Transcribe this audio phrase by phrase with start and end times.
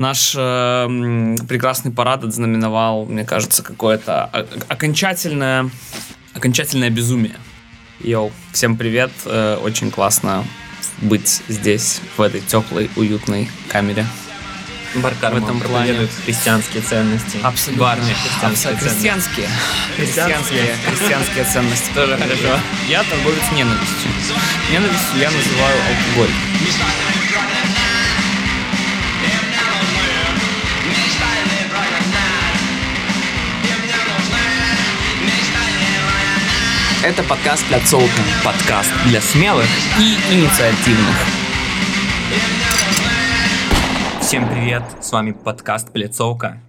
[0.00, 4.24] Наш э, прекрасный парад отзнаменовал, мне кажется, какое-то
[4.66, 5.68] окончательное,
[6.32, 7.36] окончательное безумие.
[7.98, 10.46] Йоу, всем привет, э, очень классно
[11.02, 14.06] быть здесь, в этой теплой, уютной камере.
[14.94, 17.36] Бар в этом плане христианские ценности.
[17.42, 17.84] Абсолютно.
[17.84, 18.88] Барные христианские Абсолютно.
[18.88, 19.48] Христианские.
[19.96, 20.76] Христианские.
[20.88, 21.90] Христианские ценности.
[21.94, 22.58] Тоже хорошо.
[22.88, 24.10] Я торговец ненавистью.
[24.72, 26.30] Ненавистью я называю алкоголь.
[37.02, 38.20] Это подкаст для «Пляцовка».
[38.44, 39.64] Подкаст для смелых
[39.98, 41.16] и инициативных.
[44.20, 46.60] Всем привет, с вами подкаст «Пляцовка».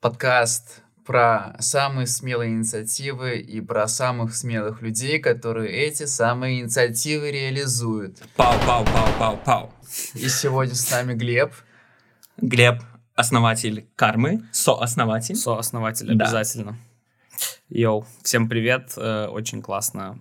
[0.00, 8.22] Подкаст про самые смелые инициативы и про самых смелых людей, которые эти самые инициативы реализуют.
[8.36, 9.72] Пау-пау-пау-пау-пау.
[10.14, 11.52] И сегодня с нами Глеб.
[12.36, 12.84] Глеб,
[13.16, 15.34] основатель кармы, сооснователь.
[15.34, 16.70] Сооснователь, обязательно.
[16.70, 16.89] Да.
[17.68, 20.18] Йоу, всем привет, э, очень классно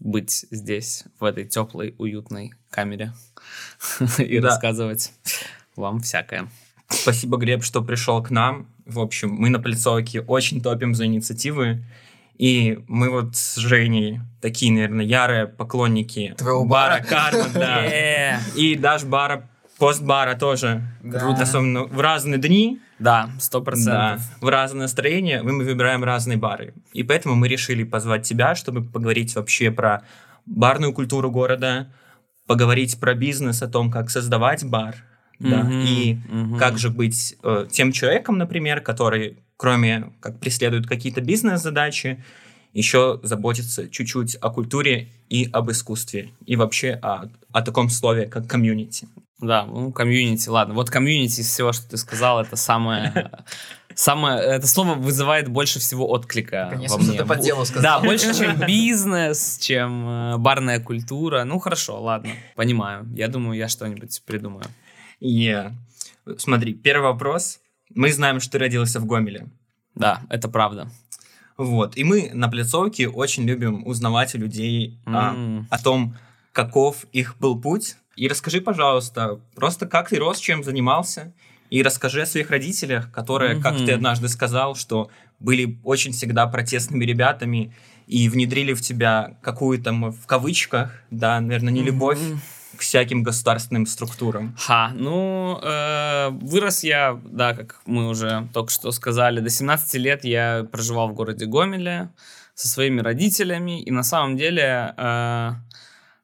[0.00, 3.12] быть здесь, в этой теплой, уютной камере
[4.18, 5.12] и рассказывать
[5.76, 6.48] вам всякое.
[6.88, 8.68] Спасибо, Глеб, что пришел к нам.
[8.84, 11.84] В общем, мы на Плецовке очень топим за инициативы.
[12.36, 16.98] И мы вот с Женей такие, наверное, ярые поклонники Твоего бара.
[16.98, 18.40] бара Карма, да.
[18.56, 19.48] И даже бара,
[19.82, 20.80] постбара тоже.
[21.00, 22.80] Круто, особенно в разные дни.
[23.00, 24.20] Да, сто процентов.
[24.20, 24.46] Да.
[24.46, 26.72] В разное настроение мы выбираем разные бары.
[26.92, 30.04] И поэтому мы решили позвать тебя, чтобы поговорить вообще про
[30.46, 31.92] барную культуру города,
[32.46, 34.94] поговорить про бизнес, о том, как создавать бар,
[35.40, 36.58] mm-hmm, да, и mm-hmm.
[36.58, 42.22] как же быть э, тем человеком, например, который, кроме как преследует какие-то бизнес-задачи,
[42.72, 48.46] еще заботится чуть-чуть о культуре и об искусстве, и вообще о, о таком слове, как
[48.46, 49.08] комьюнити.
[49.42, 50.74] Да, ну, комьюнити, ладно.
[50.74, 53.30] Вот комьюнити из всего, что ты сказал, это самое...
[53.94, 57.18] Самое, это слово вызывает больше всего отклика Конечно, во мне.
[57.18, 58.00] ты по делу сказал.
[58.00, 61.44] Да, больше, чем бизнес, чем э, барная культура.
[61.44, 63.06] Ну, хорошо, ладно, понимаю.
[63.14, 64.64] Я думаю, я что-нибудь придумаю.
[65.20, 65.72] Yeah.
[66.38, 67.60] Смотри, первый вопрос.
[67.94, 69.48] Мы знаем, что ты родился в Гомеле.
[69.94, 70.88] Да, это правда.
[71.58, 71.96] Вот.
[71.98, 75.14] И мы на пляцовке очень любим узнавать у людей mm.
[75.14, 76.16] а, о том,
[76.52, 81.32] каков их был путь и расскажи, пожалуйста, просто как ты рос, чем занимался,
[81.70, 83.62] и расскажи о своих родителях, которые, mm-hmm.
[83.62, 85.08] как ты однажды сказал, что
[85.40, 87.74] были очень всегда протестными ребятами
[88.06, 92.76] и внедрили в тебя какую-то, в кавычках, да, наверное, не любовь mm-hmm.
[92.76, 94.54] к всяким государственным структурам.
[94.58, 100.24] Ха, ну, э, вырос я, да, как мы уже только что сказали, до 17 лет
[100.26, 102.10] я проживал в городе Гомеле
[102.54, 104.92] со своими родителями, и на самом деле...
[104.98, 105.52] Э,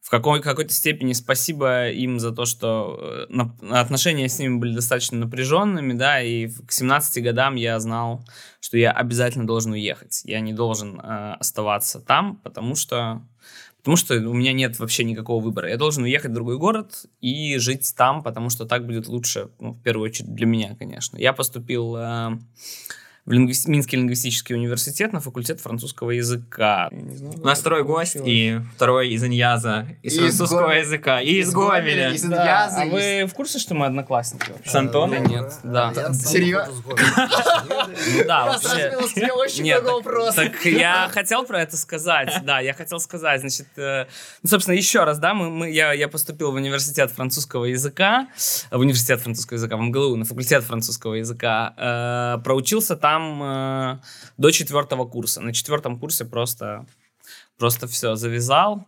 [0.08, 4.74] в какой- какой-то степени спасибо им за то, что э, на- отношения с ними были
[4.74, 8.24] достаточно напряженными, да, и к 17 годам я знал,
[8.58, 10.22] что я обязательно должен уехать.
[10.24, 13.20] Я не должен э, оставаться там, потому что
[13.78, 15.68] Потому что у меня нет вообще никакого выбора.
[15.70, 19.72] Я должен уехать в другой город и жить там, потому что так будет лучше, ну,
[19.72, 21.16] в первую очередь для меня, конечно.
[21.16, 22.38] Я поступил э,
[23.28, 23.54] в лингви...
[23.66, 26.88] Минский лингвистический университет на факультет французского языка.
[26.90, 31.52] У нас второй гость и второй из Иньяза, из и французского из языка, и из
[31.52, 32.12] Гомеля.
[32.12, 32.70] Из да.
[32.74, 34.52] А вы в курсе, что мы одноклассники?
[34.64, 35.26] С Антоном?
[35.26, 35.92] Нет, да.
[36.14, 36.72] Серьезно?
[38.26, 39.62] Да, вообще.
[39.62, 39.84] Нет,
[40.34, 44.06] так я хотел про это сказать, да, я хотел сказать, значит, э,
[44.42, 48.28] ну, собственно, еще раз, да, мы, я, я поступил в университет французского языка,
[48.70, 53.98] в университет французского языка, в МГЛУ, на факультет французского языка, э, проучился там там э,
[54.36, 55.40] до четвертого курса.
[55.40, 56.86] На четвертом курсе просто
[57.58, 58.86] просто все завязал.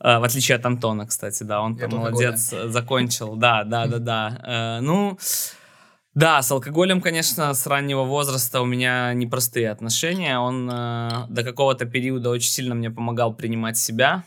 [0.00, 2.68] Э, в отличие от Антона, кстати, да, он молодец, года.
[2.68, 3.36] закончил.
[3.36, 4.78] Да, да, да, да.
[4.78, 5.18] Э, ну,
[6.14, 10.38] да, с алкоголем, конечно, с раннего возраста у меня непростые отношения.
[10.38, 14.24] Он э, до какого-то периода очень сильно мне помогал принимать себя.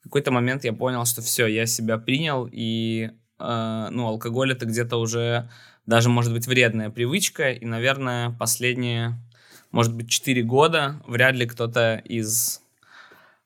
[0.00, 4.66] В какой-то момент я понял, что все, я себя принял, и э, ну, алкоголь это
[4.66, 5.48] где-то уже
[5.86, 7.50] даже, может быть, вредная привычка.
[7.52, 9.18] И, наверное, последние,
[9.70, 12.62] может быть, 4 года вряд ли кто-то из...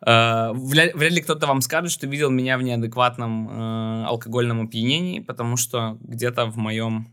[0.07, 5.57] Э, вряд, ли кто-то вам скажет, что видел меня в неадекватном э, алкогольном опьянении, потому
[5.57, 7.13] что где-то в моем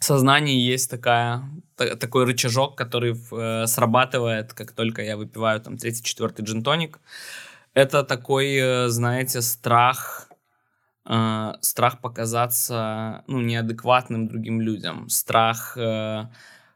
[0.00, 1.42] сознании есть такая,
[1.76, 7.00] такой рычажок, который э, срабатывает, как только я выпиваю там третий, четвертый джин-тоник.
[7.74, 10.27] Это такой, э, знаете, страх
[11.08, 16.28] э, страх показаться ну, неадекватным другим людям, страх э,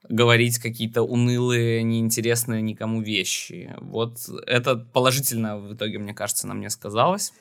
[0.09, 3.75] говорить какие-то унылые, неинтересные никому вещи.
[3.81, 7.33] Вот это положительно в итоге, мне кажется, на мне сказалось.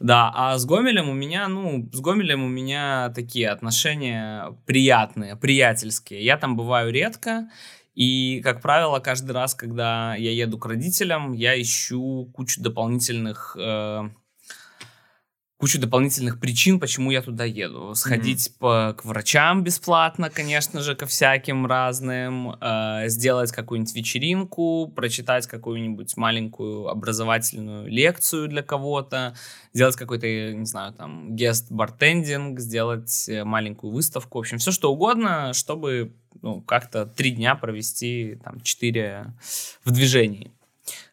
[0.00, 6.24] Да, а с Гомелем у меня, ну, с Гомелем у меня такие отношения приятные, приятельские.
[6.24, 7.48] Я там бываю редко,
[7.96, 14.10] и, как правило, каждый раз, когда я еду к родителям, я ищу кучу дополнительных э,
[15.58, 17.92] кучу дополнительных причин, почему я туда еду.
[17.94, 18.58] Сходить mm-hmm.
[18.58, 26.16] по, к врачам бесплатно, конечно же, ко всяким разным, э, сделать какую-нибудь вечеринку, прочитать какую-нибудь
[26.16, 29.34] маленькую образовательную лекцию для кого-то,
[29.74, 35.52] сделать какой-то, не знаю, там, гест-бартендинг, сделать э, маленькую выставку, в общем, все что угодно,
[35.54, 39.34] чтобы ну, как-то три дня провести, там, четыре
[39.84, 40.52] в движении.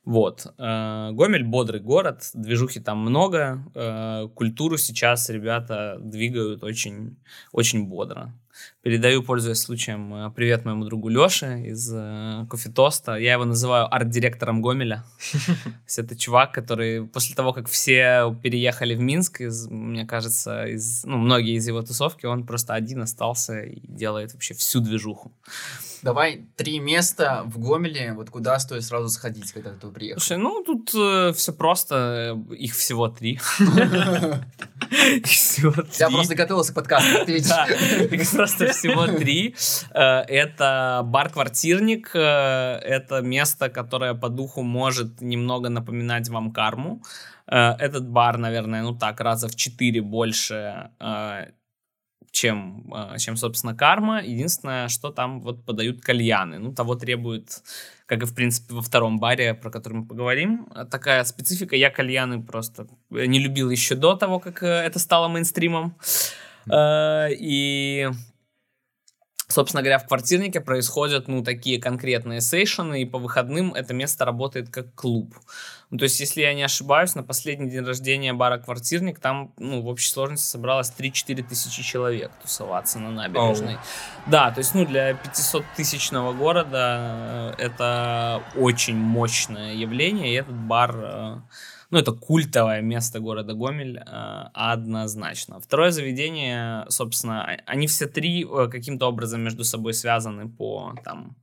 [0.06, 0.54] Вот.
[0.60, 7.18] Э, Гомель бодрый город, движухи там много, э, культуру сейчас ребята двигают очень,
[7.52, 8.32] очень бодро.
[8.84, 11.90] Передаю, пользуясь случаем, э, привет моему другу Леше из
[12.48, 13.16] Кофе-Тоста.
[13.16, 15.04] Я его называю арт-директором Гомеля.
[15.98, 21.18] Это чувак, который после того, как все переехали в Минск, из, мне кажется, из, ну,
[21.18, 25.32] многие из его тусовки, он просто один остался и делает вообще всю движуху.
[26.06, 30.22] Давай три места в Гомеле, вот куда стоит сразу сходить, когда ты приехал.
[30.22, 33.40] Слушай, ну тут э, все просто, их всего три.
[36.00, 39.56] Я просто готовился к подкасту, их просто всего три.
[39.96, 47.02] Э, это бар-квартирник, э, это место, которое по духу может немного напоминать вам карму.
[47.48, 50.92] Э, этот бар, наверное, ну так, раза в четыре больше
[52.36, 54.22] чем, а, чем, собственно, карма.
[54.22, 56.60] Единственное, что там вот подают кальяны.
[56.60, 57.64] Ну, того требует,
[58.08, 60.68] как и, в принципе, во втором баре, про который мы поговорим.
[60.92, 61.78] Такая специфика.
[61.78, 65.96] Я кальяны просто не любил еще до того, как э, это стало мейнстримом.
[66.68, 67.36] Mm.
[67.40, 68.10] И
[69.56, 74.70] Собственно говоря, в квартирнике происходят, ну, такие конкретные сейшены, и по выходным это место работает
[74.70, 75.34] как клуб.
[75.92, 79.82] Ну, то есть, если я не ошибаюсь, на последний день рождения бара «Квартирник» там, ну,
[79.82, 83.76] в общей сложности собралось 3-4 тысячи человек тусоваться на набережной.
[83.76, 83.80] Oh.
[84.26, 90.96] Да, то есть, ну, для 500-тысячного города э, это очень мощное явление, и этот бар
[90.98, 91.38] э,
[91.92, 95.60] ну, это культовое место города Гомель э, однозначно.
[95.60, 101.36] Второе заведение, собственно, а, они все три э, каким-то образом между собой связаны по, там,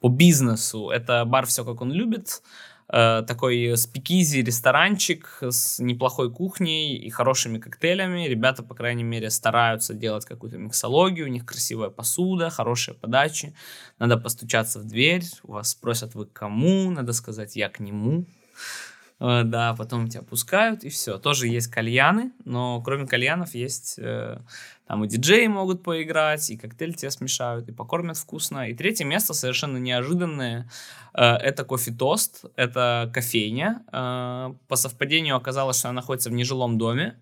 [0.00, 0.90] по бизнесу.
[0.90, 2.42] Это бар «Все, как он любит»,
[2.88, 8.26] э, такой спикизи ресторанчик с неплохой кухней и хорошими коктейлями.
[8.26, 13.54] Ребята, по крайней мере, стараются делать какую-то миксологию, у них красивая посуда, хорошие подачи.
[13.98, 18.24] Надо постучаться в дверь, у вас спросят, вы кому, надо сказать, я к нему.
[19.20, 21.18] Э, да, потом тебя пускают, и все.
[21.18, 24.38] Тоже есть кальяны, но кроме кальянов есть э,
[24.86, 28.68] там и диджеи могут поиграть, и коктейль тебе смешают, и покормят вкусно.
[28.70, 30.68] И третье место совершенно неожиданное.
[31.12, 33.82] Э, это кофе-тост, это кофейня.
[33.90, 37.16] По совпадению оказалось, что она находится в нежилом доме.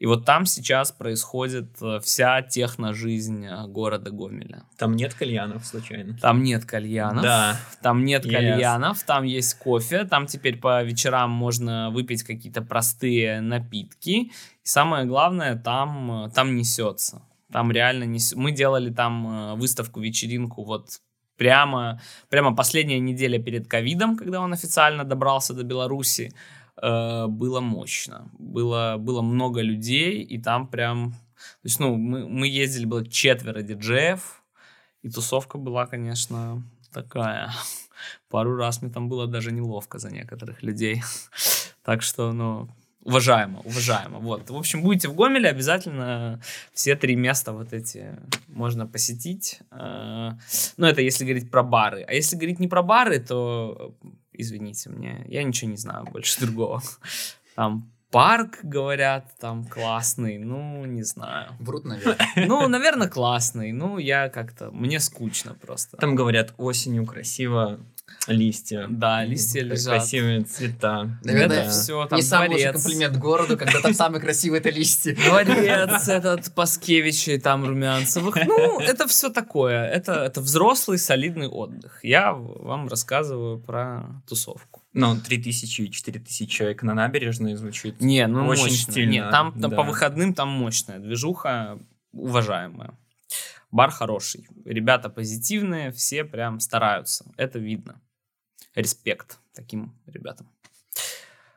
[0.00, 4.64] И вот там сейчас происходит э, вся техно-жизнь э, города Гомеля.
[4.78, 6.16] Там нет кальянов, случайно?
[6.16, 7.22] Там нет кальянов.
[7.22, 7.60] Да.
[7.82, 8.30] Там нет yes.
[8.30, 14.10] кальянов, там есть кофе, там теперь по вечерам можно выпить какие-то простые напитки.
[14.10, 14.32] И
[14.62, 17.20] самое главное, там, э, там несется.
[17.52, 18.38] Там реально несет.
[18.38, 21.00] Мы делали там выставку, вечеринку вот
[21.36, 22.00] прямо,
[22.30, 26.32] прямо последняя неделя перед ковидом, когда он официально добрался до Беларуси.
[26.82, 28.30] Э, было мощно.
[28.38, 31.12] Было, было много людей, и там прям...
[31.12, 34.42] То есть, ну, мы, мы ездили, было четверо диджеев,
[35.02, 37.50] и тусовка была, конечно, такая.
[38.30, 41.02] Пару раз мне там было даже неловко за некоторых людей.
[41.82, 42.68] Так что, ну,
[43.04, 44.18] уважаемо, уважаемо.
[44.18, 44.50] Вот.
[44.50, 46.40] В общем, будете в Гомеле, обязательно
[46.74, 48.18] все три места вот эти
[48.48, 49.60] можно посетить.
[49.70, 50.32] Э,
[50.76, 52.02] ну, это если говорить про бары.
[52.02, 53.96] А если говорить не про бары, то
[54.40, 56.82] извините мне, я ничего не знаю больше другого.
[57.54, 61.52] Там парк, говорят, там классный, ну, не знаю.
[61.60, 62.18] Врут, наверное.
[62.36, 65.96] Ну, наверное, классный, ну, я как-то, мне скучно просто.
[65.96, 67.80] Там говорят, осенью красиво,
[68.26, 68.86] листья.
[68.88, 69.94] Да, листья лежат.
[69.94, 71.18] Красивые цвета.
[71.22, 75.14] Наверное, это все, там не самый лучший комплимент городу, когда там самые красивые это листья.
[75.14, 78.36] Дворец этот Паскевичей, там Румянцевых.
[78.46, 79.86] Ну, это все такое.
[79.86, 82.00] Это, это взрослый солидный отдых.
[82.02, 84.82] Я вам рассказываю про тусовку.
[84.92, 88.92] Ну, 3000 и 4000 человек на набережной звучит Не, ну очень мощно.
[88.92, 89.10] стильно.
[89.10, 89.76] Нет, там, там да.
[89.76, 91.78] по выходным там мощная движуха,
[92.12, 92.98] уважаемая.
[93.70, 94.48] Бар хороший.
[94.64, 97.30] Ребята позитивные, все прям стараются.
[97.36, 98.00] Это видно
[98.74, 100.48] респект таким ребятам.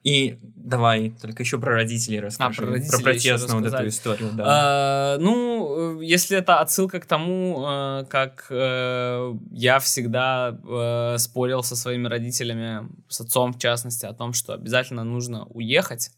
[0.04, 2.62] И давай только еще про родителей расскажи.
[2.62, 4.32] А, про, родителей про протестную вот эту историю.
[4.34, 4.44] Да.
[4.46, 11.78] А, ну, э, если это отсылка к тому, э, как э, я всегда спорил со
[11.78, 16.12] своими родителями, с отцом в частности, о том, что обязательно нужно уехать.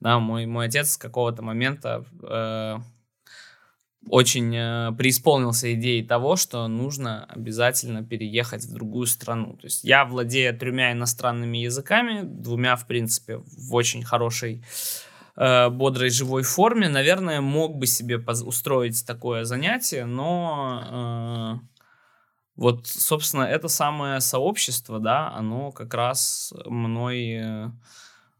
[0.00, 2.06] Да, мой, мой отец с какого-то момента
[4.08, 9.56] очень э, преисполнился идеей того, что нужно обязательно переехать в другую страну.
[9.56, 14.62] То есть я владею тремя иностранными языками, двумя, в принципе, в очень хорошей,
[15.36, 16.88] э, бодрой, живой форме.
[16.88, 21.66] Наверное, мог бы себе устроить такое занятие, но э,
[22.56, 27.72] вот, собственно, это самое сообщество, да, оно как раз мной...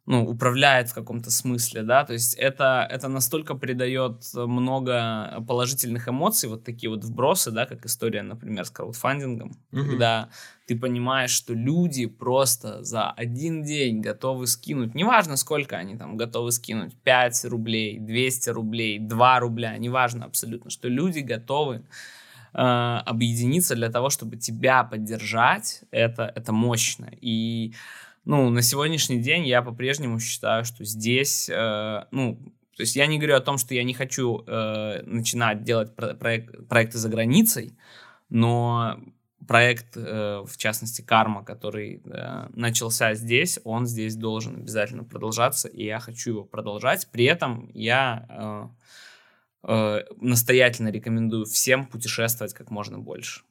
[0.09, 6.49] Ну, управляет в каком-то смысле, да, то есть это, это настолько придает много положительных эмоций,
[6.49, 9.85] вот такие вот вбросы, да, как история, например, с краудфандингом, mm-hmm.
[9.85, 10.29] когда
[10.69, 16.53] ты понимаешь, что люди просто за один день готовы скинуть, неважно сколько они там готовы
[16.53, 21.85] скинуть, 5 рублей, 200 рублей, 2 рубля, неважно абсолютно, что люди готовы
[22.55, 27.75] э, объединиться для того, чтобы тебя поддержать, это, это мощно, и
[28.27, 32.37] ну, на сегодняшний день я по-прежнему считаю, что здесь, э, ну,
[32.77, 36.15] то есть я не говорю о том, что я не хочу э, начинать делать про-
[36.15, 37.79] проект, проекты за границей,
[38.29, 38.99] но
[39.47, 45.85] проект, э, в частности, Карма, который э, начался здесь, он здесь должен обязательно продолжаться, и
[45.85, 47.09] я хочу его продолжать.
[47.13, 48.73] При этом я
[49.63, 53.43] э, э, настоятельно рекомендую всем путешествовать как можно больше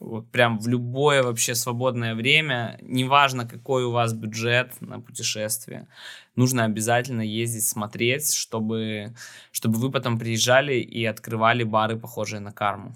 [0.00, 5.88] вот прям в любое вообще свободное время, неважно какой у вас бюджет на путешествие,
[6.36, 9.14] нужно обязательно ездить смотреть, чтобы,
[9.50, 12.94] чтобы вы потом приезжали и открывали бары, похожие на карму,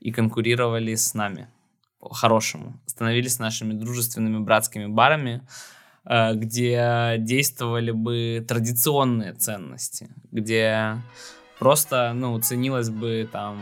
[0.00, 1.48] и конкурировали с нами
[2.00, 5.40] по-хорошему, становились нашими дружественными братскими барами,
[6.04, 10.98] э, где действовали бы традиционные ценности, где
[11.58, 13.58] просто, ну, ценилось бы там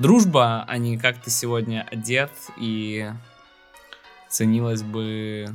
[0.00, 3.10] дружба, а не как ты сегодня одет и
[4.28, 5.46] ценилось бы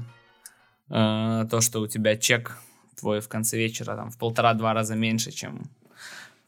[0.90, 2.58] э, то, что у тебя чек
[3.00, 5.64] твой в конце вечера там в полтора-два раза меньше, чем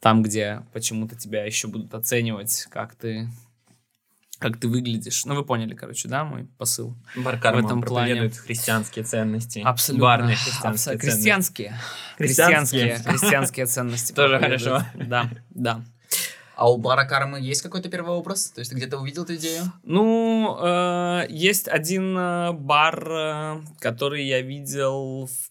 [0.00, 3.28] там, где почему-то тебя еще будут оценивать, как ты
[4.38, 5.24] как ты выглядишь.
[5.24, 8.30] Ну, вы поняли, короче, да, мой посыл Бар в этом плане.
[8.30, 9.58] христианские ценности.
[9.64, 10.06] Абсолютно.
[10.06, 11.08] Барные христианские Абсолютно.
[11.08, 11.80] Крестьянские.
[12.16, 13.02] Крестьянские.
[13.04, 14.12] Крестьянские ценности.
[14.14, 14.84] Тоже хорошо.
[14.94, 15.82] Да, да.
[16.58, 18.50] А у бара кармы есть какой-то первый образ?
[18.50, 19.62] То есть ты где-то увидел эту идею?
[19.84, 25.50] Ну, э, есть один э, бар, э, который я видел в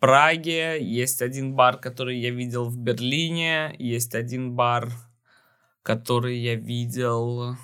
[0.00, 4.90] Праге, есть один бар, который я видел в Берлине, есть один бар,
[5.82, 7.54] который я видел...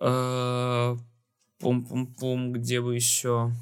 [0.00, 0.96] Э,
[1.60, 3.52] пум-пум-пум, где бы еще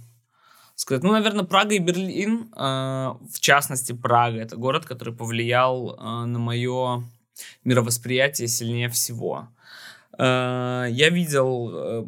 [0.74, 1.02] сказать.
[1.02, 4.38] Ну, наверное, Прага и Берлин, э, в частности, Прага.
[4.38, 7.04] Это город, который повлиял э, на мое
[7.64, 9.48] мировосприятие сильнее всего.
[10.18, 12.06] Э, я видел, э,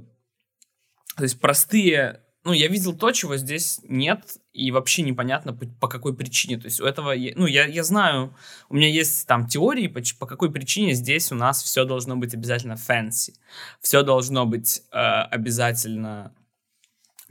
[1.16, 5.88] то есть простые, ну, я видел то, чего здесь нет, и вообще непонятно по, по
[5.88, 6.58] какой причине.
[6.58, 8.34] То есть у этого, ну, я, я знаю,
[8.68, 12.34] у меня есть там теории, по, по какой причине здесь у нас все должно быть
[12.34, 13.34] обязательно fancy.
[13.80, 16.34] Все должно быть э, обязательно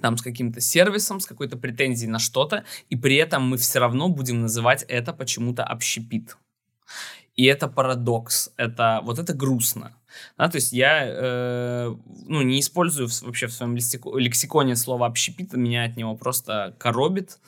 [0.02, 4.10] там с каким-то сервисом, с какой-то претензией на что-то, и при этом мы все равно
[4.10, 6.38] будем называть это почему-то общепит.
[7.42, 9.98] И это парадокс, это вот это грустно.
[10.38, 11.96] Да, то есть я э,
[12.28, 17.40] ну, не использую в, вообще в своем лексиконе слово общепит, меня от него просто коробит.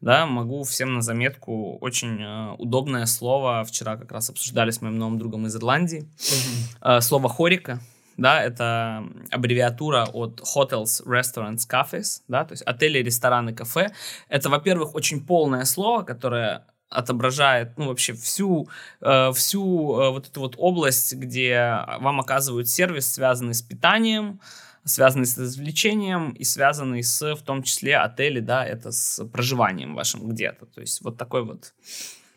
[0.00, 3.62] Да, могу всем на заметку очень э, удобное слово.
[3.64, 6.08] Вчера как раз обсуждали с моим новым другом из Ирландии.
[6.16, 6.96] Mm-hmm.
[6.96, 7.78] Э, слово хорика.
[8.16, 13.92] Да, это аббревиатура от Hotels, Restaurants, Cafes, да, то есть отели, рестораны, кафе.
[14.28, 18.68] Это, во-первых, очень полное слово, которое отображает, ну, вообще всю,
[19.00, 24.40] э, всю э, вот эту вот область, где вам оказывают сервис, связанный с питанием,
[24.84, 30.28] связанный с развлечением и связанный с, в том числе, отели, да, это с проживанием вашим
[30.28, 30.66] где-то.
[30.66, 31.72] То есть вот такой вот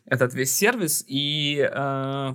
[0.05, 1.03] этот весь сервис.
[1.07, 2.33] И э,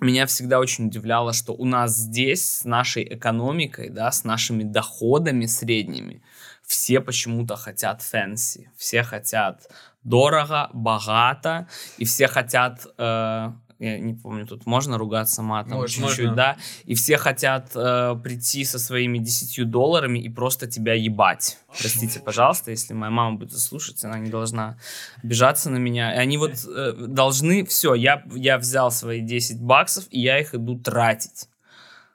[0.00, 5.46] меня всегда очень удивляло, что у нас здесь с нашей экономикой, да, с нашими доходами
[5.46, 6.22] средними,
[6.66, 9.68] все почему-то хотят fancy, все хотят
[10.06, 11.66] дорого, богато,
[11.98, 12.86] и все хотят...
[12.98, 16.34] Э, я не помню, тут можно ругаться матом можно, чуть-чуть, можно.
[16.34, 21.58] да, и все хотят э, прийти со своими 10 долларами и просто тебя ебать.
[21.78, 24.78] Простите, пожалуйста, если моя мама будет слушать, она не должна
[25.22, 26.14] обижаться на меня.
[26.14, 30.54] И они вот э, должны, все, я, я взял свои 10 баксов, и я их
[30.54, 31.50] иду тратить.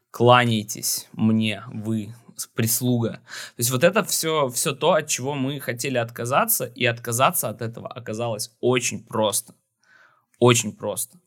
[0.09, 2.13] Кланяйтесь мне, вы,
[2.47, 3.13] прислуга.
[3.13, 7.61] То есть вот это все, все то, от чего мы хотели отказаться, и отказаться от
[7.61, 9.53] этого оказалось очень просто.
[10.39, 11.19] Очень просто.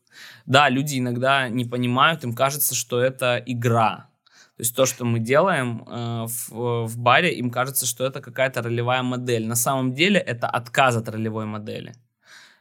[0.45, 4.09] Да, люди иногда не понимают, им кажется, что это игра.
[4.57, 8.61] То есть то, что мы делаем э, в, в баре, им кажется, что это какая-то
[8.61, 9.45] ролевая модель.
[9.47, 11.93] На самом деле это отказ от ролевой модели.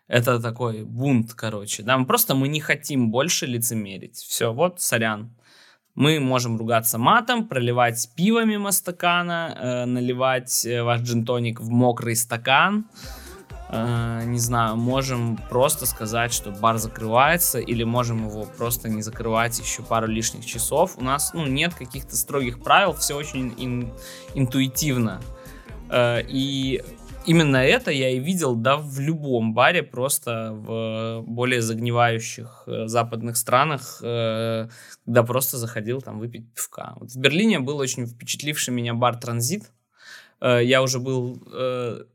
[0.08, 1.82] Это такой бунт, короче.
[1.84, 4.16] Да, мы просто мы не хотим больше лицемерить.
[4.16, 5.34] Все, вот, сорян.
[5.94, 12.16] Мы можем ругаться матом, проливать пиво мимо стакана, э, наливать э, ваш джинтоник в мокрый
[12.16, 12.86] стакан.
[13.68, 19.60] Э, не знаю, можем просто сказать, что бар закрывается, или можем его просто не закрывать
[19.60, 20.98] еще пару лишних часов.
[20.98, 23.92] У нас ну, нет каких-то строгих правил, все очень ин-
[24.34, 25.20] интуитивно.
[25.90, 26.82] Э, и
[27.26, 33.36] именно это я и видел, да, в любом баре, просто в более загнивающих э, западных
[33.36, 34.68] странах, э,
[35.04, 36.94] когда просто заходил там выпить пивка.
[36.96, 39.70] Вот в Берлине был очень впечатливший меня бар «Транзит».
[40.40, 41.38] Э, я уже был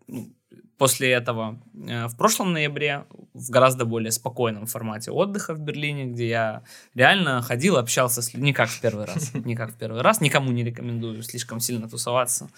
[0.08, 0.34] ну,
[0.80, 6.28] после этого э, в прошлом ноябре в гораздо более спокойном формате отдыха в Берлине, где
[6.30, 6.64] я
[6.96, 10.22] реально ходил, общался с людьми, не как в первый раз, не как в первый раз,
[10.22, 12.50] никому не рекомендую слишком сильно тусоваться.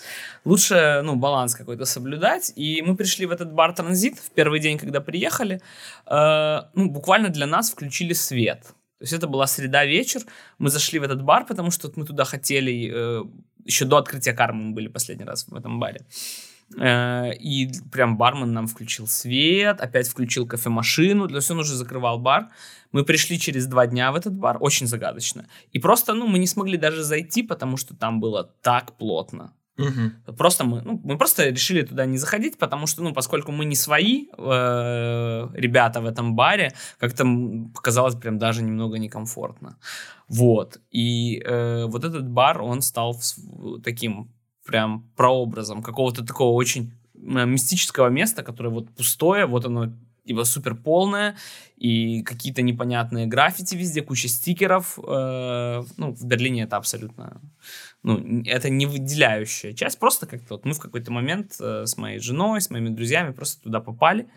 [0.46, 2.54] Лучше, ну, баланс какой-то соблюдать.
[2.56, 5.60] И мы пришли в этот бар «Транзит» в первый день, когда приехали,
[6.06, 8.62] э, ну, буквально для нас включили свет.
[9.00, 10.22] То есть это была среда вечер,
[10.60, 13.24] мы зашли в этот бар, потому что мы туда хотели, э,
[13.66, 16.01] еще до открытия кармы мы были последний раз в этом баре.
[16.01, 22.20] Э, и прям бармен нам включил свет, опять включил кофемашину, для есть он уже закрывал
[22.20, 22.50] бар.
[22.92, 25.48] Мы пришли через два дня в этот бар, очень загадочно.
[25.72, 29.54] И просто, ну, мы не смогли даже зайти, потому что там было так плотно.
[29.78, 30.36] Угу.
[30.38, 33.75] Просто мы, ну, мы просто решили туда не заходить, потому что, ну, поскольку мы не
[33.75, 37.25] свои э, ребята в этом баре, как-то
[37.74, 39.78] показалось прям даже немного некомфортно.
[40.28, 40.80] Вот.
[40.92, 43.20] И э, вот этот бар, он стал
[43.84, 44.30] таким
[44.72, 49.92] прям прообразом какого-то такого очень мистического места, которое вот пустое, вот оно
[50.25, 51.36] типа супер полное,
[51.75, 54.98] и какие-то непонятные граффити везде, куча стикеров.
[54.98, 57.42] Э, ну, в Берлине это абсолютно,
[58.04, 62.20] ну, это не выделяющая часть, просто как-то вот мы в какой-то момент э, с моей
[62.20, 64.28] женой, с моими друзьями просто туда попали,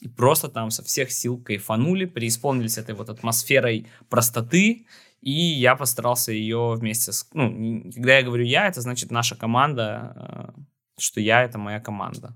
[0.00, 4.84] и просто там со всех сил кайфанули, преисполнились этой вот атмосферой простоты
[5.22, 7.28] и я постарался ее вместе с...
[7.32, 10.60] Ну, когда я говорю «я», это значит наша команда, э,
[10.98, 12.34] что я— это моя команда.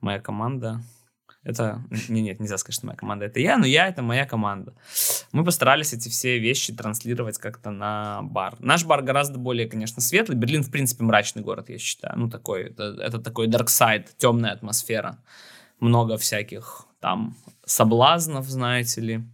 [0.00, 0.82] Моя команда—
[1.44, 1.80] это...
[2.08, 4.74] Не, нет, нельзя сказать, что моя команда— это я, но я— это моя команда.
[5.30, 8.56] Мы постарались эти все вещи транслировать как-то на бар.
[8.58, 10.36] Наш бар гораздо более, конечно, светлый.
[10.36, 12.18] Берлин, в принципе, мрачный город, я считаю.
[12.18, 15.18] Ну, такой, это, это такой dark side, темная атмосфера.
[15.78, 19.24] Много всяких там соблазнов, знаете ли,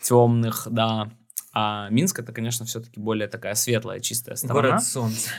[0.00, 1.10] темных, да.
[1.58, 4.68] А Минск это, конечно, все-таки более такая светлая, чистая сторона.
[4.68, 5.30] Город солнца.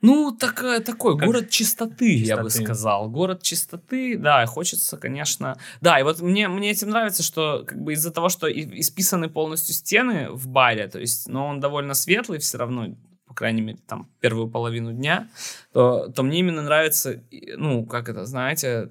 [0.00, 3.10] Ну, так, э, такой как город чистоты, чистоты, я бы сказал.
[3.10, 5.58] Город чистоты, да, хочется, конечно.
[5.80, 9.74] Да, и вот мне, мне этим нравится, что как бы из-за того, что исписаны полностью
[9.74, 12.94] стены в баре, то есть, но он довольно светлый все равно,
[13.26, 15.28] по крайней мере, там, первую половину дня,
[15.72, 17.20] то, то мне именно нравится,
[17.56, 18.88] ну, как это, знаете,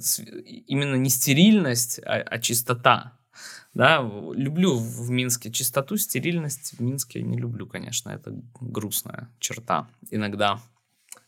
[0.67, 3.20] именно не стерильность, а, а чистота.
[3.73, 4.01] Да,
[4.34, 6.73] люблю в Минске чистоту, стерильность.
[6.77, 10.60] В Минске не люблю, конечно, это грустная черта иногда.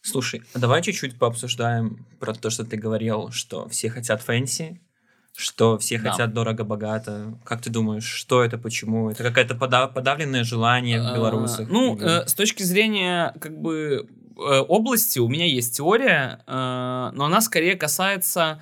[0.01, 4.81] Слушай, а давай чуть-чуть пообсуждаем про то, что ты говорил, что все хотят fancy,
[5.35, 6.11] что все да.
[6.11, 7.39] хотят дорого-богато.
[7.45, 9.09] Как ты думаешь, что это, почему?
[9.09, 11.69] Это какое-то подав- подавленное желание в а, белорусах?
[11.69, 17.25] Ну, э, с точки зрения как бы э, области у меня есть теория, э, но
[17.25, 18.61] она скорее касается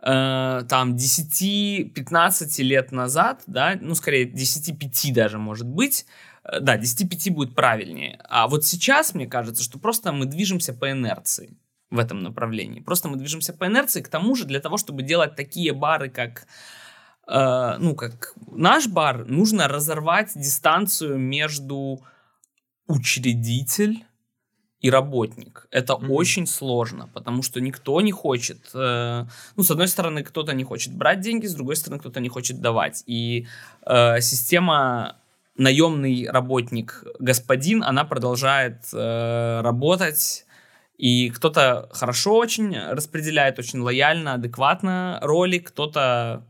[0.00, 6.06] э, там 10-15 лет назад, да, ну, скорее 10-5 даже может быть,
[6.44, 8.20] э, да, 10-5 будет правильнее.
[8.28, 11.56] А вот сейчас, мне кажется, что просто мы движемся по инерции
[11.90, 12.80] в этом направлении.
[12.80, 16.46] Просто мы движемся по инерции, к тому же для того, чтобы делать такие бары, как
[17.26, 22.02] э, ну, как наш бар, нужно разорвать дистанцию между
[22.86, 24.04] учредитель
[24.80, 25.66] и работник.
[25.70, 26.08] Это mm-hmm.
[26.08, 28.70] очень сложно, потому что никто не хочет.
[28.74, 29.24] Э,
[29.56, 32.60] ну, с одной стороны, кто-то не хочет брать деньги, с другой стороны, кто-то не хочет
[32.60, 33.02] давать.
[33.06, 33.46] И
[33.86, 35.16] э, система
[35.56, 40.44] наемный работник господин, она продолжает э, работать.
[40.96, 46.44] И кто-то хорошо очень распределяет, очень лояльно, адекватно роли, кто-то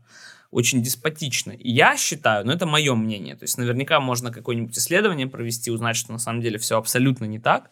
[0.51, 1.51] очень деспотично.
[1.51, 5.95] И я считаю, ну это мое мнение, то есть наверняка можно какое-нибудь исследование провести, узнать,
[5.95, 7.69] что на самом деле все абсолютно не так.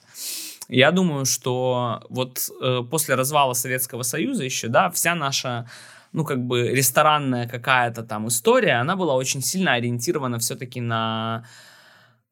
[0.68, 5.70] Я думаю, что вот э, после развала Советского Союза еще, да, вся наша
[6.14, 11.46] ну, как бы ресторанная какая-то там история, она была очень сильно ориентирована все-таки на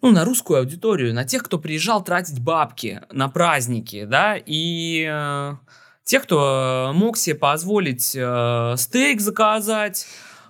[0.01, 5.55] ну, на русскую аудиторию, на тех, кто приезжал тратить бабки на праздники, да, и э,
[6.03, 10.05] те, кто мог себе позволить э, стейк заказать,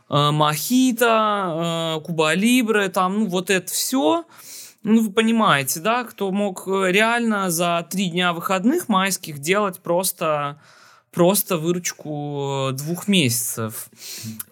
[0.09, 4.25] э, мохито, э, куба либре, там, ну, вот это все.
[4.85, 10.59] Ну, вы понимаете, да, кто мог э, реально за три дня выходных майских делать просто
[11.11, 13.87] просто выручку двух месяцев.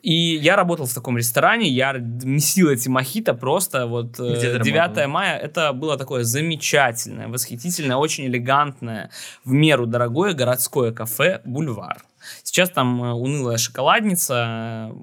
[0.02, 5.08] И я работал в таком ресторане, я месил эти мохито просто вот э, Где 9
[5.08, 5.38] мая.
[5.38, 9.12] Это было такое замечательное, восхитительное, очень элегантное,
[9.46, 12.02] в меру дорогое городское кафе «Бульвар».
[12.42, 14.94] Сейчас там э, унылая шоколадница,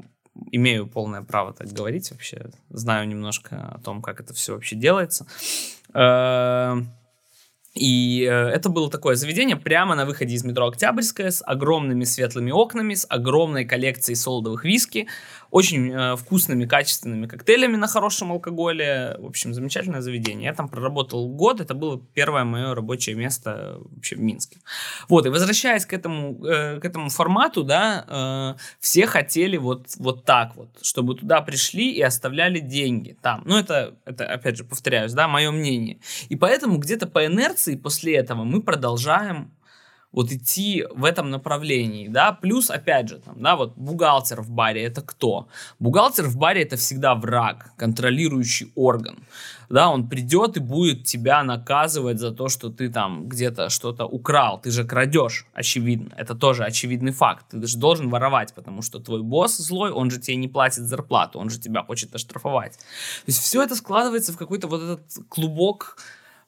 [0.51, 5.27] имею полное право так говорить вообще, знаю немножко о том, как это все вообще делается.
[5.95, 6.77] Э,
[7.75, 12.51] и э, это было такое заведение прямо на выходе из метро Октябрьская с огромными светлыми
[12.51, 15.07] окнами, с огромной коллекцией солодовых виски,
[15.51, 19.17] очень э, вкусными, качественными коктейлями на хорошем алкоголе.
[19.19, 20.47] В общем, замечательное заведение.
[20.47, 24.59] Я там проработал год, это было первое мое рабочее место вообще в Минске.
[25.09, 28.05] Вот, и возвращаясь к этому, э, к этому формату, да,
[28.57, 33.43] э, все хотели вот, вот так вот, чтобы туда пришли и оставляли деньги там.
[33.45, 35.99] Ну, это, это, опять же, повторяюсь, да, мое мнение.
[36.29, 39.51] И поэтому где-то по инерции после этого мы продолжаем
[40.13, 44.83] вот идти в этом направлении, да, плюс, опять же, там, да, вот бухгалтер в баре
[44.83, 45.49] это кто?
[45.79, 49.19] Бухгалтер в баре это всегда враг, контролирующий орган,
[49.69, 54.61] да, он придет и будет тебя наказывать за то, что ты там где-то что-то украл,
[54.61, 59.23] ты же крадешь, очевидно, это тоже очевидный факт, ты же должен воровать, потому что твой
[59.23, 63.41] босс злой, он же тебе не платит зарплату, он же тебя хочет оштрафовать, то есть
[63.41, 65.99] все это складывается в какой-то вот этот клубок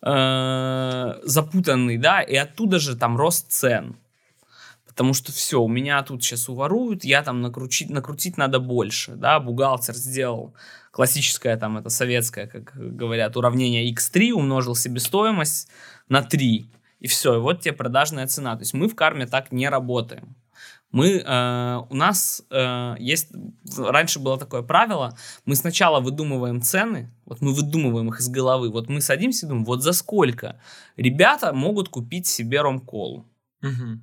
[0.02, 3.96] э, запутанный, да, и оттуда же там рост цен.
[4.86, 9.40] Потому что все, у меня тут сейчас уворуют, я там накрутить, накрутить надо больше, да,
[9.40, 10.54] бухгалтер сделал
[10.90, 15.68] классическое там, это советское, как говорят, уравнение x3, умножил себестоимость
[16.08, 16.66] на 3,
[17.00, 18.54] и все, и вот тебе продажная цена.
[18.54, 20.36] То есть мы в карме так не работаем.
[20.92, 23.33] Мы, э, у нас э, есть,
[23.76, 28.90] раньше было такое правило, мы сначала выдумываем цены, вот мы выдумываем их из головы, вот
[28.90, 30.61] мы садимся и думаем, вот за сколько
[30.96, 33.26] ребята могут купить себе ромколу.
[33.62, 34.00] Угу.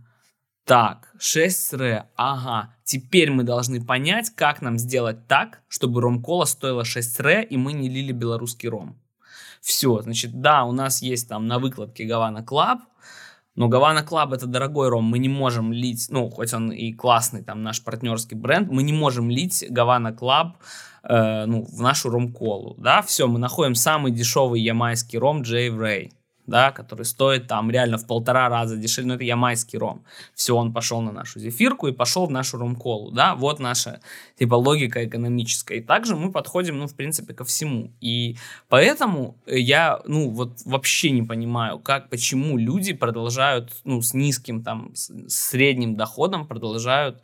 [0.65, 6.83] Так, 6 ре, ага, теперь мы должны понять, как нам сделать так, чтобы ромкола стоила
[6.83, 8.99] 6 ре, и мы не лили белорусский ром.
[9.61, 12.81] Все, значит, да, у нас есть там на выкладке Havana Club,
[13.59, 17.43] но Havana Club это дорогой ром, мы не можем лить, ну, хоть он и классный,
[17.43, 20.55] там, наш партнерский бренд, мы не можем лить Havana Club
[21.03, 26.13] э, ну, в нашу ром-колу, да, все, мы находим самый дешевый ямайский ром Джей Рэй,
[26.49, 30.03] да, который стоит там реально в полтора раза дешевле, но это ямайский ром.
[30.33, 34.01] Все, он пошел на нашу зефирку и пошел в нашу ром-колу, да, вот наша,
[34.37, 35.77] типа, логика экономическая.
[35.77, 37.91] И также мы подходим, ну, в принципе, ко всему.
[38.01, 44.63] И поэтому я, ну, вот вообще не понимаю, как, почему люди продолжают, ну, с низким,
[44.63, 45.11] там, с
[45.49, 47.21] средним доходом продолжают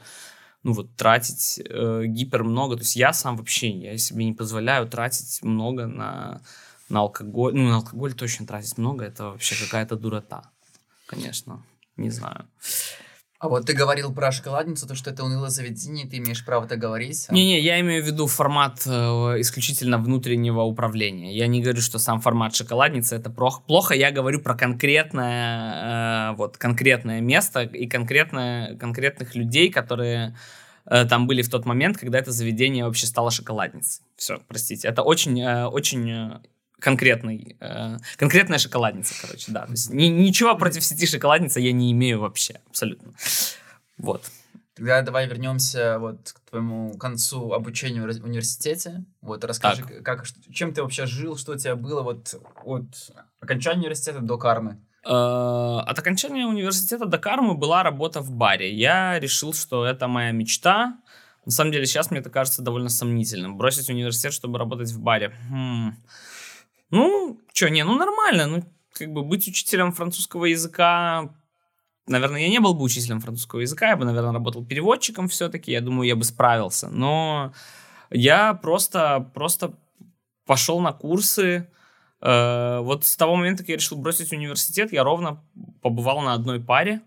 [0.63, 2.75] ну вот тратить э, гипер много.
[2.75, 6.41] То есть я сам вообще, я себе не позволяю тратить много на
[6.89, 10.51] на алкоголь, ну, на алкоголь точно тратить много, это вообще какая-то дурота,
[11.07, 11.63] конечно,
[11.97, 12.47] не знаю.
[13.37, 16.77] А вот ты говорил про шоколадницу, то, что это унылое заведение, ты имеешь право это
[16.77, 17.27] говорить?
[17.27, 17.33] А?
[17.33, 18.89] Не-не, я имею в виду формат э,
[19.39, 21.35] исключительно внутреннего управления.
[21.35, 26.57] Я не говорю, что сам формат шоколадницы это плохо, я говорю про конкретное, э, вот,
[26.57, 30.35] конкретное место и конкретное, конкретных людей, которые
[30.85, 34.01] э, там были в тот момент, когда это заведение вообще стало шоколадницей.
[34.15, 34.87] Все, простите.
[34.87, 36.39] Это очень, э, очень э,
[36.79, 39.65] конкретный, э, конкретная шоколадница, короче, да.
[39.65, 43.13] То есть ни, ничего против сети шоколадница я не имею вообще, абсолютно.
[43.97, 44.23] Вот.
[44.75, 49.05] Тогда давай вернемся вот к твоему концу обучения в университете.
[49.21, 50.03] Вот расскажи, так.
[50.03, 52.35] как, чем ты вообще жил, что у тебя было вот
[52.65, 54.81] от окончания университета до кармы.
[55.05, 58.73] Э, от окончания университета до кармы была работа в баре.
[58.73, 60.97] Я решил, что это моя мечта.
[61.45, 63.55] На самом деле сейчас мне это кажется довольно сомнительным.
[63.55, 65.33] Бросить университет, чтобы работать в баре.
[65.49, 65.95] Хм.
[66.89, 68.47] Ну, что, не, ну нормально.
[68.47, 71.33] Ну, как бы быть учителем французского языка
[72.07, 75.81] наверное, я не был бы учителем французского языка, я бы, наверное, работал переводчиком все-таки, я
[75.81, 76.89] думаю, я бы справился.
[76.89, 77.53] Но
[78.09, 79.73] я просто, просто
[80.45, 81.69] пошел на курсы.
[82.21, 85.43] Э, вот с того момента, как я решил бросить университет, я ровно
[85.81, 87.01] побывал на одной паре.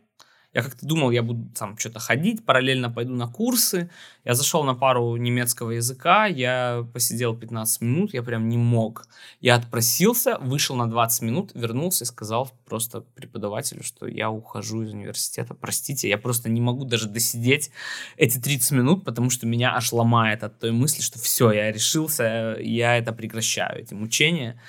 [0.58, 3.90] Я как-то думал, я буду там что-то ходить, параллельно пойду на курсы.
[4.24, 9.06] Я зашел на пару немецкого языка, я посидел 15 минут, я прям не мог.
[9.40, 14.92] Я отпросился, вышел на 20 минут, вернулся и сказал просто преподавателю, что я ухожу из
[14.92, 17.70] университета, простите, я просто не могу даже досидеть
[18.16, 22.56] эти 30 минут, потому что меня аж ломает от той мысли, что все, я решился,
[22.58, 24.60] я это прекращаю, эти мучения.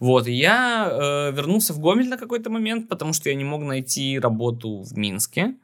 [0.00, 3.62] Вот, и я э, вернулся в Гомель на какой-то момент, потому что я не мог
[3.62, 5.54] найти работу в Минске.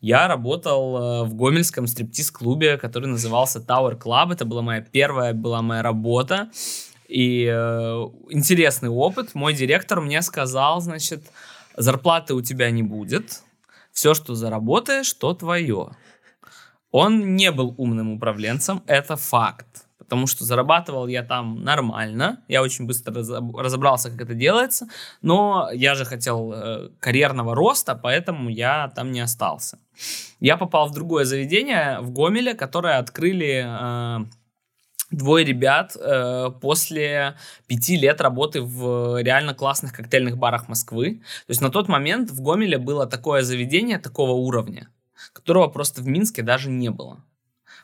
[0.00, 4.32] Я работал э, в гомельском стриптиз-клубе, который назывался Tower Club.
[4.32, 6.50] Это была моя первая была моя работа.
[7.06, 9.34] И э, интересный опыт.
[9.34, 11.30] Мой директор мне сказал, значит,
[11.76, 13.42] зарплаты у тебя не будет.
[13.92, 15.90] Все, что заработаешь, то твое.
[16.90, 19.86] Он не был умным управленцем, это факт.
[20.12, 24.86] Потому что зарабатывал я там нормально, я очень быстро разобрался, как это делается,
[25.22, 29.78] но я же хотел э, карьерного роста, поэтому я там не остался.
[30.38, 34.26] Я попал в другое заведение в Гомеле, которое открыли э,
[35.10, 37.34] двое ребят э, после
[37.66, 41.22] пяти лет работы в реально классных коктейльных барах Москвы.
[41.46, 44.90] То есть на тот момент в Гомеле было такое заведение такого уровня,
[45.32, 47.24] которого просто в Минске даже не было.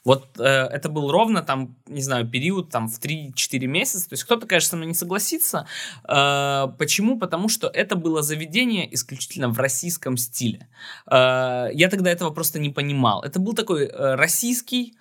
[0.05, 4.09] Вот э, это был ровно там, не знаю, период там в 3-4 месяца.
[4.09, 5.67] То есть кто-то, конечно, со мной не согласится.
[6.09, 7.19] Э, почему?
[7.19, 10.69] Потому что это было заведение исключительно в российском стиле.
[11.11, 13.23] Э, я тогда этого просто не понимал.
[13.23, 14.95] Это был такой э, российский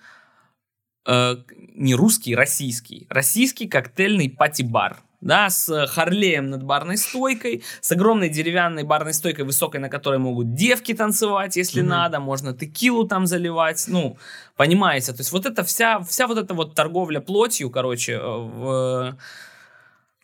[1.06, 1.36] э,
[1.74, 3.06] не русский, российский.
[3.08, 5.02] Российский коктейльный пати-бар.
[5.20, 10.54] Да, с Харлеем над барной стойкой, с огромной деревянной барной стойкой высокой, на которой могут
[10.54, 11.86] девки танцевать, если mm-hmm.
[11.86, 14.16] надо, можно текилу там заливать, ну,
[14.56, 19.16] понимаете, то есть вот эта вся, вся вот эта вот торговля плотью, короче, э, в,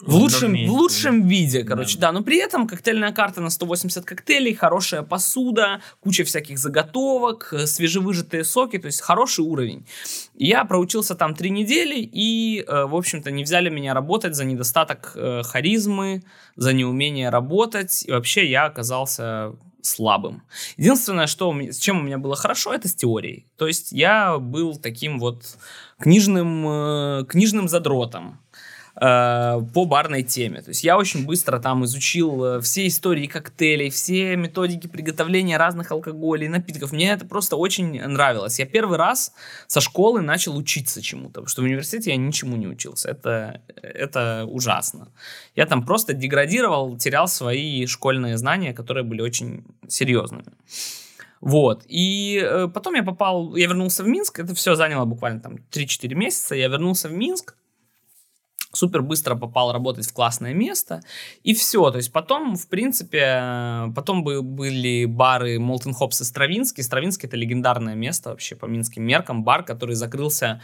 [0.00, 2.08] в лучшем, в лучшем виде, короче, да.
[2.08, 2.18] да.
[2.18, 8.42] Но при этом коктейльная карта на 180 коктейлей, хорошая посуда, куча всяких заготовок, э, свежевыжатые
[8.42, 9.86] соки, то есть хороший уровень.
[10.34, 15.12] Я проучился там три недели, и, э, в общем-то, не взяли меня работать за недостаток
[15.14, 16.24] э, харизмы,
[16.56, 20.42] за неумение работать, и вообще я оказался слабым.
[20.76, 23.46] Единственное, что, с чем у меня было хорошо, это с теорией.
[23.56, 25.44] То есть я был таким вот
[25.98, 28.40] книжным, книжным задротом
[28.94, 30.62] по барной теме.
[30.62, 35.90] То есть я очень быстро там изучил э, все истории коктейлей, все методики приготовления разных
[35.90, 36.92] алкоголей, напитков.
[36.92, 38.60] Мне это просто очень нравилось.
[38.60, 39.32] Я первый раз
[39.66, 43.10] со школы начал учиться чему-то, потому что в университете я ничему не учился.
[43.10, 45.08] Это, это ужасно.
[45.56, 50.52] Я там просто деградировал, терял свои школьные знания, которые были очень серьезными.
[51.40, 51.84] Вот.
[51.88, 56.14] И э, потом я попал, я вернулся в Минск, это все заняло буквально там 3-4
[56.14, 57.56] месяца, я вернулся в Минск,
[58.74, 61.02] супер быстро попал работать в классное место,
[61.42, 61.90] и все.
[61.90, 66.82] То есть потом, в принципе, потом были бары Молтен Хопс и Стравинский.
[66.82, 69.44] Стравинский— это легендарное место вообще по минским меркам.
[69.44, 70.60] Бар, который закрылся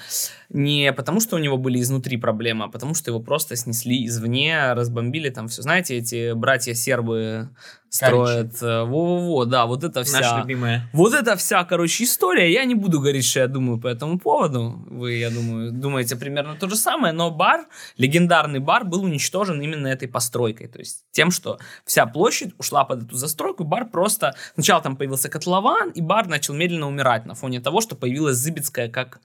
[0.49, 4.73] не потому, что у него были изнутри проблемы, а потому, что его просто снесли извне,
[4.73, 5.62] разбомбили там все.
[5.62, 7.51] Знаете, эти братья-сербы
[7.90, 8.62] строят.
[8.62, 10.20] Э, во-во-во, да, вот это вся...
[10.20, 10.88] Наша любимая.
[10.92, 12.50] Вот это вся, короче, история.
[12.50, 14.83] Я не буду говорить, что я думаю по этому поводу.
[14.88, 17.66] Вы, я думаю, думаете примерно то же самое, но бар,
[17.98, 20.68] легендарный бар был уничтожен именно этой постройкой.
[20.68, 24.35] То есть тем, что вся площадь ушла под эту застройку, бар просто...
[24.55, 28.88] Сначала там появился котлован, и бар начал медленно умирать на фоне того, что появилась Зыбецкая
[28.88, 29.20] как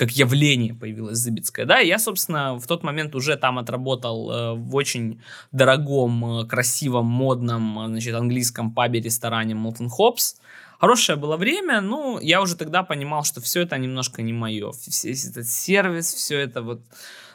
[0.00, 4.74] как явление появилась Зыбецкая, да, я, собственно, в тот момент уже там отработал э, в
[4.74, 5.20] очень
[5.52, 10.40] дорогом, э, красивом, модном, э, значит, английском пабе-ресторане Молтон Хопс.
[10.78, 14.72] Хорошее было время, но я уже тогда понимал, что все это немножко не мое.
[15.04, 16.80] Весь этот сервис, все это вот...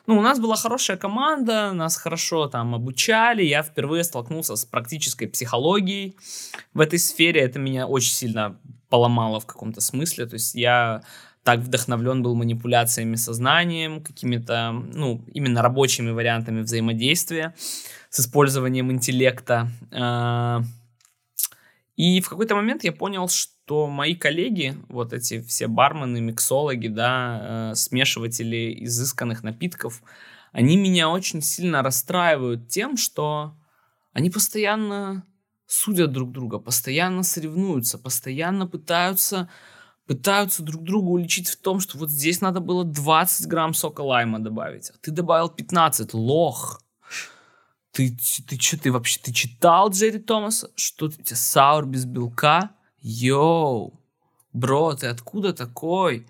[0.08, 5.28] Ну, у нас была хорошая команда, нас хорошо там обучали, я впервые столкнулся с практической
[5.28, 6.15] психологией
[6.73, 8.58] в этой сфере, это меня очень сильно
[8.89, 11.04] поломало в каком-то смысле, то есть я
[11.45, 17.53] так вдохновлен был манипуляциями сознанием, какими-то, ну, именно рабочими вариантами взаимодействия
[18.10, 19.69] с использованием интеллекта.
[19.91, 20.63] А,
[21.95, 27.71] и в какой-то момент я понял, что мои коллеги, вот эти все бармены, миксологи, да,
[27.71, 30.01] э, смешиватели изысканных напитков,
[30.51, 33.55] они меня очень сильно расстраивают тем, что
[34.13, 35.23] они постоянно
[35.67, 39.47] судят друг друга, постоянно соревнуются, постоянно пытаются
[40.06, 44.39] пытаются друг друга уличить в том, что вот здесь надо было 20 грамм сока лайма
[44.39, 46.82] добавить, а ты добавил 15, лох.
[47.91, 48.15] Ты,
[48.48, 50.70] ты что, ты вообще, ты читал Джерри Томаса?
[50.76, 52.72] Что ты, у тебя саур без белка?
[53.02, 54.00] Йоу,
[54.52, 56.28] бро, ты откуда такой?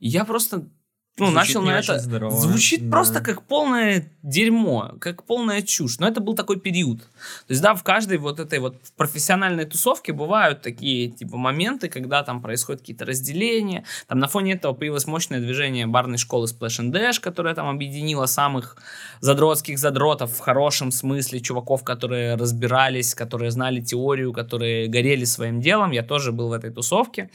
[0.00, 0.68] И я просто
[1.16, 1.98] ну, Звучит начал на это.
[2.00, 2.30] Здорово.
[2.32, 2.90] Звучит да.
[2.90, 6.00] просто как полное дерьмо, как полная чушь.
[6.00, 7.02] Но это был такой период.
[7.02, 12.24] То есть, да, в каждой вот этой вот профессиональной тусовке бывают такие, типа, моменты, когда
[12.24, 13.84] там происходят какие-то разделения.
[14.08, 18.26] Там на фоне этого появилось мощное движение барной школы Splash and Dash, которая там объединила
[18.26, 18.76] самых
[19.20, 25.92] задротских задротов в хорошем смысле, чуваков, которые разбирались, которые знали теорию, которые горели своим делом.
[25.92, 27.30] Я тоже был в этой тусовке.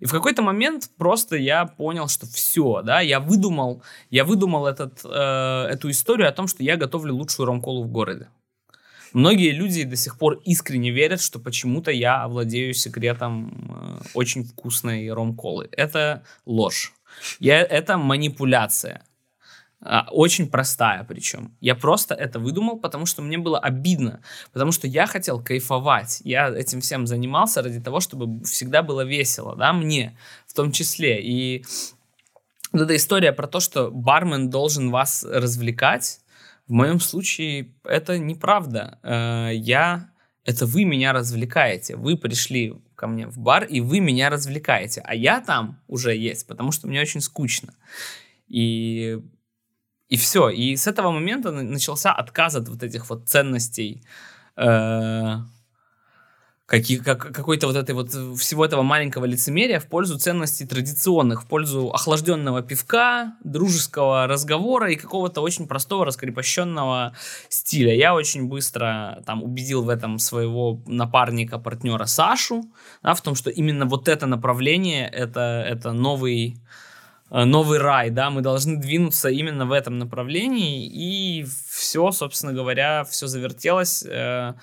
[0.00, 5.00] И в какой-то момент просто я понял, что все, да, я выдумал, я выдумал этот,
[5.04, 8.28] э, эту историю о том, что я готовлю лучшую ромколу в городе.
[9.12, 15.12] Многие люди до сих пор искренне верят, что почему-то я владею секретом э, очень вкусной
[15.12, 15.68] ромколы.
[15.72, 16.94] Это ложь.
[17.38, 19.02] Я, это манипуляция.
[19.82, 21.56] А, очень простая причем.
[21.60, 24.20] Я просто это выдумал, потому что мне было обидно,
[24.52, 26.20] потому что я хотел кайфовать.
[26.24, 31.22] Я этим всем занимался ради того, чтобы всегда было весело, да, мне в том числе.
[31.22, 31.64] И
[32.72, 36.20] вот эта история про то, что бармен должен вас развлекать,
[36.68, 38.98] в моем случае это неправда.
[39.02, 40.10] Э, я,
[40.44, 41.96] это вы меня развлекаете.
[41.96, 45.00] Вы пришли ко мне в бар, и вы меня развлекаете.
[45.04, 47.74] А я там уже есть, потому что мне очень скучно.
[48.46, 49.20] И
[50.10, 50.50] и все.
[50.50, 54.02] И с этого момента начался отказ от вот этих вот ценностей,
[54.56, 55.36] э,
[56.66, 61.46] каких, как, какой-то вот этой вот всего этого маленького лицемерия в пользу ценностей традиционных, в
[61.46, 67.12] пользу охлажденного пивка, дружеского разговора и какого-то очень простого раскрепощенного
[67.48, 67.94] стиля.
[67.94, 72.64] Я очень быстро там убедил в этом своего напарника, партнера Сашу,
[73.02, 76.89] да, в том, что именно вот это направление, это, это новый Э,
[77.30, 83.26] новый рай, да, мы должны двинуться именно в этом направлении, и все, собственно говоря, все
[83.26, 84.04] завертелось.
[84.04, 84.54] Э,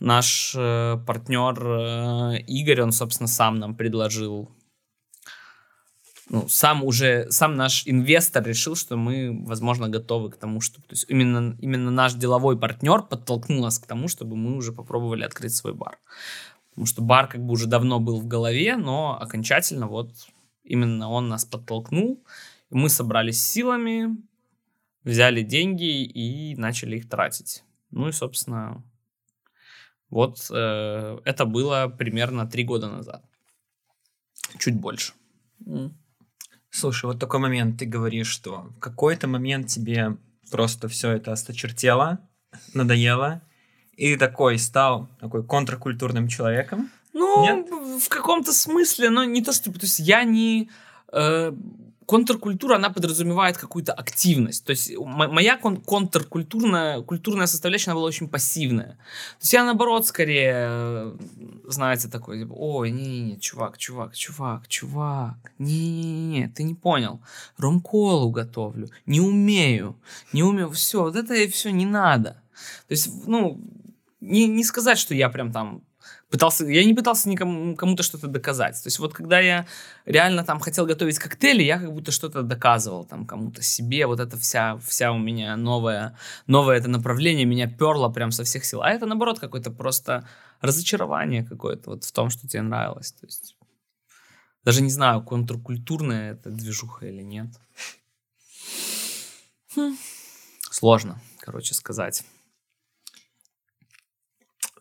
[0.00, 4.50] наш э, партнер Игорь, он, собственно, сам нам предложил
[6.30, 10.92] ну, сам уже, сам наш инвестор решил, что мы, возможно, готовы к тому, что, то
[10.92, 15.56] есть именно, именно наш деловой партнер подтолкнул нас к тому, чтобы мы уже попробовали открыть
[15.56, 15.98] свой бар.
[16.70, 20.12] Потому что бар как бы уже давно был в голове, но окончательно вот
[20.70, 22.24] Именно он нас подтолкнул.
[22.70, 24.16] Мы собрались силами,
[25.02, 27.64] взяли деньги и начали их тратить.
[27.90, 28.84] Ну и, собственно,
[30.10, 33.24] вот э, это было примерно три года назад.
[34.60, 35.12] Чуть больше.
[36.70, 40.16] Слушай, вот такой момент, ты говоришь, что в какой-то момент тебе
[40.52, 42.20] просто все это осточертело,
[42.74, 43.42] надоело,
[43.96, 46.90] и такой стал такой контркультурным человеком.
[47.12, 47.68] Ну, Нет?
[48.02, 49.72] в каком-то смысле, но не то, что...
[49.72, 50.70] То есть я не...
[51.12, 51.52] Э,
[52.10, 54.64] контркультура, она подразумевает какую-то активность.
[54.64, 58.96] То есть моя кон- контркультурная культурная составляющая, она была очень пассивная.
[59.38, 61.16] То есть я, наоборот, скорее,
[61.68, 67.20] знаете, такой, типа, ой, не-не-не, чувак, чувак, чувак, чувак, не-не-не, ты не понял.
[67.58, 69.96] Ромколу готовлю, не умею,
[70.32, 72.42] не умею, все, вот это все не надо.
[72.88, 73.60] То есть, ну,
[74.20, 75.82] не, не сказать, что я прям там
[76.30, 78.80] пытался, я не пытался никому кому-то что-то доказать.
[78.82, 79.66] То есть вот когда я
[80.06, 84.06] реально там хотел готовить коктейли, я как будто что-то доказывал там кому-то себе.
[84.06, 86.16] Вот это вся, вся у меня новое,
[86.46, 88.82] новое это направление меня перло прям со всех сил.
[88.82, 90.26] А это наоборот какое-то просто
[90.60, 93.12] разочарование какое-то вот в том, что тебе нравилось.
[93.12, 93.56] То есть
[94.64, 97.48] даже не знаю, контркультурная это движуха или нет.
[99.74, 99.96] Хм.
[100.70, 102.24] Сложно, короче, сказать.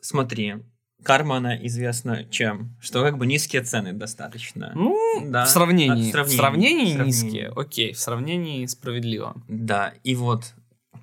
[0.01, 0.55] Смотри,
[1.03, 2.75] карма, она известна чем?
[2.79, 4.71] Что как бы низкие цены достаточно.
[4.75, 5.45] Ну, да.
[5.45, 6.09] в сравнении.
[6.09, 9.35] В сравнении, в сравнении низкие, окей, в сравнении справедливо.
[9.47, 10.53] Да, и вот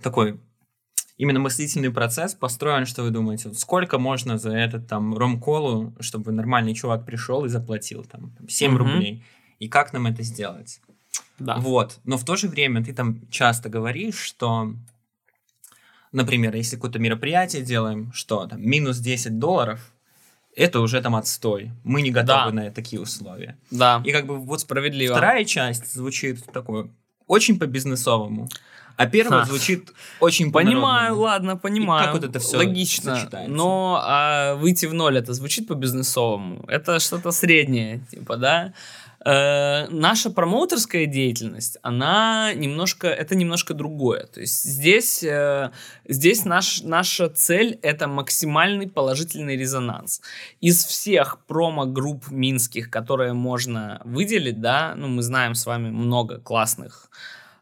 [0.02, 0.38] такой
[1.16, 6.32] именно мыслительный процесс построен, что вы думаете, вот сколько можно за этот там ромколу, чтобы
[6.32, 8.78] нормальный чувак пришел и заплатил там 7 угу.
[8.78, 9.24] рублей,
[9.58, 10.80] и как нам это сделать?
[11.38, 11.56] Да.
[11.58, 14.74] Вот, но в то же время ты там часто говоришь, что
[16.12, 19.80] Например, если какое-то мероприятие делаем, что там, минус 10 долларов,
[20.54, 21.70] это уже там отстой.
[21.84, 22.52] Мы не готовы да.
[22.52, 23.58] на такие условия.
[23.70, 24.02] Да.
[24.04, 25.14] И как бы вот справедливо.
[25.14, 26.88] Вторая часть звучит такое
[27.26, 28.48] очень по-бизнесовому.
[28.96, 29.46] А первая Ха.
[29.46, 32.02] звучит очень Понимаю, ладно, понимаю.
[32.02, 33.16] И как вот это все Логично.
[33.16, 33.54] Сочетается?
[33.54, 36.64] Но а, выйти в ноль это звучит по-бизнесовому.
[36.66, 38.72] Это что-то среднее, типа, да?
[39.26, 44.26] Э, наша промоутерская деятельность, она немножко, это немножко другое.
[44.26, 45.72] То есть здесь, э,
[46.06, 50.20] здесь наш, наша цель это максимальный положительный резонанс.
[50.60, 57.10] Из всех промо-групп минских, которые можно выделить, да, ну мы знаем с вами много классных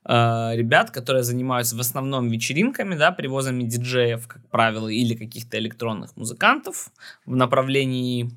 [0.04, 6.14] э, ребят, которые занимаются в основном вечеринками, да, привозами диджеев, как правило, или каких-то электронных
[6.14, 6.90] музыкантов
[7.24, 8.36] в направлении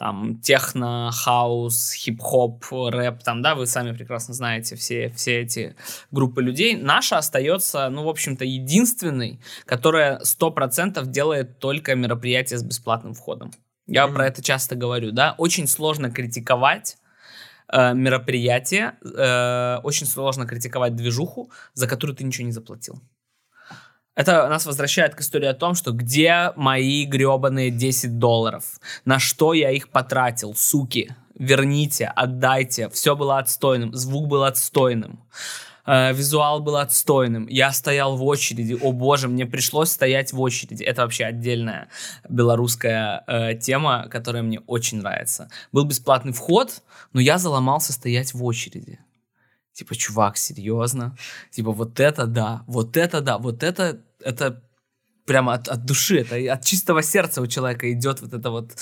[0.00, 5.76] там техно, хаус, хип-хоп, рэп, там, да, вы сами прекрасно знаете все, все эти
[6.10, 6.74] группы людей.
[6.74, 13.50] Наша остается, ну, в общем-то, единственной, которая 100% делает только мероприятия с бесплатным входом.
[13.86, 14.14] Я mm-hmm.
[14.14, 16.96] про это часто говорю, да, очень сложно критиковать
[17.70, 23.02] э, мероприятие, э, очень сложно критиковать движуху, за которую ты ничего не заплатил.
[24.20, 28.64] Это нас возвращает к истории о том, что где мои гребаные 10 долларов?
[29.04, 31.14] На что я их потратил, суки?
[31.40, 32.88] верните, отдайте.
[32.90, 35.20] Все было отстойным, звук был отстойным.
[35.86, 37.46] Э, визуал был отстойным.
[37.48, 38.78] Я стоял в очереди.
[38.80, 40.84] О боже, мне пришлось стоять в очереди.
[40.84, 41.88] Это вообще отдельная
[42.28, 45.48] белорусская э, тема, которая мне очень нравится.
[45.72, 46.82] Был бесплатный вход,
[47.14, 49.00] но я заломался стоять в очереди.
[49.72, 51.16] Типа, чувак, серьезно?
[51.50, 54.62] Типа, вот это да, вот это да, вот это, это
[55.30, 58.72] прямо от, от души, это от чистого сердца у человека идет вот это вот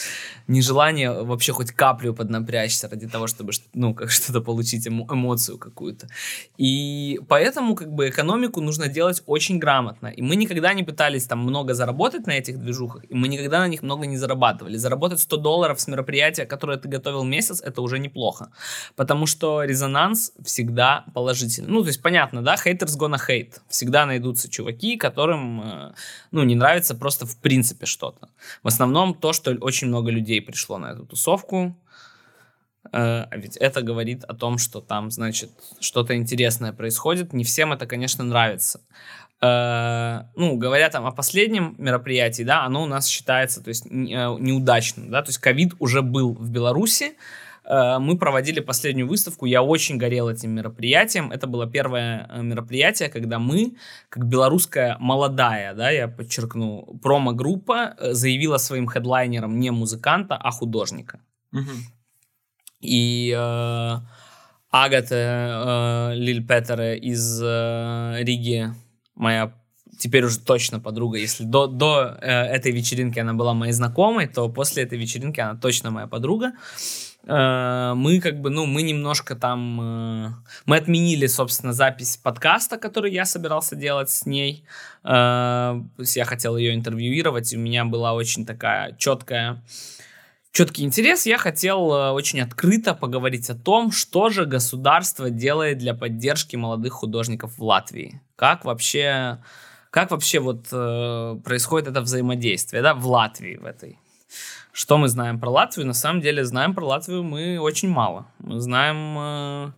[0.47, 6.09] нежелание вообще хоть каплю поднапрячься ради того, чтобы ну, как что-то получить, эмо, эмоцию какую-то.
[6.57, 10.07] И поэтому как бы экономику нужно делать очень грамотно.
[10.07, 13.69] И мы никогда не пытались там много заработать на этих движухах, и мы никогда на
[13.69, 14.79] них много не зарабатывали.
[14.79, 18.49] Заработать 100 долларов с мероприятия, которое ты готовил месяц, это уже неплохо.
[18.97, 21.69] Потому что резонанс всегда положительный.
[21.69, 23.61] Ну, то есть понятно, да, haters gonna hate.
[23.69, 25.93] Всегда найдутся чуваки, которым, э,
[26.39, 28.29] ну, не нравится просто в принципе что-то.
[28.63, 31.77] В основном то, что очень много людей пришло на эту тусовку,
[32.85, 37.33] э, а ведь это говорит о том, что там, значит, что-то интересное происходит.
[37.33, 38.81] Не всем это, конечно, нравится.
[39.41, 43.89] Э, ну, говоря там о последнем мероприятии, да, оно у нас считается, то есть, э,
[43.91, 47.17] неудачным, да, то есть ковид уже был в Беларуси,
[47.69, 51.31] мы проводили последнюю выставку, я очень горел этим мероприятием.
[51.31, 53.77] Это было первое э, мероприятие, когда мы,
[54.09, 61.21] как белорусская молодая, да, я подчеркну, промо-группа э, заявила своим хедлайнером не музыканта, а художника.
[61.53, 61.71] Угу.
[62.81, 63.97] И э,
[64.71, 68.73] Агата э, Лиль Петере из э, Риги,
[69.15, 69.53] моя
[69.99, 71.19] теперь уже точно подруга.
[71.19, 75.59] Если до, до э, этой вечеринки она была моей знакомой, то после этой вечеринки она
[75.61, 76.53] точно моя подруга.
[76.53, 80.31] Э, мы как бы, ну, мы немножко там, э,
[80.65, 84.65] мы отменили, собственно, запись подкаста, который я собирался делать с ней.
[85.05, 89.63] Э, я хотел ее интервьюировать, и у меня была очень такая четкая
[90.53, 96.57] четкий интерес, я хотел очень открыто поговорить о том, что же государство делает для поддержки
[96.57, 98.21] молодых художников в Латвии.
[98.35, 99.39] Как вообще,
[99.91, 100.69] как вообще вот
[101.45, 103.99] происходит это взаимодействие, да, в Латвии в этой.
[104.73, 105.87] Что мы знаем про Латвию?
[105.87, 108.27] На самом деле знаем про Латвию мы очень мало.
[108.39, 109.19] Мы знаем...
[109.19, 109.73] Э,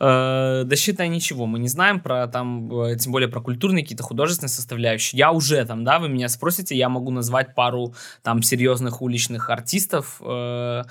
[0.00, 1.46] э, да считай ничего.
[1.46, 5.18] Мы не знаем про там, э, тем более про культурные какие-то художественные составляющие.
[5.18, 10.20] Я уже там, да, вы меня спросите, я могу назвать пару там серьезных уличных артистов,
[10.24, 10.82] э,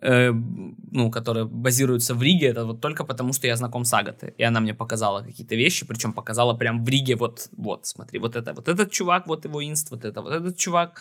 [0.00, 4.34] э, ну, которые базируются в Риге, это вот только потому, что я знаком с Агатой.
[4.36, 8.34] И она мне показала какие-то вещи, причем показала прям в Риге, вот, вот, смотри, вот
[8.34, 11.00] это, вот этот чувак, вот его инст, вот это, вот этот чувак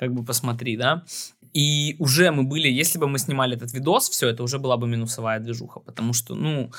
[0.00, 1.04] как бы посмотри, да.
[1.52, 4.86] И уже мы были, если бы мы снимали этот видос, все, это уже была бы
[4.86, 6.72] минусовая движуха, потому что, ну,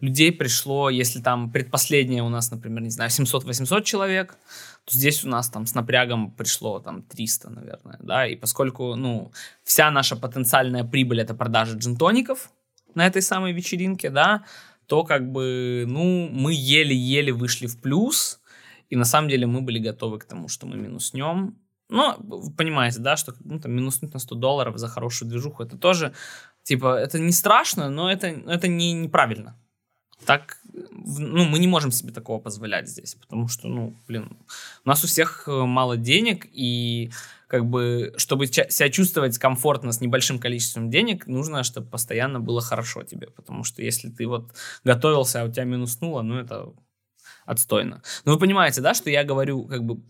[0.00, 4.36] людей пришло, если там предпоследнее у нас, например, не знаю, 700-800 человек,
[4.84, 9.30] то здесь у нас там с напрягом пришло там 300, наверное, да, и поскольку, ну,
[9.62, 12.50] вся наша потенциальная прибыль это продажа джинтоников
[12.94, 14.44] на этой самой вечеринке, да,
[14.86, 18.40] то как бы, ну, мы еле-еле вышли в плюс,
[18.90, 21.56] и на самом деле мы были готовы к тому, что мы минуснем,
[21.88, 26.14] вы понимаете, да, что ну, там, минуснуть на 100 долларов за хорошую движуху, это тоже,
[26.62, 29.56] типа, это не страшно, но это, это не, неправильно.
[30.26, 34.38] Так, ну, мы не можем себе такого позволять здесь, потому что, ну, блин,
[34.84, 37.10] у нас у всех э, мало денег, и
[37.46, 43.02] как бы, чтобы себя чувствовать комфортно с небольшим количеством денег, нужно, чтобы постоянно было хорошо
[43.02, 46.72] тебе, потому что если ты вот готовился, а у тебя минуснуло, ну, это
[47.44, 48.02] отстойно.
[48.24, 50.00] Но вы понимаете, да, что я говорю как бы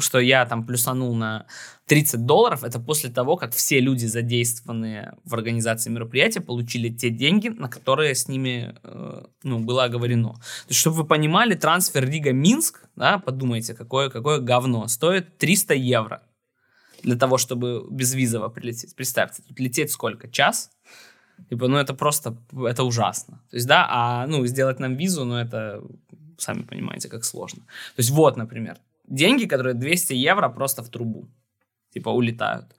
[0.00, 1.46] что я там плюсанул на
[1.86, 7.48] 30 долларов, это после того, как все люди, задействованные в организации мероприятия, получили те деньги,
[7.48, 10.34] на которые с ними э, ну, было оговорено.
[10.34, 16.22] То есть, чтобы вы понимали, трансфер Рига-Минск, да, подумайте, какое, какое говно, стоит 300 евро
[17.02, 18.96] для того, чтобы безвизово прилететь.
[18.96, 20.28] Представьте, тут лететь сколько?
[20.28, 20.70] Час?
[21.50, 22.36] Типа, ну это просто,
[22.66, 23.42] это ужасно.
[23.50, 25.82] То есть, да, а, ну, сделать нам визу, ну это,
[26.38, 27.60] сами понимаете, как сложно.
[27.60, 31.28] То есть, вот, например, деньги, которые 200 евро просто в трубу,
[31.92, 32.74] типа, улетают.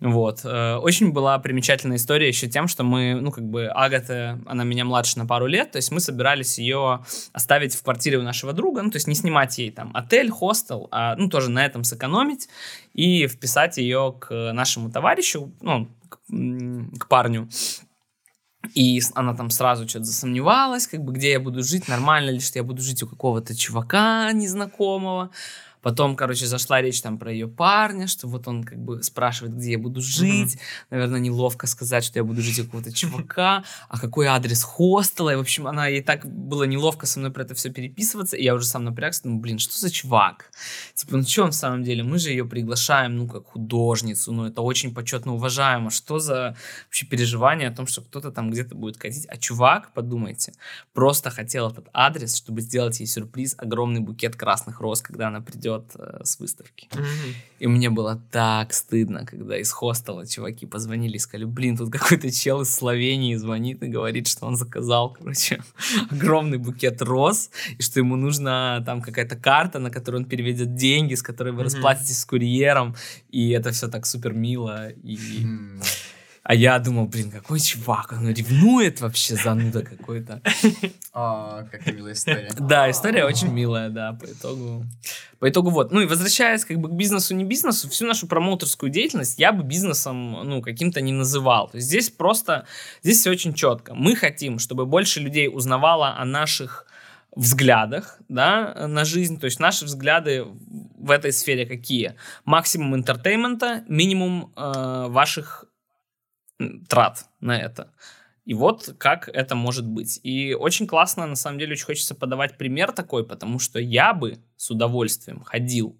[0.00, 0.40] Вот.
[0.44, 4.84] Э, очень была примечательная история еще тем, что мы, ну, как бы, Агата, она меня
[4.86, 8.80] младше на пару лет, то есть мы собирались ее оставить в квартире у нашего друга,
[8.80, 12.48] ну, то есть не снимать ей там отель, хостел, а, ну, тоже на этом сэкономить
[12.94, 16.18] и вписать ее к нашему товарищу, ну, к,
[16.98, 17.50] к парню.
[18.74, 22.58] И она там сразу что-то засомневалась, как бы, где я буду жить, нормально ли, что
[22.58, 25.30] я буду жить у какого-то чувака незнакомого.
[25.82, 29.72] Потом, короче, зашла речь там про ее парня, что вот он как бы спрашивает, где
[29.72, 30.54] я буду жить.
[30.54, 30.86] Mm-hmm.
[30.90, 35.30] Наверное, неловко сказать, что я буду жить у какого-то чувака, а какой адрес хостела.
[35.30, 38.36] И, в общем, она ей так было неловко со мной про это все переписываться.
[38.36, 40.50] И я уже сам напрягся, ну, блин, что за чувак?
[40.94, 42.02] Типа, ну, что он в самом деле?
[42.02, 45.90] Мы же ее приглашаем, ну, как художницу, ну, это очень почетно уважаемо.
[45.90, 49.26] Что за вообще переживание о том, что кто-то там где-то будет катить?
[49.28, 50.52] А чувак, подумайте,
[50.92, 55.69] просто хотел этот адрес, чтобы сделать ей сюрприз, огромный букет красных роз, когда она придет
[55.78, 56.88] э, с выставки.
[56.90, 57.34] Mm-hmm.
[57.60, 62.30] И мне было так стыдно, когда из хостела чуваки позвонили и сказали, блин, тут какой-то
[62.30, 65.62] чел из Словении звонит и говорит, что он заказал, короче,
[66.10, 71.14] огромный букет роз, и что ему нужна там какая-то карта, на которую он переведет деньги,
[71.14, 71.64] с которой вы mm-hmm.
[71.64, 72.94] расплатитесь с курьером,
[73.30, 75.16] и это все так супер мило, и...
[75.16, 76.09] Mm-hmm.
[76.42, 80.40] А я думал, блин, какой чувак, он ревнует вообще, зануда какой-то.
[81.12, 82.50] О, какая милая история.
[82.58, 84.86] Да, история очень милая, да, по итогу.
[85.38, 85.92] По итогу вот.
[85.92, 89.62] Ну и возвращаясь как бы к бизнесу, не бизнесу, всю нашу промоутерскую деятельность я бы
[89.62, 91.68] бизнесом, ну, каким-то не называл.
[91.68, 92.66] То есть здесь просто,
[93.02, 93.94] здесь все очень четко.
[93.94, 96.86] Мы хотим, чтобы больше людей узнавало о наших
[97.36, 99.38] взглядах, да, на жизнь.
[99.38, 100.44] То есть наши взгляды
[100.98, 102.14] в этой сфере какие?
[102.44, 105.66] Максимум entertainment а, минимум э, ваших
[106.88, 107.92] трат на это.
[108.44, 110.18] И вот как это может быть.
[110.22, 114.38] И очень классно, на самом деле, очень хочется подавать пример такой, потому что я бы
[114.56, 115.96] с удовольствием ходил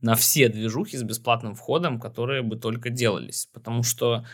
[0.00, 3.48] на все движухи с бесплатным входом, которые бы только делались.
[3.52, 4.26] Потому что,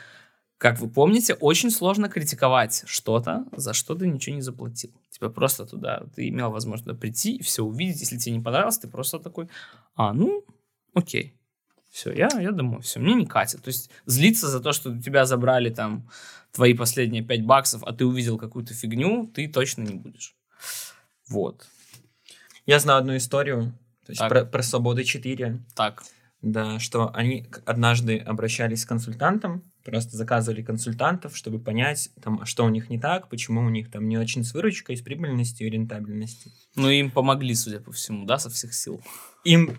[0.59, 4.91] как вы помните, очень сложно критиковать что-то, за что ты ничего не заплатил.
[5.11, 8.01] Типа просто туда, ты имел возможность туда прийти и все увидеть.
[8.01, 9.49] Если тебе не понравилось, ты просто такой,
[9.95, 10.45] а, ну,
[10.95, 11.40] окей,
[11.91, 13.63] все, я, я домой, все, мне не катит.
[13.63, 16.09] То есть злиться за то, что у тебя забрали там
[16.53, 20.35] твои последние 5 баксов, а ты увидел какую-то фигню, ты точно не будешь.
[21.29, 21.69] Вот.
[22.67, 23.73] Я знаю одну историю,
[24.07, 25.61] то есть про, про свободы 4.
[25.75, 26.05] Так.
[26.43, 32.69] Да, что они однажды обращались к консультантам, просто заказывали консультантов, чтобы понять, там, что у
[32.69, 36.53] них не так, почему у них там не очень с выручкой, с прибыльностью и рентабельностью.
[36.77, 39.03] Ну, им помогли, судя по всему, да, со всех сил.
[39.45, 39.77] Им,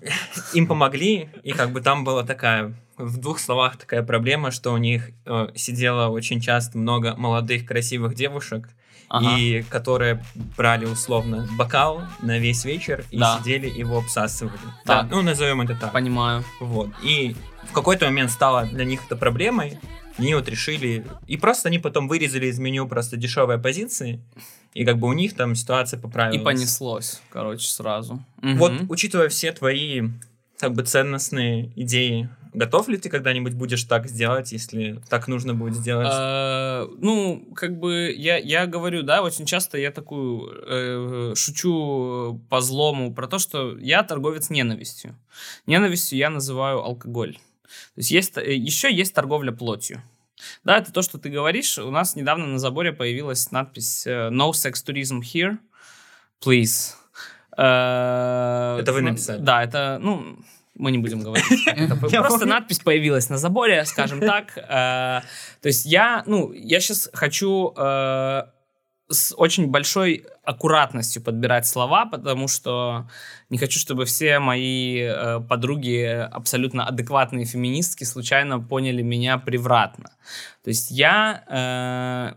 [0.53, 4.77] им помогли, и как бы там была такая, в двух словах такая проблема, что у
[4.77, 8.69] них э, сидело очень часто много молодых красивых девушек,
[9.11, 9.37] ага.
[9.37, 10.23] и которые
[10.57, 13.37] брали условно бокал на весь вечер и да.
[13.37, 14.57] сидели его обсасывали.
[14.85, 15.03] Да.
[15.03, 15.07] да.
[15.11, 15.91] Ну, назовем это так.
[15.91, 16.43] Понимаю.
[16.59, 16.89] Вот.
[17.03, 19.79] И в какой-то момент стало для них это проблемой.
[20.17, 21.05] Они вот решили...
[21.27, 24.21] И просто они потом вырезали из меню просто дешевые позиции.
[24.73, 26.41] И как бы у них там ситуация поправилась.
[26.41, 28.23] И понеслось, короче, сразу.
[28.41, 28.85] Вот, угу.
[28.89, 30.09] учитывая все твои
[30.59, 35.75] как бы ценностные идеи Готов ли ты когда-нибудь будешь так сделать, если так нужно будет
[35.75, 36.09] сделать?
[36.11, 42.59] А, ну, как бы я, я говорю, да, очень часто я такую э, шучу по
[42.59, 45.15] злому про то, что я торговец ненавистью.
[45.65, 47.37] Ненавистью я называю алкоголь.
[47.95, 50.01] То есть, есть э, еще есть торговля плотью.
[50.63, 51.77] Да, это то, что ты говоришь.
[51.77, 55.57] У нас недавно на заборе появилась надпись э, «No sex tourism here,
[56.43, 56.93] please».
[57.57, 59.39] Э, это вы написали?
[59.41, 60.39] Да, это, ну,
[60.75, 61.45] мы не будем говорить.
[62.11, 64.53] Просто надпись появилась на заборе, скажем так.
[64.55, 65.23] То
[65.63, 67.73] есть я, ну, я сейчас хочу
[69.11, 73.07] с очень большой аккуратностью подбирать слова, потому что
[73.49, 80.11] не хочу, чтобы все мои э, подруги, абсолютно адекватные феминистки, случайно поняли меня превратно.
[80.63, 82.35] То есть я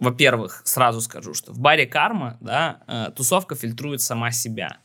[0.00, 4.78] во-первых, сразу скажу, что в баре Карма, да, э, тусовка фильтрует сама себя.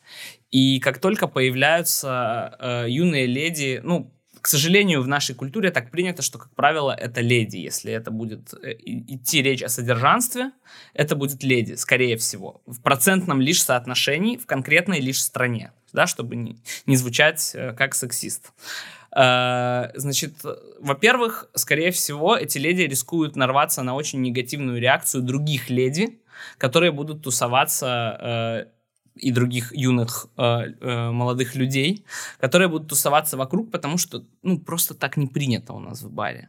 [0.51, 4.13] И как только появляются э, юные леди, ну,
[4.45, 7.57] к сожалению, в нашей культуре так принято, что, как правило, это леди.
[7.57, 10.51] Если это будет э, идти речь о содержанстве,
[10.93, 12.61] это будет леди, скорее всего.
[12.67, 17.95] В процентном лишь соотношении, в конкретной лишь стране, да, чтобы не, не звучать э, как
[17.95, 18.51] сексист.
[19.15, 20.33] Э, значит,
[20.79, 26.19] во-первых, скорее всего, эти леди рискуют нарваться на очень негативную реакцию других леди,
[26.59, 28.69] которые будут тусоваться
[29.15, 32.05] и других юных э, э, молодых людей,
[32.39, 36.47] которые будут тусоваться вокруг, потому что, ну, просто так не принято у нас в баре.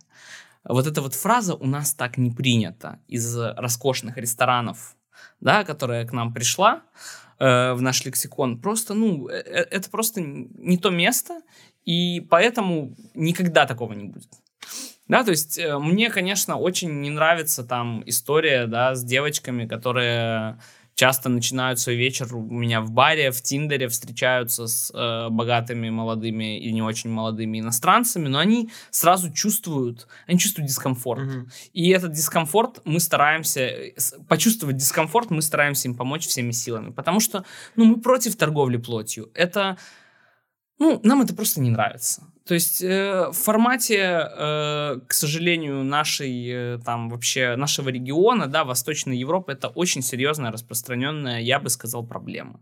[0.64, 4.96] Вот эта вот фраза «у нас так не принято» из роскошных ресторанов,
[5.40, 6.82] да, которая к нам пришла
[7.38, 11.40] э, в наш лексикон, просто, ну, э, э это просто не то место,
[11.84, 14.28] и поэтому никогда такого не будет.
[15.08, 20.58] Да, то есть э, мне, конечно, очень не нравится там история, да, с девочками, которые
[20.96, 26.58] часто начинают свой вечер у меня в баре, в Тиндере, встречаются с э, богатыми молодыми
[26.58, 31.22] и не очень молодыми иностранцами, но они сразу чувствуют, они чувствуют дискомфорт.
[31.22, 31.50] Mm-hmm.
[31.74, 33.70] И этот дискомфорт мы стараемся,
[34.26, 37.44] почувствовать дискомфорт мы стараемся им помочь всеми силами, потому что,
[37.76, 39.30] ну, мы против торговли плотью.
[39.34, 39.76] Это,
[40.78, 42.22] ну, нам это просто не нравится.
[42.46, 48.62] То есть э, в формате, э, к сожалению, нашей э, там вообще нашего региона, да,
[48.62, 52.60] Восточной Европы, это очень серьезная распространенная, я бы сказал, проблема.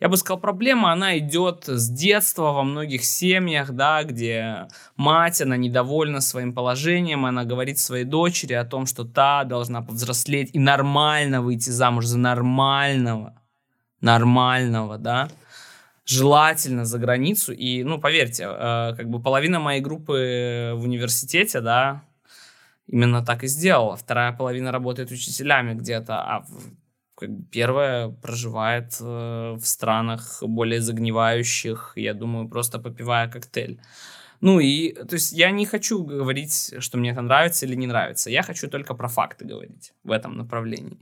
[0.00, 5.58] Я бы сказал, проблема, она идет с детства во многих семьях, да, где мать, она
[5.58, 11.42] недовольна своим положением, она говорит своей дочери о том, что та должна повзрослеть и нормально
[11.42, 13.34] выйти замуж за нормального,
[14.00, 15.28] нормального, да,
[16.06, 17.52] желательно за границу.
[17.52, 22.02] И, ну, поверьте, э, как бы половина моей группы в университете, да,
[22.86, 23.96] именно так и сделала.
[23.96, 26.46] Вторая половина работает учителями где-то, а
[27.16, 33.80] как бы первая проживает э, в странах более загнивающих, я думаю, просто попивая коктейль.
[34.46, 38.30] Ну и, то есть я не хочу говорить, что мне это нравится или не нравится.
[38.30, 40.98] Я хочу только про факты говорить в этом направлении.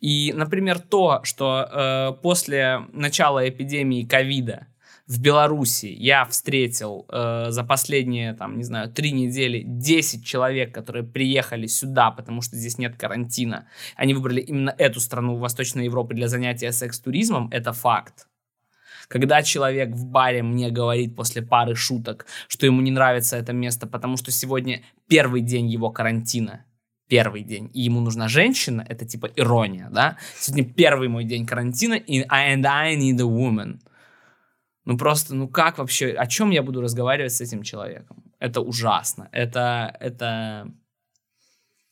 [0.00, 4.66] И, например, то, что э, после начала эпидемии ковида
[5.06, 11.04] в Беларуси я встретил э, за последние, там, не знаю, три недели 10 человек, которые
[11.04, 13.68] приехали сюда, потому что здесь нет карантина.
[13.94, 17.48] Они выбрали именно эту страну Восточной Европы для занятия секс-туризмом.
[17.52, 18.26] Это факт.
[19.08, 23.86] Когда человек в баре мне говорит после пары шуток, что ему не нравится это место,
[23.86, 26.66] потому что сегодня первый день его карантина,
[27.08, 30.18] первый день, и ему нужна женщина, это типа ирония, да?
[30.36, 33.78] Сегодня первый мой день карантина, и and I need a woman.
[34.84, 38.24] Ну просто, ну как вообще, о чем я буду разговаривать с этим человеком?
[38.38, 40.70] Это ужасно, это, это...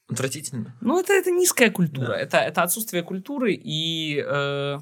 [0.08, 0.76] Отвратительно.
[0.82, 2.18] Ну это, это низкая культура, да.
[2.18, 4.22] это, это отсутствие культуры, и...
[4.22, 4.78] Э,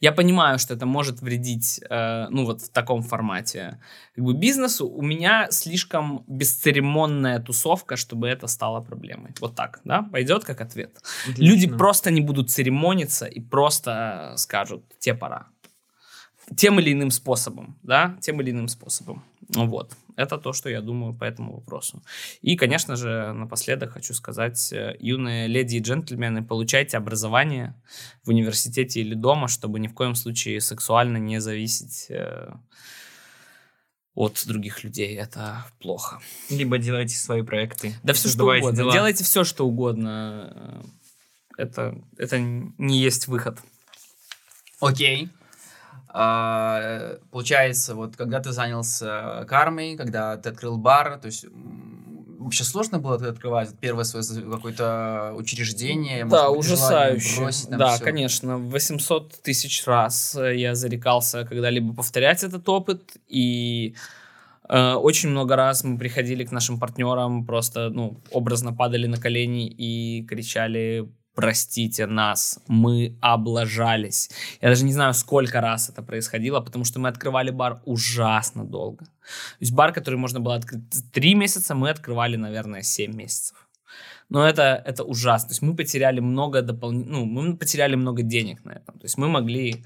[0.00, 3.80] я понимаю, что это может вредить, э, ну вот в таком формате,
[4.14, 4.88] как бы бизнесу.
[4.88, 9.32] У меня слишком бесцеремонная тусовка, чтобы это стало проблемой.
[9.40, 10.96] Вот так, да, пойдет как ответ.
[11.22, 11.42] Отлично.
[11.42, 15.46] Люди просто не будут церемониться и просто скажут, те пора.
[16.56, 19.24] Тем или иным способом, да, тем или иным способом.
[19.48, 19.92] Вот.
[20.16, 22.02] Это то, что я думаю по этому вопросу.
[22.40, 27.74] И, конечно же, напоследок хочу сказать, э, юные леди и джентльмены, получайте образование
[28.22, 32.52] в университете или дома, чтобы ни в коем случае сексуально не зависеть э,
[34.14, 35.16] от других людей.
[35.16, 36.20] Это плохо.
[36.48, 37.94] Либо делайте свои проекты.
[38.02, 38.76] Да все что угодно.
[38.76, 38.92] Дела.
[38.92, 40.84] Делайте все, что угодно.
[41.56, 43.58] Это, это не есть выход.
[44.80, 45.28] Окей.
[46.16, 51.44] А, получается, вот когда ты занялся кармой, когда ты открыл бар, то есть
[52.38, 56.24] вообще сложно было открывать первое свое какое-то учреждение?
[56.24, 57.40] Да, быть, ужасающе.
[57.40, 58.04] Бросить, да, все?
[58.04, 58.58] конечно.
[58.58, 63.96] 800 тысяч раз я зарекался когда-либо повторять этот опыт, и
[64.68, 69.66] э, очень много раз мы приходили к нашим партнерам, просто, ну, образно падали на колени
[69.66, 74.30] и кричали простите нас, мы облажались.
[74.60, 79.04] Я даже не знаю, сколько раз это происходило, потому что мы открывали бар ужасно долго.
[79.04, 80.82] То есть бар, который можно было открыть
[81.12, 83.56] 3 месяца, мы открывали, наверное, 7 месяцев.
[84.30, 85.48] Но это, это ужасно.
[85.48, 88.98] То есть мы потеряли много дополнительных, ну, мы потеряли много денег на этом.
[88.98, 89.84] То есть мы могли,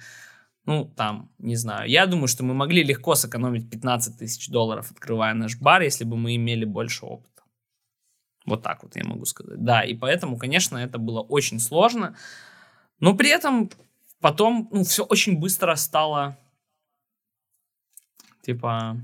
[0.66, 5.34] ну, там, не знаю, я думаю, что мы могли легко сэкономить 15 тысяч долларов, открывая
[5.34, 7.37] наш бар, если бы мы имели больше опыта.
[8.48, 9.62] Вот так вот я могу сказать.
[9.62, 12.16] Да, и поэтому, конечно, это было очень сложно.
[13.00, 13.70] Но при этом
[14.20, 16.36] потом, ну, все очень быстро стало,
[18.42, 18.96] типа,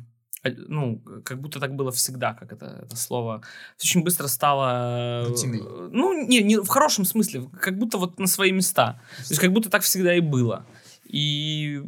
[0.44, 3.42] ну, как будто так было всегда, как это, это слово.
[3.80, 5.24] Очень быстро стало...
[5.26, 5.62] Рутиной.
[5.90, 9.00] Ну, не, не в хорошем смысле, как будто вот на свои места.
[9.16, 10.66] То есть как будто так всегда и было.
[11.04, 11.82] И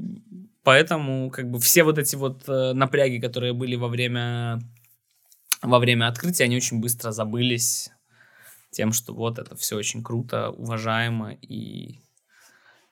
[0.63, 4.61] поэтому как бы все вот эти вот э, напряги, которые были во время
[5.67, 7.91] во время открытия они очень быстро забылись
[8.71, 12.01] тем, что вот это все очень круто, уважаемо и,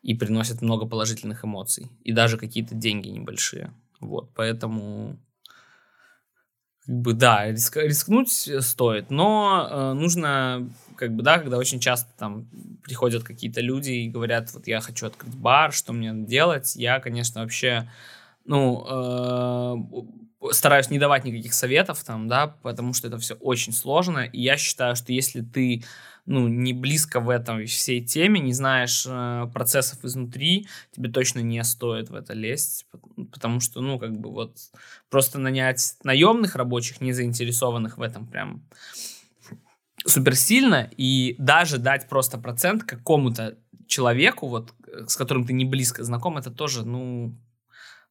[0.02, 1.90] и приносит много положительных эмоций.
[2.02, 3.72] И даже какие-то деньги небольшие.
[4.00, 5.18] Вот, поэтому
[6.86, 12.10] как бы, да, риск, рискнуть стоит, но э, нужно, как бы, да, когда очень часто
[12.18, 12.46] там
[12.82, 17.40] приходят какие-то люди и говорят, вот я хочу открыть бар, что мне делать, я, конечно,
[17.40, 17.90] вообще,
[18.44, 24.20] ну, э, стараюсь не давать никаких советов там, да, потому что это все очень сложно,
[24.20, 25.84] и я считаю, что если ты,
[26.26, 31.62] ну, не близко в этом всей теме, не знаешь э, процессов изнутри, тебе точно не
[31.64, 32.86] стоит в это лезть,
[33.32, 34.56] потому что, ну, как бы вот
[35.10, 38.64] просто нанять наемных рабочих, не заинтересованных в этом прям
[40.06, 44.74] супер сильно, и даже дать просто процент какому-то человеку, вот,
[45.06, 47.34] с которым ты не близко знаком, это тоже, ну,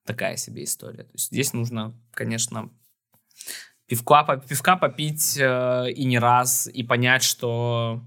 [0.06, 1.04] такая себе история.
[1.04, 2.70] То есть здесь нужно, конечно,
[3.88, 8.02] пивка, пивка попить э, и не раз, и понять, что,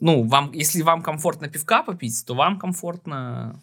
[0.00, 3.60] ну, вам, если вам комфортно пивка попить, то вам комфортно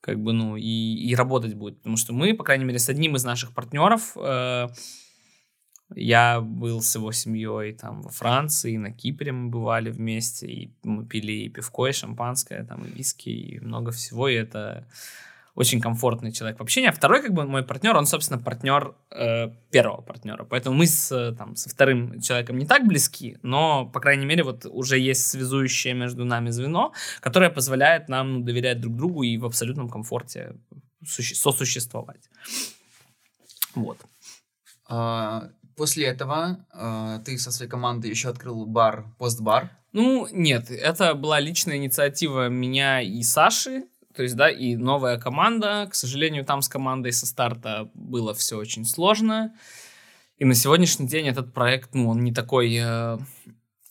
[0.00, 1.78] как бы, ну, и, и работать будет.
[1.78, 4.68] Потому что мы, по крайней мере, с одним из наших партнеров, э,
[5.94, 11.06] я был с его семьей там во Франции, на Кипре мы бывали вместе, и мы
[11.06, 14.86] пили и пивко, и шампанское, там, и виски, и много всего, и это
[15.54, 16.88] очень комфортный человек в общении.
[16.88, 20.44] А второй, как бы, мой партнер, он, собственно, партнер э, первого партнера.
[20.44, 24.66] Поэтому мы с, там, со вторым человеком не так близки, но, по крайней мере, вот
[24.66, 29.44] уже есть связующее между нами звено, которое позволяет нам ну, доверять друг другу и в
[29.44, 30.56] абсолютном комфорте
[31.04, 32.28] сосуществовать.
[33.74, 33.98] Вот.
[34.88, 39.70] А, после этого а, ты со своей командой еще открыл бар, постбар.
[39.92, 43.84] Ну, нет, это была личная инициатива меня и Саши.
[44.14, 45.88] То есть, да, и новая команда.
[45.90, 49.52] К сожалению, там с командой со старта было все очень сложно.
[50.38, 52.74] И на сегодняшний день этот проект, ну, он не такой...
[52.76, 53.18] Э,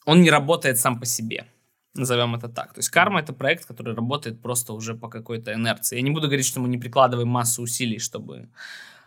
[0.06, 1.48] он не работает сам по себе.
[1.94, 2.74] Назовем это так.
[2.74, 5.98] То есть карма это проект, который работает просто уже по какой-то инерции.
[5.98, 8.50] Я не буду говорить, что мы не прикладываем массу усилий, чтобы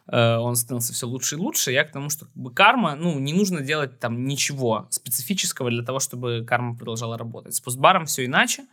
[0.08, 1.72] он становился все лучше и лучше.
[1.72, 5.82] Я к тому, что как бы карма, ну, не нужно делать там ничего специфического для
[5.82, 7.54] того, чтобы карма продолжала работать.
[7.54, 8.66] С постбаром все иначе,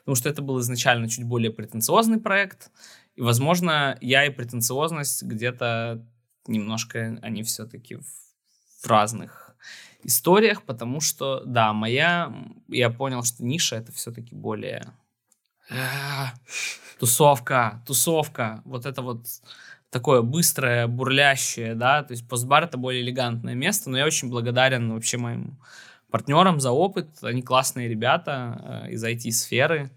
[0.00, 2.70] потому что это был изначально чуть более претенциозный проект,
[3.16, 6.04] и, возможно, я и претенциозность где-то
[6.46, 8.06] немножко, они все-таки в,
[8.82, 9.54] в разных
[10.02, 12.32] историях, потому что, да, моя,
[12.68, 14.92] я понял, что ниша это все-таки более
[15.68, 15.74] э,
[16.98, 19.26] тусовка, тусовка, вот это вот
[19.90, 24.92] такое быстрое, бурлящее, да, то есть постбар это более элегантное место, но я очень благодарен
[24.92, 25.58] вообще моим
[26.10, 29.90] партнерам за опыт, они классные ребята э, из IT-сферы,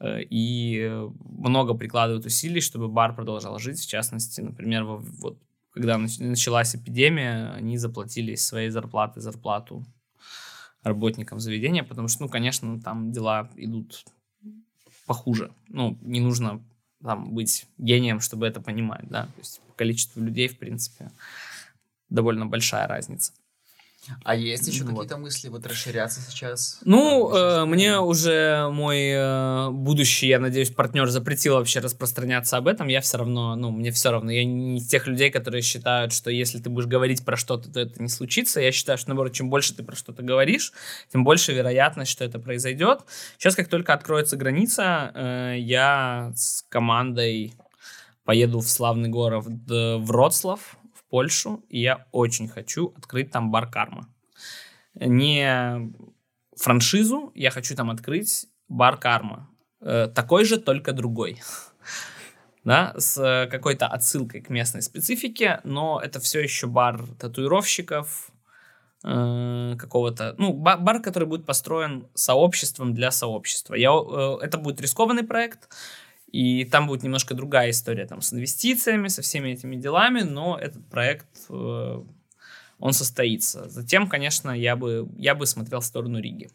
[0.00, 5.38] э, и много прикладывают усилий, чтобы бар продолжал жить, в частности, например, вот
[5.72, 9.84] когда началась эпидемия, они заплатили из своей зарплаты зарплату
[10.82, 14.04] работникам заведения, потому что, ну, конечно, там дела идут
[15.06, 15.52] похуже.
[15.68, 16.62] Ну, не нужно
[17.02, 21.10] там, быть гением, чтобы это понимать, да, то есть количество людей, в принципе,
[22.08, 23.32] довольно большая разница.
[24.24, 24.92] А есть еще вот.
[24.92, 26.78] какие-то мысли вот расширяться сейчас?
[26.84, 32.88] Ну, э, мне уже мой э, будущий, я надеюсь, партнер запретил вообще распространяться об этом.
[32.88, 34.30] Я все равно, ну, мне все равно.
[34.30, 37.80] Я не из тех людей, которые считают, что если ты будешь говорить про что-то, то
[37.80, 38.60] это не случится.
[38.60, 40.72] Я считаю, что, наоборот, чем больше ты про что-то говоришь,
[41.12, 43.00] тем больше вероятность, что это произойдет.
[43.36, 47.54] Сейчас, как только откроется граница, э, я с командой
[48.24, 50.76] поеду в славный город Вроцлав,
[51.08, 54.08] Польшу, и я очень хочу открыть там бар Карма.
[54.94, 55.92] Не
[56.56, 59.48] франшизу, я хочу там открыть бар Карма.
[59.80, 61.40] Э, такой же, только другой.
[62.64, 68.30] да, с какой-то отсылкой к местной специфике, но это все еще бар татуировщиков,
[69.04, 73.74] э, какого-то, ну, бар, который будет построен сообществом для сообщества.
[73.74, 75.68] Я, э, это будет рискованный проект,
[76.32, 80.88] и там будет немножко другая история там с инвестициями, со всеми этими делами, но этот
[80.88, 82.02] проект, э,
[82.78, 83.68] он состоится.
[83.68, 86.50] Затем, конечно, я бы, я бы смотрел в сторону Риги.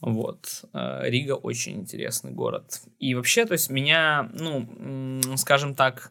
[0.00, 0.64] Вот.
[0.72, 2.80] Э, Рига очень интересный город.
[2.98, 6.10] И вообще, то есть меня, ну, скажем так,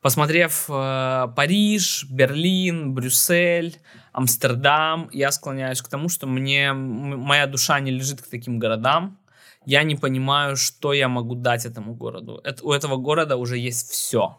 [0.00, 3.78] посмотрев э, Париж, Берлин, Брюссель,
[4.12, 9.18] Амстердам, я склоняюсь к тому, что мне моя душа не лежит к таким городам
[9.66, 12.40] я не понимаю, что я могу дать этому городу.
[12.44, 14.38] Это, у этого города уже есть все.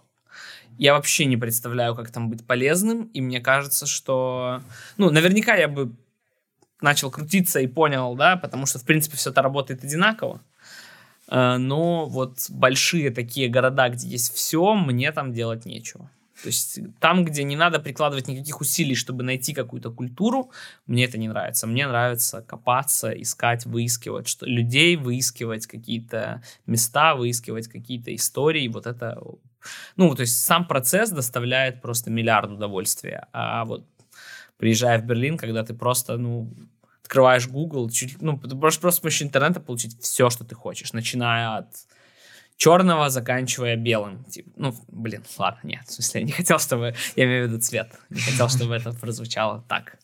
[0.78, 4.61] Я вообще не представляю, как там быть полезным, и мне кажется, что...
[4.97, 5.95] Ну, наверняка я бы
[6.82, 10.41] начал крутиться и понял, да, потому что, в принципе, все это работает одинаково.
[11.30, 16.09] Э, но вот большие такие города, где есть все, мне там делать нечего.
[16.42, 20.52] То есть там, где не надо прикладывать никаких усилий, чтобы найти какую-то культуру,
[20.86, 21.66] мне это не нравится.
[21.66, 28.68] Мне нравится копаться, искать, выискивать что, людей, выискивать какие-то места, выискивать какие-то истории.
[28.68, 29.18] Вот это,
[29.96, 33.28] ну, то есть сам процесс доставляет просто миллиард удовольствия.
[33.32, 33.86] А вот
[34.58, 36.54] приезжая в Берлин, когда ты просто, ну,
[37.02, 40.92] открываешь Google, чуть, ну, ты можешь просто с помощью интернета получить все, что ты хочешь,
[40.92, 41.70] начиная от
[42.58, 44.24] черного, заканчивая белым.
[44.26, 47.62] Типа, ну, блин, ладно, нет, в смысле, я не хотел, чтобы, я имею в виду
[47.62, 49.97] цвет, не хотел, чтобы это прозвучало так.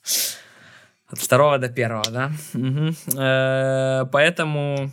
[1.08, 2.32] От второго до первого, да?
[3.18, 4.91] Э, поэтому,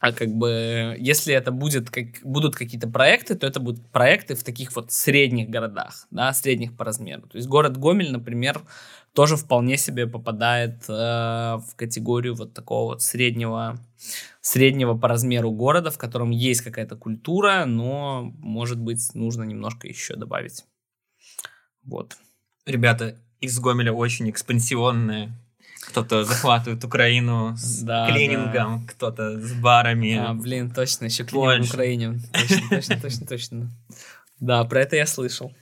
[0.00, 4.42] а как бы, если это будет, как, будут какие-то проекты, то это будут проекты в
[4.42, 7.22] таких вот средних городах, да, средних по размеру.
[7.22, 8.60] То есть город Гомель, например,
[9.14, 13.78] тоже вполне себе попадает э, в категорию вот такого вот среднего,
[14.40, 20.16] среднего по размеру города, в котором есть какая-то культура, но, может быть, нужно немножко еще
[20.16, 20.64] добавить.
[21.84, 22.16] Вот.
[22.66, 25.32] Ребята из Гомеля очень экспансионные.
[25.88, 28.92] Кто-то захватывает Украину с да, клинингом, да.
[28.92, 30.14] кто-то с барами.
[30.14, 32.20] А, блин, точно, еще клининг в Украине.
[32.32, 33.70] Точно, точно, точно, точно.
[34.38, 35.52] Да, про это я слышал.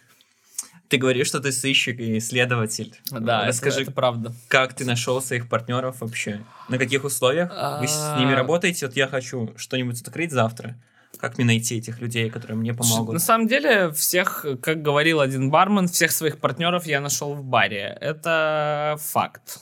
[0.89, 2.95] Ты говоришь, что ты сыщик и исследователь.
[3.11, 4.35] Да, Расскажи, это, это правда.
[4.49, 6.41] Как ты нашел своих партнеров вообще?
[6.69, 8.37] На каких условиях вы с ними а.
[8.37, 8.87] работаете?
[8.87, 10.77] Вот я хочу что-нибудь открыть завтра.
[11.19, 13.13] Как мне найти этих людей, которые мне помогут?
[13.13, 17.97] На самом деле, всех, как говорил один бармен, всех своих партнеров я нашел в баре.
[18.01, 19.59] Это факт.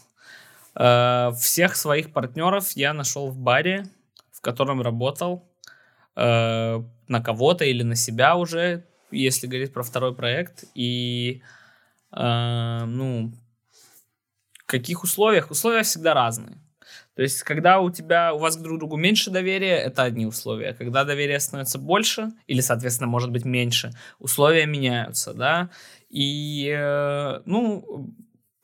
[0.74, 3.86] Э, всех своих партнеров я нашел в баре,
[4.32, 5.48] в котором работал.
[6.14, 10.64] Э, на кого-то или на себя уже если говорить про второй проект.
[10.74, 11.42] И,
[12.12, 13.32] э, ну,
[14.66, 15.50] каких условиях?
[15.50, 16.58] Условия всегда разные.
[17.14, 20.74] То есть, когда у тебя, у вас друг другу меньше доверия, это одни условия.
[20.74, 25.70] Когда доверие становится больше, или, соответственно, может быть меньше, условия меняются, да.
[26.10, 28.14] И, э, ну,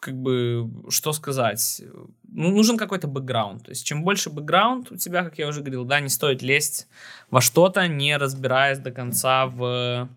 [0.01, 1.80] как бы, что сказать,
[2.24, 3.64] ну, нужен какой-то бэкграунд.
[3.64, 6.88] То есть, чем больше бэкграунд у тебя, как я уже говорил, да, не стоит лезть
[7.30, 10.09] во что-то, не разбираясь до конца в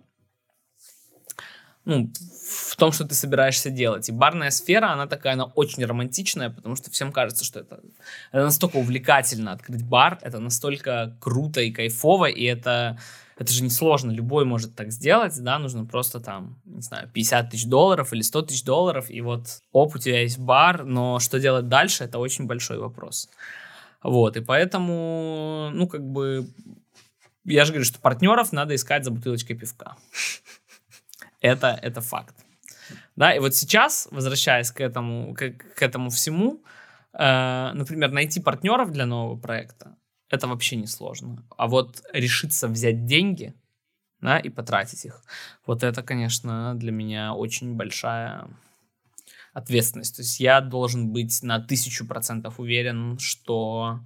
[1.85, 2.11] ну,
[2.47, 4.09] в том, что ты собираешься делать.
[4.09, 7.79] И барная сфера, она такая, она очень романтичная, потому что всем кажется, что это,
[8.31, 12.99] это настолько увлекательно открыть бар, это настолько круто и кайфово, и это,
[13.37, 17.65] это же несложно, любой может так сделать, да, нужно просто там, не знаю, 50 тысяч
[17.65, 21.67] долларов или 100 тысяч долларов, и вот, оп, у тебя есть бар, но что делать
[21.67, 23.29] дальше, это очень большой вопрос.
[24.01, 26.47] Вот, и поэтому, ну, как бы,
[27.43, 29.95] я же говорю, что партнеров надо искать за бутылочкой пивка.
[31.45, 32.35] Это, это факт.
[33.15, 36.63] Да, и вот сейчас, возвращаясь к этому, к, к этому всему,
[37.13, 39.95] э, например, найти партнеров для нового проекта,
[40.29, 41.43] это вообще не сложно.
[41.55, 43.53] А вот решиться взять деньги,
[44.21, 45.21] да, и потратить их,
[45.67, 48.47] вот это, конечно, для меня очень большая
[49.53, 50.15] ответственность.
[50.15, 53.99] То есть я должен быть на тысячу процентов уверен, что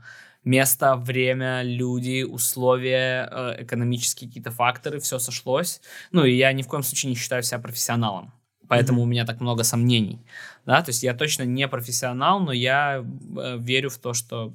[0.43, 5.81] место, время, люди, условия, э, экономические какие-то факторы, все сошлось.
[6.11, 8.33] Ну, и я ни в коем случае не считаю себя профессионалом.
[8.67, 9.03] Поэтому mm-hmm.
[9.03, 10.21] у меня так много сомнений.
[10.65, 14.53] Да, то есть я точно не профессионал, но я э, верю в то, что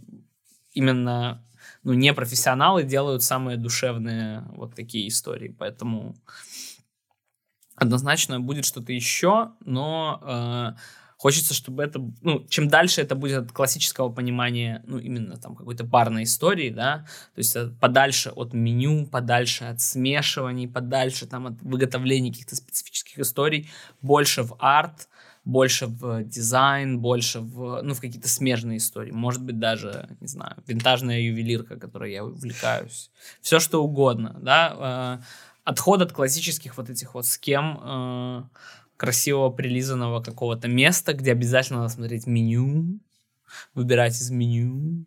[0.73, 1.43] именно
[1.83, 5.55] ну, непрофессионалы делают самые душевные вот такие истории.
[5.59, 6.15] Поэтому
[7.77, 10.81] однозначно будет что-то еще, но э,
[11.25, 15.87] Хочется, чтобы это, ну, чем дальше это будет от классического понимания, ну, именно там какой-то
[15.87, 21.63] парной истории, да, то есть э, подальше от меню, подальше от смешиваний, подальше там от
[21.63, 23.71] выготовления каких-то специфических историй,
[24.03, 25.09] больше в арт,
[25.47, 29.11] больше в дизайн, больше в, ну, в какие-то смежные истории.
[29.11, 33.11] Может быть, даже, не знаю, винтажная ювелирка, которой я увлекаюсь.
[33.41, 35.21] Все, что угодно, да.
[35.23, 35.25] Э,
[35.65, 38.51] отход от классических вот этих вот схем,
[39.05, 43.01] красивого прилизанного какого-то места, где обязательно надо смотреть меню,
[43.75, 45.05] выбирать из меню,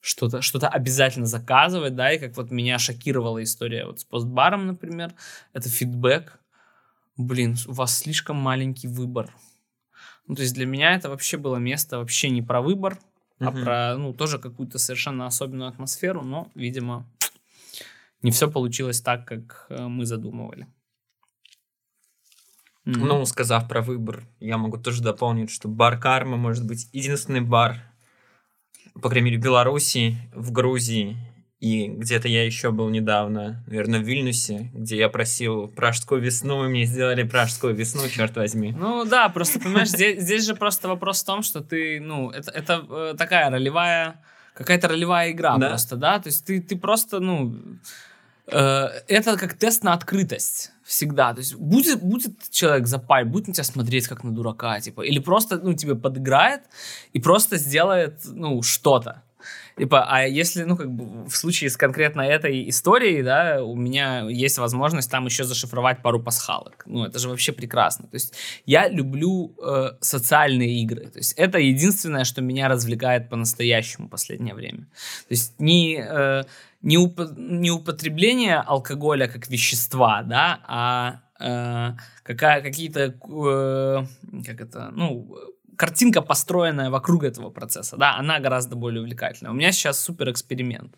[0.00, 5.12] что-то что обязательно заказывать, да, и как вот меня шокировала история вот с постбаром, например,
[5.52, 6.38] это фидбэк.
[7.16, 9.34] Блин, у вас слишком маленький выбор.
[10.28, 12.96] Ну, то есть для меня это вообще было место вообще не про выбор,
[13.40, 13.48] uh-huh.
[13.48, 17.04] а про, ну, тоже какую-то совершенно особенную атмосферу, но, видимо,
[18.22, 20.68] не все получилось так, как э, мы задумывали.
[22.90, 23.06] Mm-hmm.
[23.06, 27.76] Ну, сказав про выбор, я могу тоже дополнить, что бар Карма может быть единственный бар,
[29.00, 31.16] по крайней мере, в Беларуси, в Грузии
[31.60, 36.68] и где-то я еще был недавно, наверное, в Вильнюсе, где я просил пражскую весну, и
[36.68, 38.72] мне сделали пражскую весну, черт возьми.
[38.72, 42.50] Ну да, просто, понимаешь, здесь, здесь же просто вопрос в том, что ты, ну, это,
[42.50, 44.24] это э, такая ролевая,
[44.54, 45.68] какая-то ролевая игра да?
[45.68, 47.54] просто, да, то есть ты, ты просто, ну,
[48.46, 51.32] э, это как тест на открытость всегда.
[51.32, 55.20] То есть будет, будет человек запаль, будет на тебя смотреть как на дурака, типа, или
[55.20, 56.62] просто, ну, тебе подыграет
[57.12, 59.22] и просто сделает, ну, что-то.
[59.76, 64.28] Типа, а если, ну, как бы в случае с конкретно этой историей, да, у меня
[64.28, 66.82] есть возможность там еще зашифровать пару пасхалок.
[66.86, 68.08] Ну, это же вообще прекрасно.
[68.08, 68.34] То есть
[68.66, 71.06] я люблю э, социальные игры.
[71.08, 74.86] То есть это единственное, что меня развлекает по-настоящему последнее время.
[75.28, 75.96] То есть не...
[75.96, 76.44] Э,
[76.82, 84.06] не, уп не употребление алкоголя как вещества, да, а э, какая, какие-то, э,
[84.46, 85.36] как это, ну,
[85.80, 89.50] картинка, построенная вокруг этого процесса, да, она гораздо более увлекательная.
[89.50, 90.94] У меня сейчас супер эксперимент.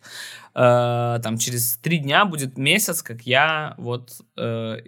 [0.56, 4.78] Э, там через три дня будет месяц, как я вот э,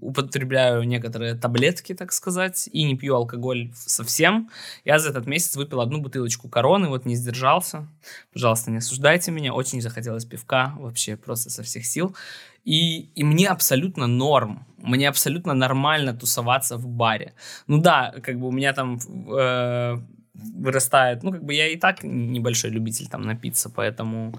[0.00, 4.48] употребляю некоторые таблетки, так сказать, и не пью алкоголь совсем.
[4.86, 7.86] Я за этот месяц выпил одну бутылочку короны, вот не сдержался.
[8.32, 9.52] Пожалуйста, не осуждайте меня.
[9.52, 12.16] Очень захотелось пивка, вообще просто со всех сил.
[12.64, 17.34] И, и мне абсолютно норм, мне абсолютно нормально тусоваться в баре.
[17.66, 19.98] Ну да, как бы у меня там э,
[20.34, 24.32] вырастает, ну как бы я и так небольшой любитель там напиться, поэтому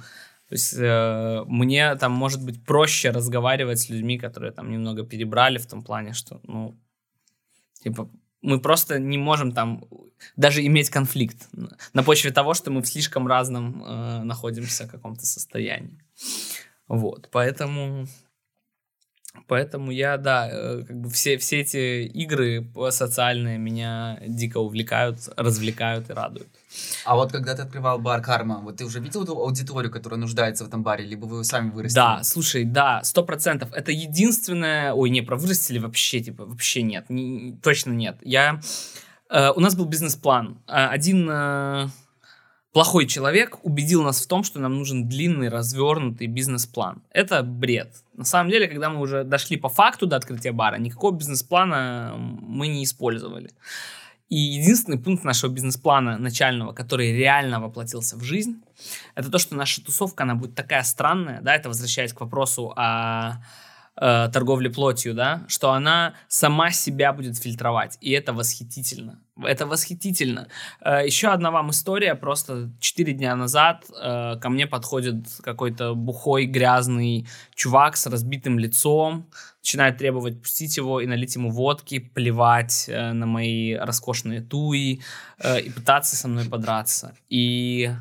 [0.49, 5.57] то есть э, мне там может быть проще разговаривать с людьми, которые там немного перебрали
[5.57, 6.77] в том плане, что, ну,
[7.83, 8.09] типа,
[8.41, 9.85] мы просто не можем там
[10.35, 11.49] даже иметь конфликт
[11.93, 15.97] на почве того, что мы в слишком разном э, находимся в каком-то состоянии.
[16.87, 18.07] Вот, поэтому...
[19.47, 26.11] Поэтому я, да, э, как бы все, все эти игры социальные меня дико увлекают, развлекают
[26.11, 26.49] и радуют.
[27.03, 30.63] А вот когда ты открывал бар Карма, вот ты уже видел эту аудиторию, которая нуждается
[30.63, 31.95] в этом баре, либо вы сами вырастили?
[31.95, 33.73] Да, слушай, да, сто процентов.
[33.73, 34.93] Это единственное...
[34.93, 37.09] Ой, не, про вырастили вообще, типа, вообще нет.
[37.09, 38.17] Не, точно нет.
[38.21, 38.61] Я...
[39.31, 40.61] Э, у нас был бизнес-план.
[40.67, 41.27] Э, один...
[41.29, 41.87] Э,
[42.73, 47.03] плохой человек убедил нас в том, что нам нужен длинный, развернутый бизнес-план.
[47.11, 48.03] Это бред.
[48.13, 52.67] На самом деле, когда мы уже дошли по факту до открытия бара, никакого бизнес-плана мы
[52.67, 53.51] не использовали.
[54.29, 58.63] И единственный пункт нашего бизнес-плана начального, который реально воплотился в жизнь,
[59.13, 63.43] это то, что наша тусовка, она будет такая странная, да, это возвращаясь к вопросу о
[63.95, 69.19] э, торговли плотью, да, что она сама себя будет фильтровать, и это восхитительно.
[69.41, 70.47] Это восхитительно.
[70.81, 72.13] Э, еще одна вам история.
[72.15, 79.27] Просто 4 дня назад э, ко мне подходит какой-то бухой, грязный чувак с разбитым лицом,
[79.61, 85.01] начинает требовать пустить его и налить ему водки, плевать э, на мои роскошные туи
[85.43, 87.15] и пытаться со мной подраться.
[87.27, 87.91] И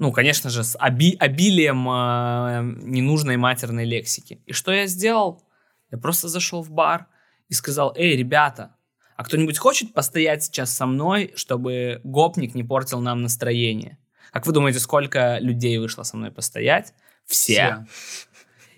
[0.00, 4.42] ну, конечно же, с оби обилием э, ненужной матерной лексики.
[4.46, 5.42] И что я сделал?
[5.90, 7.06] Я просто зашел в бар
[7.50, 8.74] и сказал, эй, ребята,
[9.16, 13.98] а кто-нибудь хочет постоять сейчас со мной, чтобы гопник не портил нам настроение?
[14.32, 16.94] Как вы думаете, сколько людей вышло со мной постоять?
[17.26, 17.84] Все.
[17.86, 17.86] Все.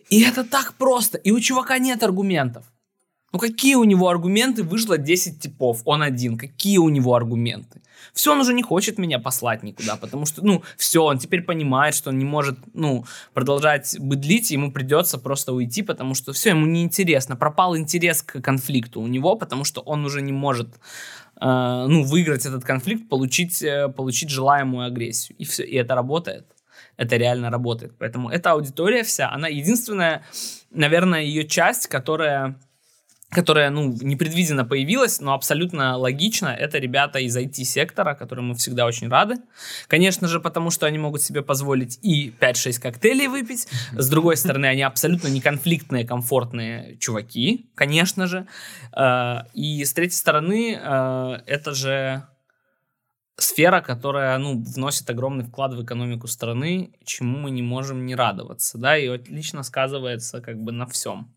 [0.09, 1.19] И это так просто.
[1.19, 2.67] И у чувака нет аргументов.
[3.33, 4.63] Ну какие у него аргументы?
[4.63, 6.37] Вышло 10 типов, он один.
[6.37, 7.81] Какие у него аргументы?
[8.13, 11.95] Все, он уже не хочет меня послать никуда, потому что, ну, все, он теперь понимает,
[11.95, 16.67] что он не может, ну, продолжать быдлить, ему придется просто уйти, потому что все, ему
[16.67, 17.37] неинтересно.
[17.37, 20.69] Пропал интерес к конфликту у него, потому что он уже не может
[21.41, 25.39] э, ну, выиграть этот конфликт, получить, э, получить желаемую агрессию.
[25.39, 26.47] И все, и это работает.
[26.99, 27.95] Это реально работает.
[27.99, 30.23] Поэтому эта аудитория вся, она единственная,
[30.71, 32.59] наверное, ее часть, которая
[33.33, 36.49] которая, ну, непредвиденно появилась, но абсолютно логично.
[36.49, 39.37] Это ребята из IT-сектора, которым мы всегда очень рады.
[39.89, 43.67] Конечно же, потому что они могут себе позволить и 5-6 коктейлей выпить.
[43.93, 48.47] С другой стороны, они абсолютно неконфликтные, комфортные чуваки, конечно же.
[48.95, 52.25] Э, и с третьей стороны, э, это же
[53.37, 58.77] сфера, которая, ну, вносит огромный вклад в экономику страны, чему мы не можем не радоваться,
[58.79, 61.35] да, и отлично сказывается как бы на всем.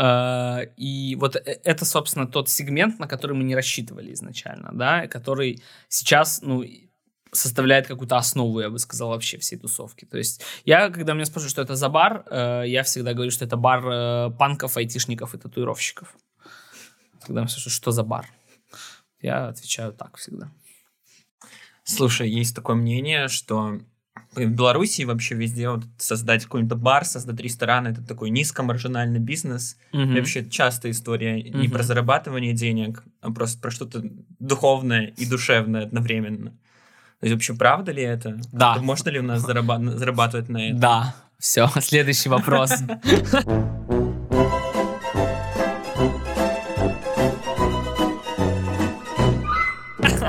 [0.00, 5.08] А, и вот э, это, собственно, тот сегмент, на который мы не рассчитывали изначально, да,
[5.08, 6.64] который сейчас, ну,
[7.32, 10.04] составляет какую-то основу, я бы сказал, вообще всей тусовки.
[10.04, 13.44] То есть я, когда меня спрашивают, что это за бар, э, я всегда говорю, что
[13.44, 16.14] это бар э, панков, айтишников и татуировщиков.
[17.26, 18.28] Когда меня спрашивают, что за бар,
[19.20, 20.48] я отвечаю так всегда.
[21.82, 23.80] Слушай, есть такое мнение, что
[24.34, 29.76] в Беларуси вообще везде вот создать какой-нибудь бар, создать ресторан, это такой низкомаржинальный бизнес.
[29.92, 30.02] Угу.
[30.02, 31.58] И вообще частая история угу.
[31.58, 34.02] не про зарабатывание денег, а просто про что-то
[34.38, 36.50] духовное и душевное одновременно.
[37.20, 38.40] То есть вообще правда ли это?
[38.52, 38.76] Да.
[38.76, 40.78] Можно ли у нас зарабатывать на это?
[40.78, 41.14] Да.
[41.38, 42.72] Все, следующий вопрос.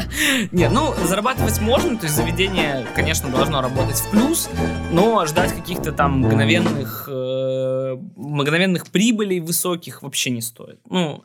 [0.52, 4.50] Нет, ну, зарабатывать можно, то есть заведение, конечно, должно работать в плюс,
[4.92, 10.80] но ждать каких-то там мгновенных, э, мгновенных прибылей высоких вообще не стоит.
[10.90, 11.24] Ну,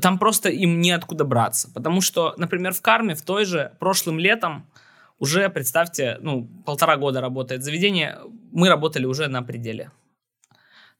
[0.00, 4.66] там просто им неоткуда браться, потому что, например, в Карме в той же прошлым летом
[5.18, 8.18] уже, представьте, ну, полтора года работает заведение,
[8.52, 9.90] мы работали уже на пределе.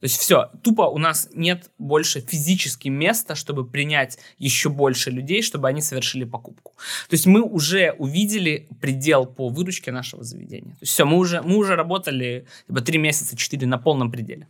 [0.01, 5.42] То есть все, тупо у нас нет больше физически места, чтобы принять еще больше людей,
[5.42, 6.72] чтобы они совершили покупку.
[7.09, 10.72] То есть мы уже увидели предел по выручке нашего заведения.
[10.72, 14.48] То есть все, мы уже, мы уже работали типа, 3 месяца, 4 на полном пределе.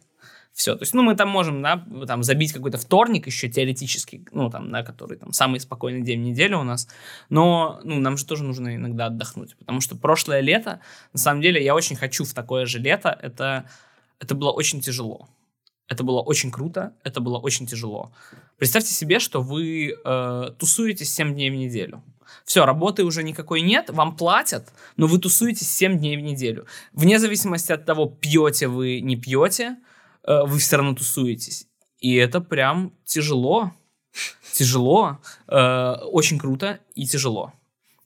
[0.52, 4.50] Все, то есть, ну, мы там можем, да, там забить какой-то вторник еще теоретически, ну,
[4.50, 6.88] там, да, который там самый спокойный день недели у нас,
[7.28, 10.80] но, ну, нам же тоже нужно иногда отдохнуть, потому что прошлое лето,
[11.12, 13.70] на самом деле, я очень хочу в такое же лето, это,
[14.18, 15.28] это было очень тяжело.
[15.90, 18.12] Это было очень круто, это было очень тяжело.
[18.58, 22.04] Представьте себе, что вы э, тусуетесь 7 дней в неделю.
[22.44, 26.66] Все, работы уже никакой нет, вам платят, но вы тусуетесь 7 дней в неделю.
[26.92, 29.78] Вне зависимости от того, пьете вы, не пьете,
[30.22, 31.66] э, вы все равно тусуетесь.
[31.98, 33.72] И это прям тяжело.
[34.52, 35.18] Тяжело,
[35.48, 37.52] э, очень круто и тяжело.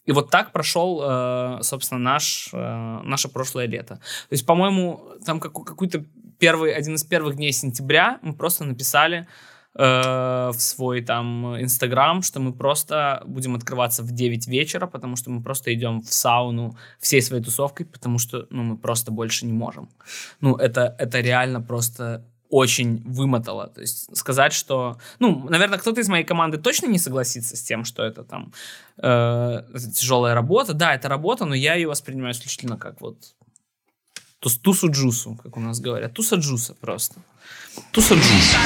[0.07, 3.97] И вот так прошел, э, собственно, наш, э, наше прошлое лето.
[3.97, 6.05] То есть, по-моему, там какой-то
[6.45, 9.27] первый, один из первых дней сентября мы просто написали
[9.75, 15.31] э, в свой там Инстаграм, что мы просто будем открываться в 9 вечера, потому что
[15.31, 19.55] мы просто идем в сауну всей своей тусовкой, потому что ну, мы просто больше не
[19.55, 19.89] можем.
[20.43, 23.69] Ну, это, это реально просто очень вымотало.
[23.69, 24.99] То есть сказать, что...
[25.19, 28.53] Ну, наверное, кто-то из моей команды точно не согласится с тем, что это там
[28.99, 29.63] э,
[29.95, 30.75] тяжелая работа.
[30.75, 33.17] Да, это работа, но я ее воспринимаю исключительно как вот
[34.51, 36.13] тусу-джусу, как у нас говорят.
[36.13, 37.15] Туса-джуса просто.
[37.93, 38.59] Туса-джуса.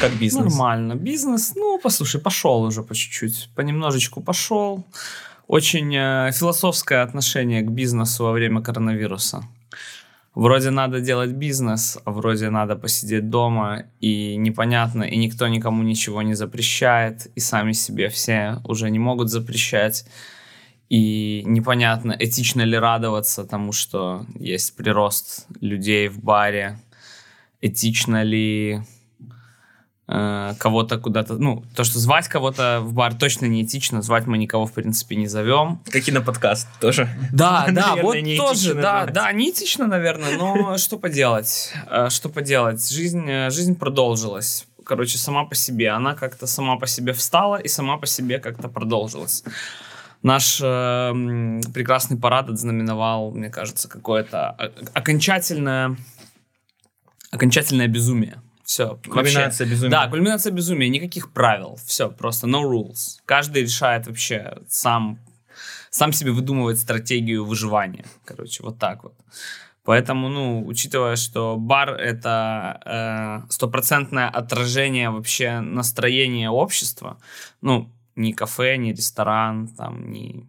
[0.00, 0.44] Как бизнес?
[0.44, 0.94] Нормально.
[0.96, 3.48] Бизнес, ну, послушай, пошел уже по чуть-чуть.
[3.54, 4.84] Понемножечку пошел.
[5.46, 9.44] Очень э, философское отношение к бизнесу во время коронавируса.
[10.34, 16.22] Вроде надо делать бизнес, а вроде надо посидеть дома, и непонятно, и никто никому ничего
[16.22, 20.04] не запрещает, и сами себе все уже не могут запрещать.
[20.88, 26.80] И непонятно, этично ли радоваться тому, что есть прирост людей в баре,
[27.60, 28.82] этично ли
[30.06, 34.66] кого-то куда-то, ну, то, что звать кого-то в бар точно не этично, звать мы никого,
[34.66, 35.80] в принципе, не зовем.
[35.90, 37.08] Как и на подкаст тоже.
[37.32, 42.86] Да, да, вот тоже, да, да, не этично, наверное, но что поделать, э, что поделать,
[42.90, 47.68] жизнь, э, жизнь продолжилась, короче, сама по себе, она как-то сама по себе встала и
[47.68, 49.42] сама по себе как-то продолжилась.
[50.22, 51.12] Наш э,
[51.72, 54.50] прекрасный парад отзнаменовал, мне кажется, какое-то
[54.92, 55.96] окончательное,
[57.30, 58.98] окончательное безумие все.
[59.04, 59.64] Кульминация вообще.
[59.64, 59.90] безумия.
[59.90, 60.88] Да, кульминация безумия.
[60.88, 61.78] Никаких правил.
[61.84, 63.20] Все, просто no rules.
[63.26, 65.18] Каждый решает вообще сам,
[65.90, 68.06] сам себе выдумывает стратегию выживания.
[68.24, 69.14] Короче, вот так вот.
[69.84, 77.18] Поэтому, ну, учитывая, что бар это э, стопроцентное э, отражение вообще настроения общества,
[77.60, 80.48] ну, не кафе, не ресторан, там, не,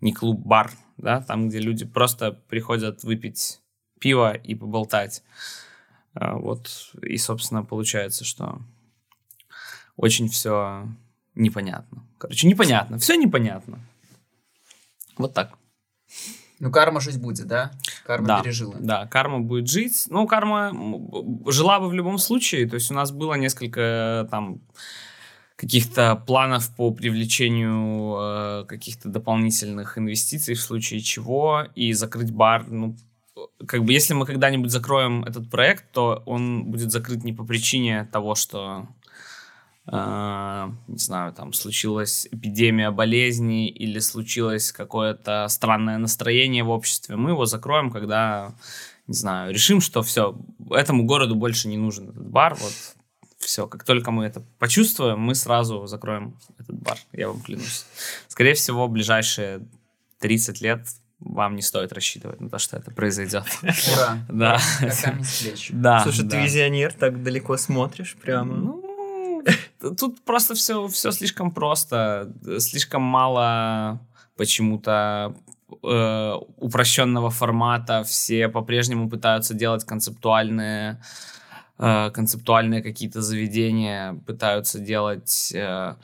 [0.00, 3.58] не клуб-бар, да, там, где люди просто приходят выпить
[3.98, 5.24] пиво и поболтать.
[6.18, 8.62] А, вот, и, собственно, получается, что
[9.96, 10.88] очень все
[11.34, 12.04] непонятно.
[12.16, 12.98] Короче, непонятно.
[12.98, 13.78] Все непонятно.
[15.18, 15.58] Вот так.
[16.58, 17.70] Ну, карма жить будет, да?
[18.06, 18.76] Карма да, пережила.
[18.78, 20.06] Да, карма будет жить.
[20.08, 20.72] Ну, карма
[21.50, 22.66] жила бы в любом случае.
[22.66, 24.62] То есть у нас было несколько там
[25.56, 31.66] каких-то планов по привлечению э, каких-то дополнительных инвестиций в случае чего.
[31.74, 32.96] И закрыть бар, ну,
[33.66, 38.08] как бы если мы когда-нибудь закроем этот проект, то он будет закрыт не по причине
[38.12, 38.86] того, что
[39.88, 47.30] Uh, не знаю, там случилась эпидемия болезни или случилось какое-то странное настроение в обществе, мы
[47.30, 48.52] его закроем, когда,
[49.06, 50.36] не знаю, решим, что все,
[50.72, 52.72] этому городу больше не нужен этот бар, вот
[53.38, 57.86] все, как только мы это почувствуем, мы сразу закроем этот бар, я вам клянусь.
[58.26, 59.68] Скорее всего, ближайшие
[60.18, 60.80] 30 лет
[61.20, 63.44] вам не стоит рассчитывать на то, что это произойдет.
[63.62, 64.18] Ура!
[64.28, 64.60] Да.
[65.72, 66.00] Да.
[66.00, 68.54] Слушай, ты визионер, так далеко смотришь прямо.
[68.54, 69.42] Ну,
[69.98, 74.00] тут просто все, все слишком просто, слишком мало
[74.36, 75.34] почему-то
[75.82, 78.04] э, упрощенного формата.
[78.04, 81.00] Все по-прежнему пытаются делать концептуальные
[81.78, 85.94] э, концептуальные какие-то заведения, пытаются делать, э,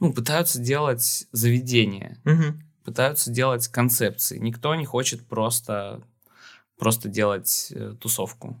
[0.00, 2.18] ну, пытаются делать заведения.
[2.24, 2.54] Угу
[2.84, 4.38] пытаются делать концепции.
[4.38, 6.02] Никто не хочет просто,
[6.78, 8.60] просто делать э, тусовку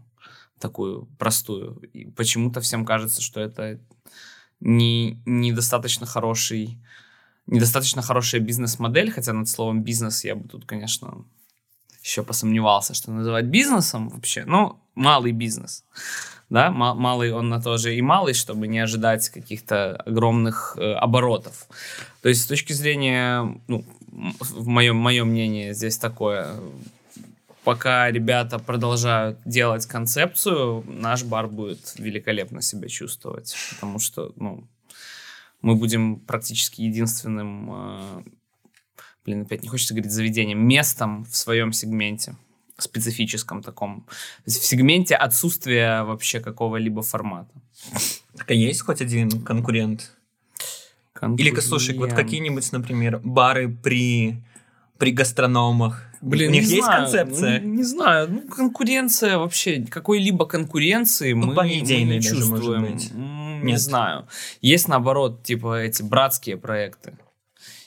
[0.58, 1.76] такую простую.
[1.92, 3.78] И почему-то всем кажется, что это
[4.60, 6.78] не, недостаточно хороший
[7.46, 11.24] недостаточно хорошая бизнес-модель, хотя над словом бизнес я бы тут, конечно,
[12.02, 14.44] еще посомневался, что называть бизнесом вообще.
[14.46, 15.84] Ну, малый бизнес.
[16.50, 21.66] Да, малый он на то же и малый, чтобы не ожидать каких-то огромных э, оборотов.
[22.22, 23.84] То есть с точки зрения ну,
[24.40, 26.54] в моем, мое мнение здесь такое.
[27.64, 33.56] Пока ребята продолжают делать концепцию, наш бар будет великолепно себя чувствовать.
[33.70, 34.64] Потому что, ну,
[35.62, 38.22] Мы будем практически единственным, э,
[39.24, 42.36] блин, опять не хочется говорить заведением, местом в своем сегменте
[42.76, 44.06] специфическом таком.
[44.44, 47.54] В сегменте отсутствия вообще какого-либо формата.
[48.36, 50.12] Так а есть хоть один конкурент?
[51.24, 51.54] Конкурент.
[51.54, 54.42] Или, слушай, вот какие-нибудь, например, бары при,
[54.98, 56.02] при гастрономах?
[56.20, 57.60] Блин, У них есть знаю, концепция?
[57.60, 58.28] Ну, не знаю.
[58.30, 62.92] Ну, конкуренция вообще, какой-либо конкуренции ну, мы, мы не чувствуем.
[62.94, 63.80] Даже, Не Нет.
[63.80, 64.26] знаю.
[64.62, 67.18] Есть, наоборот, типа эти братские проекты.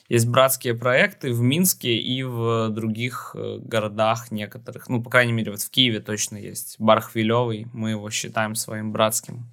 [0.10, 4.88] Есть братские проекты в Минске и в других э, городах некоторых.
[4.88, 6.76] Ну, по крайней мере, вот в Киеве точно есть.
[6.80, 7.68] Бар Хвилевый.
[7.74, 9.50] Мы его считаем своим братским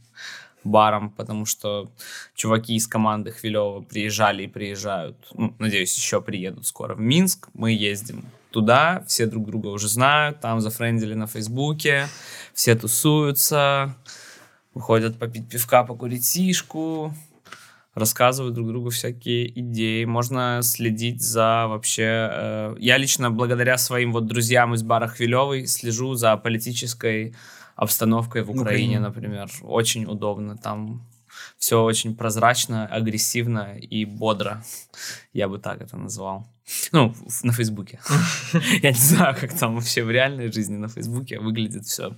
[0.64, 1.90] баром, потому что
[2.34, 5.16] чуваки из команды Хвилева приезжали и приезжают.
[5.34, 7.48] Ну, надеюсь, еще приедут скоро в Минск.
[7.54, 12.06] Мы ездим туда, все друг друга уже знают, там зафрендили на Фейсбуке,
[12.52, 13.96] все тусуются,
[14.74, 17.12] выходят попить пивка, покурить сишку,
[17.94, 20.04] рассказывают друг другу всякие идеи.
[20.04, 22.30] Можно следить за вообще...
[22.32, 27.34] Э, я лично благодаря своим вот друзьям из бара Хвилевой слежу за политической
[27.76, 29.50] обстановкой в Украине, Украине, например.
[29.62, 30.56] Очень удобно.
[30.56, 31.02] Там
[31.58, 34.62] все очень прозрачно, агрессивно и бодро.
[35.32, 36.46] Я бы так это назвал.
[36.92, 38.00] Ну, на Фейсбуке.
[38.82, 42.16] Я не знаю, как там вообще в реальной жизни на Фейсбуке выглядит все.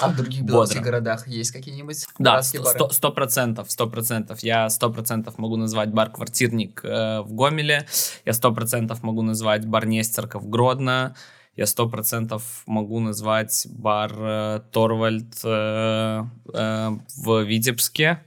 [0.00, 4.40] А в других белорусских городах есть какие-нибудь Да, сто процентов, сто процентов.
[4.40, 7.86] Я сто процентов могу назвать бар «Квартирник» э, в Гомеле,
[8.24, 11.14] я сто процентов могу назвать бар «Нестерка» в Гродно,
[11.56, 18.22] я сто процентов могу назвать бар э, «Торвальд» э, э, в Витебске.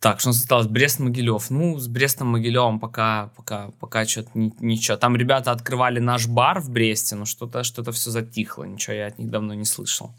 [0.00, 0.68] Так, что у нас осталось?
[0.68, 1.50] Брест-Могилев.
[1.50, 4.96] Ну, с Брестом-Могилевым пока, пока, пока что-то ничего.
[4.96, 8.62] Там ребята открывали наш бар в Бресте, но что-то что все затихло.
[8.64, 10.14] Ничего я от них давно не слышал.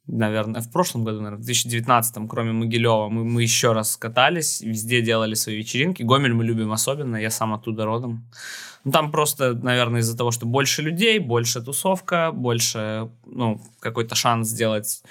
[0.07, 5.01] наверное, в прошлом году, наверное, в 2019, кроме Могилева, мы, мы еще раз катались, везде
[5.01, 6.03] делали свои вечеринки.
[6.03, 8.25] Гомель мы любим особенно, я сам оттуда родом.
[8.85, 14.49] Ну, там просто, наверное, из-за того, что больше людей, больше тусовка, больше, ну, какой-то шанс
[14.49, 15.03] сделать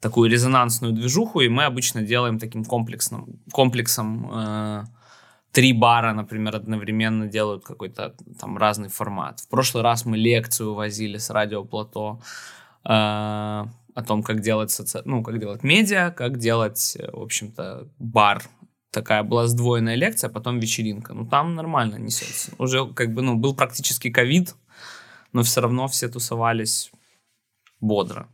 [0.00, 4.84] такую резонансную движуху, и мы обычно делаем таким комплексным, комплексом э,
[5.52, 9.40] три бара, например, одновременно делают какой-то там разный формат.
[9.40, 12.20] В прошлый раз мы лекцию возили с радиоплато,
[12.84, 13.64] э,
[13.98, 15.02] о том, как делать, соци...
[15.04, 18.44] ну, как делать медиа, как делать, э, в общем-то, бар.
[18.92, 21.14] Такая была сдвоенная лекция, потом вечеринка.
[21.14, 22.52] Ну, там нормально несется.
[22.58, 24.54] Уже, как бы, ну, был практически ковид,
[25.32, 26.92] но все равно все тусовались
[27.80, 28.28] бодро.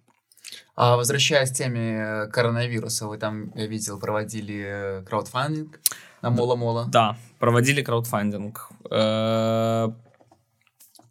[0.76, 5.80] А возвращаясь к теме коронавируса, вы там, я видел, проводили э, краудфандинг
[6.20, 6.88] на Мола-Мола.
[6.88, 8.68] Да, проводили краудфандинг.
[8.90, 9.88] Э,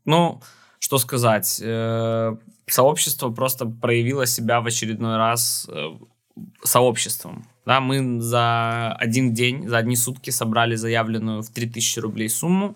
[0.06, 0.42] ну,
[0.78, 1.60] что сказать,
[2.68, 5.90] сообщество просто проявило себя в очередной раз э,
[6.64, 7.48] сообществом.
[7.66, 12.76] Да, мы за один день, за одни сутки собрали заявленную в 3000 рублей сумму,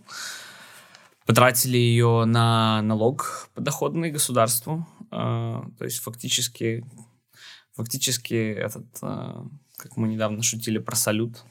[1.26, 4.88] потратили ее на налог подоходный государству.
[5.12, 6.86] Э, то есть фактически,
[7.74, 9.42] фактически этот, э,
[9.78, 11.44] как мы недавно шутили про салют,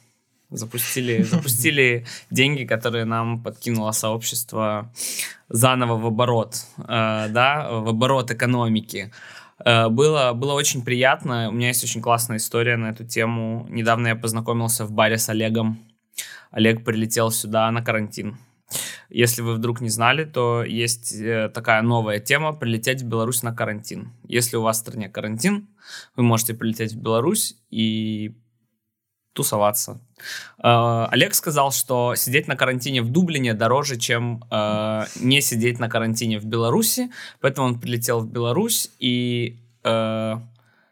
[0.50, 4.92] запустили, запустили деньги, которые нам подкинуло сообщество
[5.48, 9.12] заново в оборот, э, да, в оборот экономики.
[9.64, 11.48] Э, было, было очень приятно.
[11.48, 13.66] У меня есть очень классная история на эту тему.
[13.68, 15.78] Недавно я познакомился в баре с Олегом.
[16.50, 18.36] Олег прилетел сюда на карантин.
[19.08, 23.54] Если вы вдруг не знали, то есть э, такая новая тема прилететь в Беларусь на
[23.54, 24.12] карантин.
[24.26, 25.68] Если у вас в стране карантин,
[26.16, 28.34] вы можете прилететь в Беларусь и
[29.36, 30.00] тусоваться.
[30.58, 35.88] Э, Олег сказал, что сидеть на карантине в Дублине дороже, чем э, не сидеть на
[35.88, 37.10] карантине в Беларуси,
[37.40, 40.34] поэтому он прилетел в Беларусь, и э,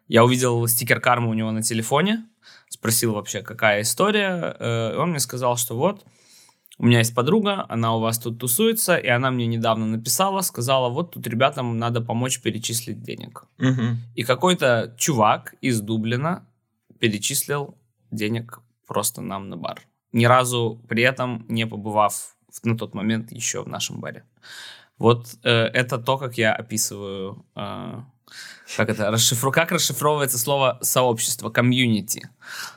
[0.09, 2.25] я увидел стикер кармы у него на телефоне,
[2.69, 6.05] спросил вообще, какая история, э, он мне сказал, что вот,
[6.79, 10.89] у меня есть подруга, она у вас тут тусуется, и она мне недавно написала, сказала,
[10.89, 13.45] вот тут ребятам надо помочь перечислить денег.
[13.59, 13.97] Угу.
[14.17, 16.47] И какой-то чувак из Дублина
[16.99, 17.77] перечислил
[18.11, 19.83] денег просто нам на бар.
[20.13, 24.25] Ни разу при этом не побывав на тот момент еще в нашем баре.
[24.99, 28.01] Вот э, это то, как я описываю, э,
[28.77, 32.31] как это расшифру, как расшифровывается слово сообщество, комьюнити.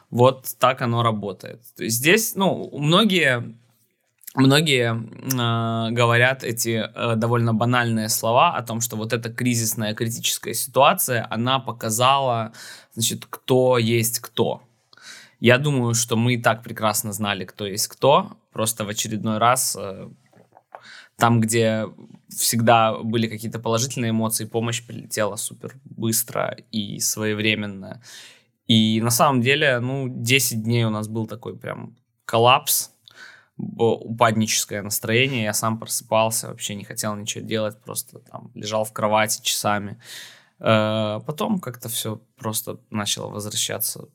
[0.09, 1.61] Вот так оно работает.
[1.75, 3.55] То есть здесь, ну, многие
[4.35, 10.53] Многие э, говорят эти э, довольно банальные слова о том, что вот эта кризисная критическая
[10.53, 12.53] ситуация, она показала,
[12.93, 14.61] значит, кто есть кто.
[15.39, 18.37] Я думаю, что мы и так прекрасно знали, кто есть кто.
[18.51, 20.09] Просто в очередной раз э,
[21.15, 21.85] там, где
[22.29, 28.01] всегда были какие-то положительные эмоции, помощь прилетела супер быстро и своевременно.
[28.67, 31.95] И на самом деле, ну, 10 дней у нас был такой прям
[32.25, 32.91] коллапс,
[33.57, 39.41] упадническое настроение, я сам просыпался, вообще не хотел ничего делать, просто там лежал в кровати
[39.41, 39.99] часами.
[40.59, 44.09] Э, потом как-то все просто начало возвращаться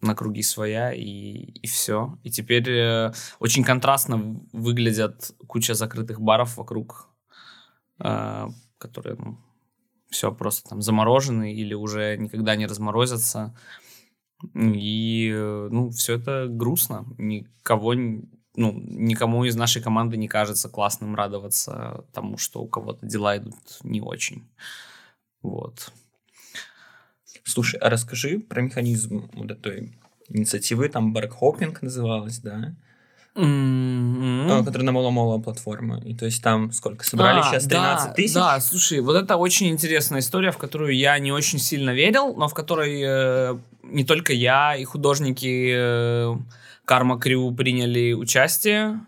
[0.00, 2.18] на круги своя, и, и все.
[2.22, 7.08] И теперь э, очень контрастно выглядят куча закрытых баров вокруг,
[8.02, 8.48] э,
[8.78, 9.38] которые, ну,
[10.10, 13.54] все просто там заморожены или уже никогда не разморозятся.
[14.54, 17.04] И, э, ну, все это грустно.
[17.18, 23.36] Никого, ну, никому из нашей команды не кажется классным радоваться тому, что у кого-то дела
[23.36, 24.48] идут не очень.
[25.42, 25.92] Вот.
[27.44, 29.92] Слушай, а расскажи про механизм вот этой
[30.28, 32.74] инициативы, там баркхоппинг называлась, да?
[33.34, 34.64] Mm-hmm.
[34.64, 36.00] Который на Моло-Моло платформа.
[36.04, 37.04] И то есть там сколько?
[37.04, 38.34] Собрали а, сейчас 13 да, тысяч?
[38.34, 42.48] Да, слушай, вот это очень интересная история, в которую я не очень сильно верил, но
[42.48, 46.36] в которой э, не только я и художники э,
[46.84, 49.00] Карма Крю приняли участие.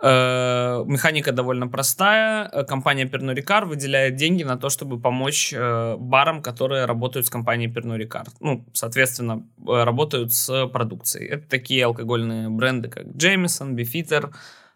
[0.00, 2.48] Э, механика довольно простая.
[2.52, 7.30] Э, компания Pernod Ricard выделяет деньги на то, чтобы помочь э, барам, которые работают с
[7.30, 8.28] компанией Pernod Ricard.
[8.40, 11.28] Ну, соответственно, работают с продукцией.
[11.28, 14.32] Это такие алкогольные бренды, как Jameson, Beefeater,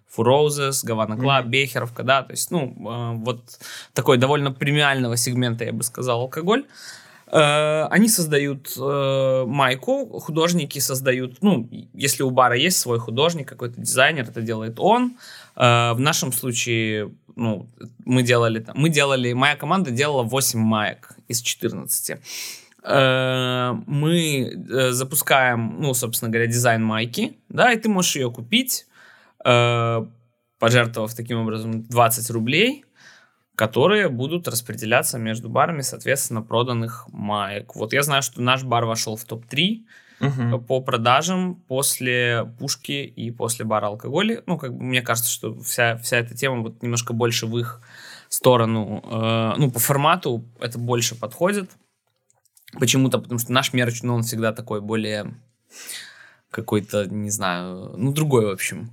[0.09, 1.51] Four Roses, Havana Club, угу.
[1.51, 2.75] Бехеровка, да, то есть, ну,
[3.25, 3.59] вот
[3.95, 6.65] такой довольно премиального сегмента, я бы сказал, алкоголь.
[7.33, 13.81] Э, они создают э, майку, художники создают, ну, если у бара есть свой художник, какой-то
[13.81, 15.17] дизайнер, это делает он.
[15.57, 17.71] Э, в нашем случае, ну,
[18.05, 22.19] мы делали, мы делали, моя команда делала 8 маек из 14.
[22.85, 24.53] Э, мы
[24.91, 28.85] запускаем, ну, собственно говоря, дизайн майки, да, и ты можешь ее купить,
[29.39, 32.85] пожертвовав таким образом 20 рублей,
[33.63, 37.77] которые будут распределяться между барами, соответственно, проданных маек.
[37.77, 39.85] Вот я знаю, что наш бар вошел в топ-3
[40.19, 40.59] угу.
[40.63, 44.43] по продажам после пушки и после бара алкоголя.
[44.47, 47.81] Ну, как бы мне кажется, что вся, вся эта тема вот немножко больше в их
[48.29, 51.71] сторону, э, ну, по формату это больше подходит.
[52.81, 55.37] Почему-то, потому что наш мерч, ну, он всегда такой более
[56.53, 58.91] какой-то, не знаю, ну, другой, в общем.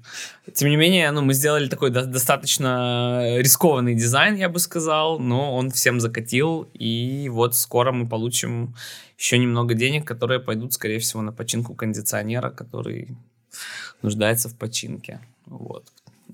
[0.53, 5.55] Тем не менее, ну, мы сделали такой до- достаточно рискованный дизайн, я бы сказал, но
[5.55, 8.73] он всем закатил, и вот скоро мы получим
[9.17, 13.15] еще немного денег, которые пойдут, скорее всего, на починку кондиционера, который
[14.01, 15.19] нуждается в починке.
[15.45, 15.83] Вот.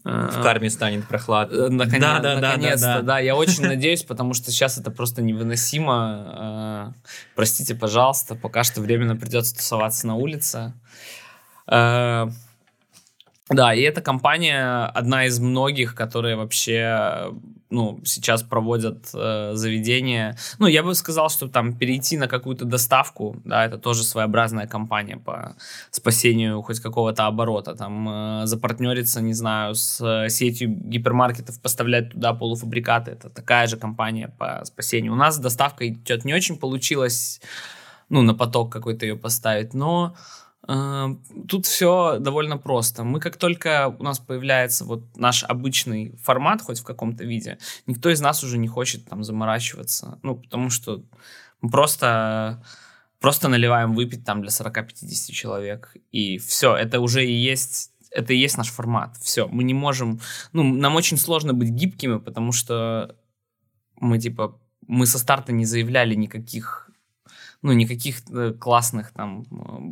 [0.05, 1.65] В карме станет прохладно.
[1.65, 3.01] Э, наконец, да, да, наконец-то, да, да.
[3.01, 3.19] да.
[3.19, 6.93] Я очень надеюсь, потому что сейчас это просто невыносимо.
[6.95, 10.73] Э, простите, пожалуйста, пока что временно придется тусоваться на улице.
[13.49, 17.31] Э, да, и эта компания одна из многих, которые вообще,
[17.69, 20.37] ну, сейчас проводят э, заведения.
[20.59, 25.17] Ну, я бы сказал, что там перейти на какую-то доставку, да, это тоже своеобразная компания
[25.17, 25.55] по
[25.91, 27.75] спасению хоть какого-то оборота.
[27.75, 34.33] Там э, запартнериться, не знаю, с сетью гипермаркетов, поставлять туда полуфабрикаты, это такая же компания
[34.39, 35.13] по спасению.
[35.13, 37.41] У нас с доставкой идет не очень получилось,
[38.09, 40.15] ну, на поток какой-то ее поставить, но
[40.67, 43.03] тут все довольно просто.
[43.03, 48.09] Мы как только у нас появляется вот наш обычный формат, хоть в каком-то виде, никто
[48.09, 50.19] из нас уже не хочет там заморачиваться.
[50.23, 51.03] Ну, потому что
[51.61, 52.63] мы просто,
[53.19, 55.95] просто наливаем выпить там для 40-50 человек.
[56.11, 59.17] И все, это уже и есть это и есть наш формат.
[59.21, 60.21] Все, мы не можем...
[60.53, 63.17] Ну, нам очень сложно быть гибкими, потому что
[63.97, 66.84] мы, типа, мы со старта не заявляли никаких
[67.65, 69.43] ну, никаких э, классных там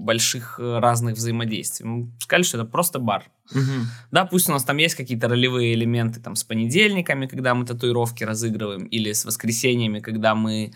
[0.05, 1.87] больших э, разных взаимодействий.
[1.87, 3.23] Мы сказали, что это просто бар.
[3.49, 3.87] Угу.
[4.11, 8.23] Да, пусть у нас там есть какие-то ролевые элементы там с понедельниками, когда мы татуировки
[8.23, 10.71] разыгрываем, или с воскресеньями, когда мы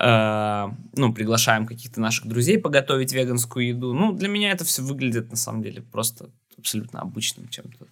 [0.00, 3.92] э, ну, приглашаем каких-то наших друзей поготовить веганскую еду.
[3.92, 7.86] Ну, для меня это все выглядит на самом деле просто абсолютно обычным чем-то.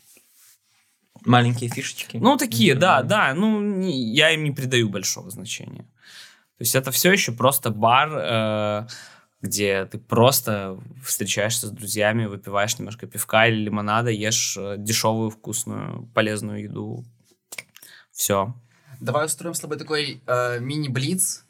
[1.27, 2.17] Маленькие фишечки.
[2.17, 3.35] Ну, такие, да, да.
[3.35, 5.85] Ну, не, я им не придаю большого значения.
[6.63, 8.87] То есть это все еще просто бар, э,
[9.41, 16.09] где ты просто встречаешься с друзьями, выпиваешь немножко пивка или лимонада, ешь э, дешевую, вкусную,
[16.15, 17.05] полезную еду.
[18.13, 18.55] Все.
[19.01, 21.45] Давай устроим с тобой такой э, мини-блиц.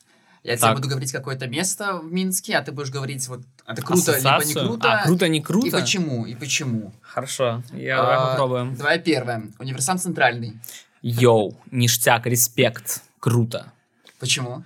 [0.44, 0.60] Я так.
[0.60, 4.48] тебе буду говорить какое-то место в Минске, а ты будешь говорить вот это круто, Ассоциацию?
[4.48, 4.92] либо не круто.
[4.94, 5.66] А, круто, не круто?
[5.66, 6.94] И почему, и почему.
[7.02, 8.76] Хорошо, я, а, давай попробуем.
[8.76, 9.50] Давай первое.
[9.58, 10.58] Универсам Центральный.
[11.02, 13.70] Йоу, ништяк, респект, круто.
[14.18, 14.64] Почему?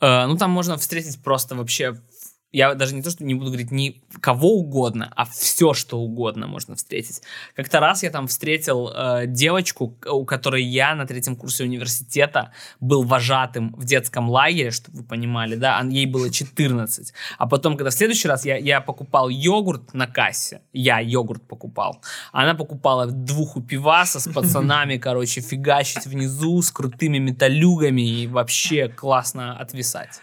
[0.00, 1.96] Э, ну, там можно встретить просто вообще
[2.56, 6.46] я даже не то, что не буду говорить не кого угодно, а все, что угодно
[6.46, 7.20] можно встретить.
[7.54, 13.02] Как-то раз я там встретил э, девочку, у которой я на третьем курсе университета был
[13.02, 17.12] вожатым в детском лагере, чтобы вы понимали, да, ей было 14.
[17.36, 22.00] А потом, когда в следующий раз я, я покупал йогурт на кассе, я йогурт покупал,
[22.32, 28.88] она покупала двух у пиваса с пацанами, короче, фигачить внизу с крутыми металюгами и вообще
[28.88, 30.22] классно отвисать.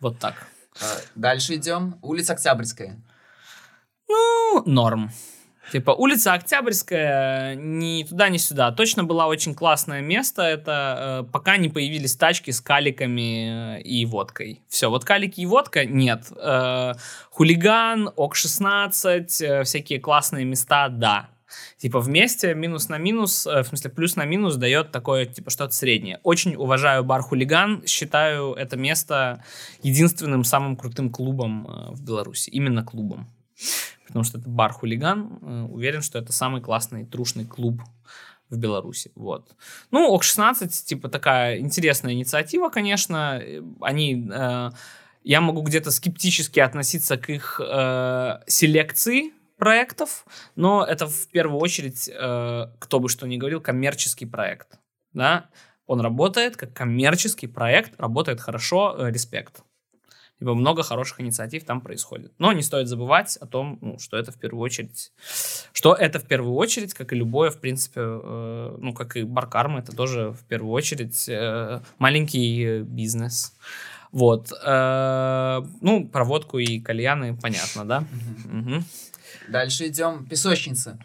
[0.00, 0.48] Вот так.
[0.80, 1.98] А, дальше идем.
[2.02, 3.00] Улица Октябрьская.
[4.08, 5.10] Ну, норм.
[5.72, 8.72] Типа улица Октябрьская ни туда, ни сюда.
[8.72, 10.42] Точно была очень классное место.
[10.42, 14.62] Это э, пока не появились тачки с каликами э, и водкой.
[14.68, 16.24] Все, вот калики и водка нет.
[16.36, 16.94] Э,
[17.30, 21.28] хулиган, ОК-16, э, всякие классные места, да.
[21.76, 25.74] Типа вместе минус на минус, э, в смысле плюс на минус дает такое, типа что-то
[25.74, 26.20] среднее.
[26.22, 29.42] Очень уважаю бар Хулиган, считаю это место
[29.82, 32.50] единственным самым крутым клубом э, в Беларуси.
[32.50, 33.28] Именно клубом.
[34.06, 35.38] Потому что это бар Хулиган.
[35.42, 37.82] Э, уверен, что это самый классный трушный клуб
[38.50, 39.12] в Беларуси.
[39.14, 39.54] Вот.
[39.90, 43.42] Ну, ОК-16, типа, такая интересная инициатива, конечно.
[43.80, 44.28] Они...
[44.32, 44.70] Э,
[45.24, 50.24] я могу где-то скептически относиться к их э, селекции проектов,
[50.56, 54.78] но это в первую очередь, э, кто бы что ни говорил, коммерческий проект.
[55.12, 55.50] Да?
[55.86, 59.62] Он работает как коммерческий проект, работает хорошо, э, респект.
[60.40, 62.32] Ибо много хороших инициатив там происходит.
[62.38, 65.12] Но не стоит забывать о том, ну, что это в первую очередь,
[65.72, 69.80] что это в первую очередь, как и любое, в принципе, э, ну, как и баркарма,
[69.80, 73.56] это тоже в первую очередь э, маленький бизнес.
[74.12, 74.52] Вот.
[74.64, 78.04] Э, ну, проводку и кальяны, понятно, да?
[78.44, 78.84] Угу.
[79.50, 80.26] Дальше идем.
[80.26, 80.98] Песочница.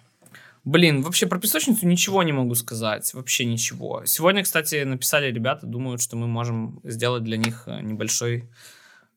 [0.66, 3.14] Блин, вообще про песочницу ничего не могу сказать.
[3.14, 4.04] Вообще ничего.
[4.06, 8.50] Сегодня, кстати, написали ребята, думают, что мы можем сделать для них э, небольшой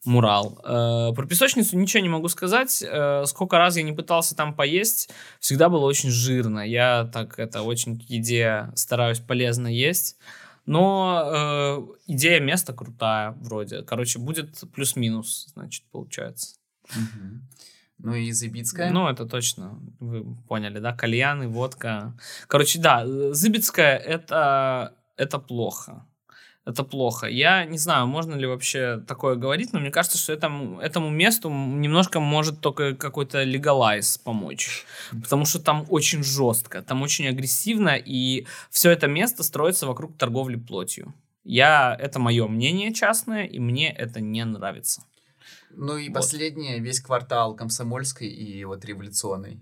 [0.05, 0.59] мурал.
[0.65, 2.83] Э, про песочницу ничего не могу сказать.
[2.87, 6.61] Э, сколько раз я не пытался там поесть, всегда было очень жирно.
[6.61, 10.17] Я так это очень к еде стараюсь полезно есть.
[10.65, 13.83] Но э, идея места крутая вроде.
[13.83, 16.57] Короче, будет плюс-минус, значит, получается.
[16.91, 17.41] Угу.
[17.99, 18.91] Ну и Зыбицкая.
[18.91, 19.79] Ну, это точно.
[20.01, 20.93] Вы поняли, да?
[20.93, 22.15] Кальяны, водка.
[22.47, 26.05] Короче, да, Зыбицкая это, это плохо.
[26.67, 27.29] Это плохо.
[27.29, 31.49] Я не знаю, можно ли вообще такое говорить, но мне кажется, что этому, этому месту
[31.49, 34.85] немножко может только какой-то легалайз помочь.
[35.13, 40.57] Потому что там очень жестко, там очень агрессивно, и все это место строится вокруг торговли
[40.57, 41.15] плотью.
[41.45, 45.03] Я, это мое мнение частное, и мне это не нравится.
[45.77, 46.15] Ну и вот.
[46.15, 49.61] последнее, весь квартал Комсомольской и вот Революционной.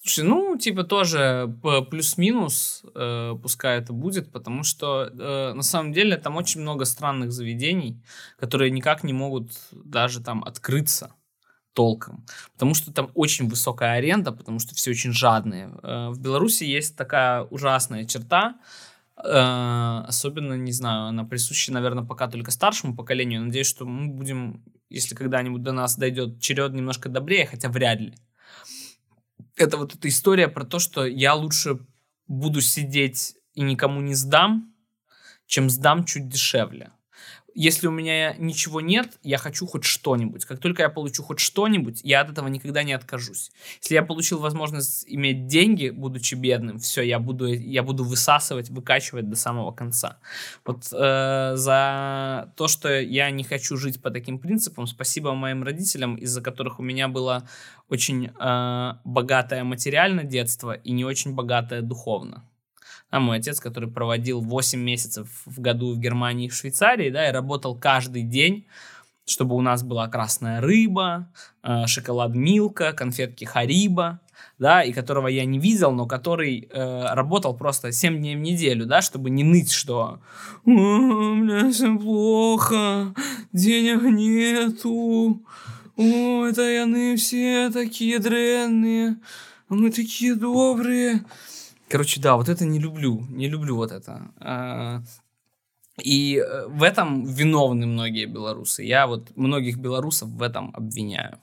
[0.00, 1.54] Слушай, ну, типа тоже
[1.90, 7.32] плюс-минус, э, пускай это будет, потому что э, на самом деле там очень много странных
[7.32, 8.00] заведений,
[8.38, 11.12] которые никак не могут даже там открыться
[11.72, 15.70] толком, потому что там очень высокая аренда, потому что все очень жадные.
[15.82, 18.54] Э, в Беларуси есть такая ужасная черта,
[19.24, 23.44] э, особенно, не знаю, она присуща, наверное, пока только старшему поколению.
[23.44, 28.14] Надеюсь, что мы будем если когда-нибудь до нас дойдет черед немножко добрее, хотя вряд ли.
[29.56, 31.78] Это вот эта история про то, что я лучше
[32.26, 34.72] буду сидеть и никому не сдам,
[35.46, 36.92] чем сдам чуть дешевле
[37.60, 40.44] если у меня ничего нет, я хочу хоть что-нибудь.
[40.44, 43.50] Как только я получу хоть что-нибудь, я от этого никогда не откажусь.
[43.82, 49.28] Если я получил возможность иметь деньги, будучи бедным, все, я буду, я буду высасывать, выкачивать
[49.28, 50.18] до самого конца.
[50.64, 56.14] Вот э, за то, что я не хочу жить по таким принципам, спасибо моим родителям,
[56.14, 57.48] из-за которых у меня было
[57.88, 62.44] очень э, богатое материально детство и не очень богатое духовно
[63.10, 67.28] а мой отец, который проводил 8 месяцев в году в Германии и в Швейцарии, да,
[67.28, 68.66] и работал каждый день,
[69.24, 71.28] чтобы у нас была красная рыба,
[71.62, 74.20] э, шоколад Милка, конфетки Хариба,
[74.58, 78.86] да, и которого я не видел, но который э, работал просто 7 дней в неделю,
[78.86, 80.20] да, чтобы не ныть, что
[80.64, 83.14] «У меня все плохо,
[83.52, 85.42] денег нету,
[85.96, 89.16] о, это яны все такие дрянные,
[89.68, 91.24] а мы такие добрые».
[91.88, 94.30] Короче, да, вот это не люблю, не люблю вот это.
[94.40, 95.02] А,
[96.02, 98.84] и э, в этом виновны многие белорусы.
[98.84, 101.40] Я вот многих белорусов в этом обвиняю.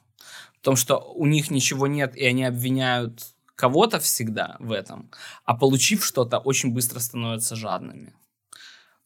[0.59, 3.21] В том, что у них ничего нет, и они обвиняют
[3.55, 5.09] кого-то всегда в этом,
[5.45, 8.13] а получив что-то, очень быстро становятся жадными.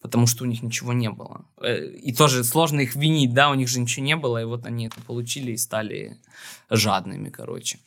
[0.01, 1.45] Потому что у них ничего не было.
[1.61, 4.65] Э, и тоже сложно их винить, да, у них же ничего не было, и вот
[4.65, 6.17] они это получили и стали
[6.69, 7.79] жадными, короче.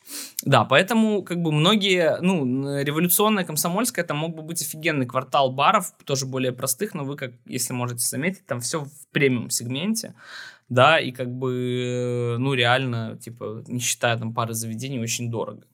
[0.43, 5.94] Да, поэтому как бы многие, ну, революционная комсомольская, это мог бы быть офигенный квартал баров,
[6.05, 10.14] тоже более простых, но вы, как, если можете заметить, там все в премиум сегменте,
[10.68, 15.66] да, и как бы, ну, реально, типа, не считая там пары заведений, очень дорого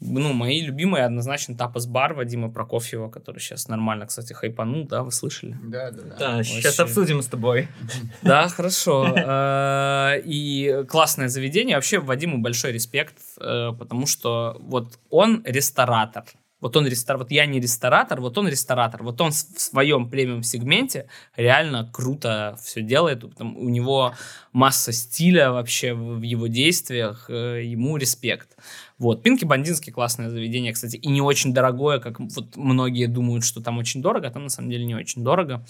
[0.00, 5.12] ну, мои любимые однозначно Тапас Бар Вадима Прокофьева, который сейчас нормально, кстати, хайпанул, да, вы
[5.12, 5.56] слышали?
[5.62, 6.16] Да, да, да.
[6.18, 7.68] Да, сейчас обсудим с тобой.
[8.22, 9.06] Да, хорошо.
[9.16, 11.76] Э, и классное заведение.
[11.76, 16.24] Вообще Вадиму большой респект, э, потому что вот он ресторатор.
[16.64, 17.18] Вот он рестор...
[17.18, 19.02] вот я не ресторатор, вот он ресторатор.
[19.02, 23.22] Вот он в своем премиум сегменте реально круто все делает.
[23.22, 24.14] У него
[24.54, 27.26] масса стиля вообще в его действиях.
[27.28, 28.56] Э, ему респект.
[28.96, 29.22] Вот.
[29.22, 33.76] Пинки Бандинский классное заведение, кстати, и не очень дорогое, как вот многие думают, что там
[33.76, 35.66] очень дорого, а там на самом деле не очень дорого.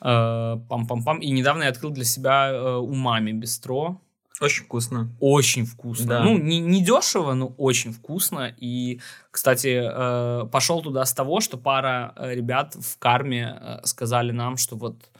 [0.00, 1.20] Э, пам-пам-пам.
[1.20, 4.00] И недавно я открыл для себя э, умами бистро.
[4.40, 5.10] Очень вкусно.
[5.20, 6.06] Очень вкусно.
[6.06, 6.24] Да.
[6.24, 8.54] Ну, не, не дешево, но очень вкусно.
[8.56, 9.00] И,
[9.30, 15.10] кстати, э, пошел туда с того, что пара ребят в карме сказали нам, что вот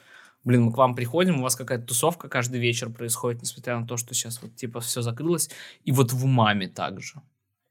[0.44, 3.98] блин, мы к вам приходим, у вас какая-то тусовка каждый вечер происходит, несмотря на то,
[3.98, 5.50] что сейчас вот типа все закрылось,
[5.84, 7.20] и вот в умаме также.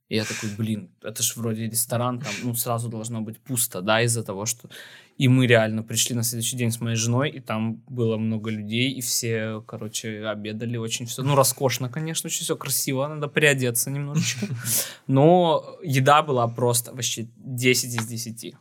[0.09, 4.01] И я такой, блин, это же вроде ресторан, там, ну, сразу должно быть пусто, да,
[4.03, 4.69] из-за того, что...
[5.17, 8.91] И мы реально пришли на следующий день с моей женой, и там было много людей,
[8.91, 11.23] и все, короче, обедали очень все.
[11.23, 14.45] Ну, роскошно, конечно, очень все красиво, надо приодеться немножечко.
[15.07, 18.55] Но еда была просто вообще 10 из 10.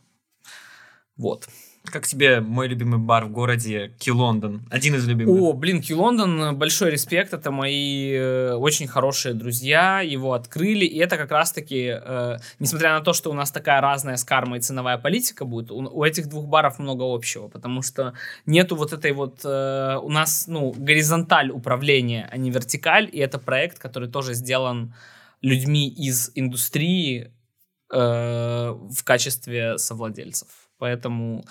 [1.15, 1.47] Вот.
[1.91, 4.67] Как тебе мой любимый бар в городе Ки Лондон?
[4.69, 5.41] Один из любимых.
[5.41, 7.33] О, блин, Ки Лондон, большой респект.
[7.33, 10.01] Это мои э, очень хорошие друзья.
[10.01, 10.85] Его открыли.
[10.85, 14.59] И это как раз-таки, э, несмотря на то, что у нас такая разная с кармой
[14.59, 17.47] ценовая политика будет, у, у этих двух баров много общего.
[17.47, 18.13] Потому что
[18.45, 19.41] нету вот этой вот...
[19.45, 23.09] Э, у нас, ну, горизонталь управления, а не вертикаль.
[23.11, 24.93] И это проект, который тоже сделан
[25.41, 27.31] людьми из индустрии
[27.91, 30.49] э, в качестве совладельцев.
[30.79, 31.43] Поэтому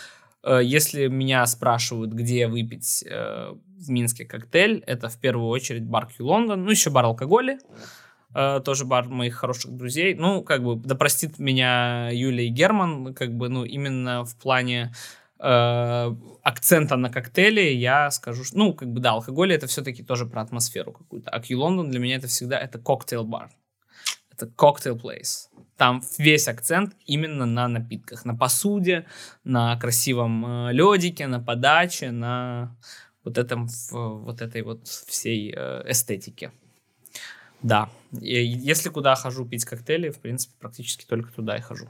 [0.52, 6.26] если меня спрашивают, где выпить э, в Минске коктейль, это в первую очередь бар Кью
[6.26, 7.58] Лондон, ну еще бар алкоголя,
[8.34, 10.14] э, тоже бар моих хороших друзей.
[10.14, 14.92] Ну, как бы, да простит меня Юлия и Герман, как бы, ну, именно в плане
[15.38, 20.26] э, акцента на коктейле я скажу, что, ну, как бы, да, алкоголь это все-таки тоже
[20.26, 21.30] про атмосферу какую-то.
[21.30, 23.50] А Кью Лондон для меня это всегда, это коктейл-бар.
[24.30, 25.50] Это коктейл плейс.
[25.76, 29.06] Там весь акцент именно на напитках, на посуде,
[29.44, 32.74] на красивом э, ледике, на подаче, на
[33.24, 36.52] вот этом, вот этой вот всей э, эстетике.
[37.62, 41.88] Да, если куда хожу пить коктейли, в принципе, практически только туда и хожу.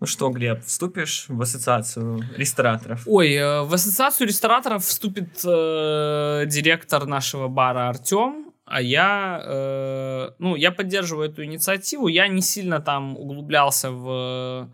[0.00, 3.02] Ну что, Глеб, вступишь в ассоциацию рестораторов?
[3.06, 10.56] Ой, э, в ассоциацию рестораторов вступит э, директор нашего бара Артем а я, э, ну,
[10.56, 12.08] я поддерживаю эту инициативу.
[12.08, 14.72] Я не сильно там углублялся в,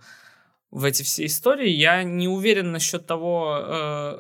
[0.70, 1.69] в эти все истории.
[1.69, 4.19] Я не уверен насчет того, э,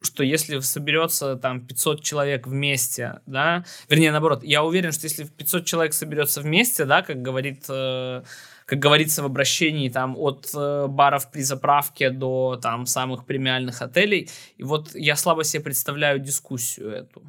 [0.00, 5.66] что если соберется там 500 человек вместе, да, вернее, наоборот, я уверен, что если 500
[5.66, 7.66] человек соберется вместе, да, как говорит...
[7.68, 8.22] Э,
[8.64, 14.28] как говорится в обращении, там, от э, баров при заправке до там самых премиальных отелей.
[14.58, 17.22] И вот я слабо себе представляю дискуссию эту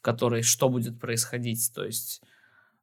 [0.00, 1.70] в которой что будет происходить.
[1.74, 2.22] То есть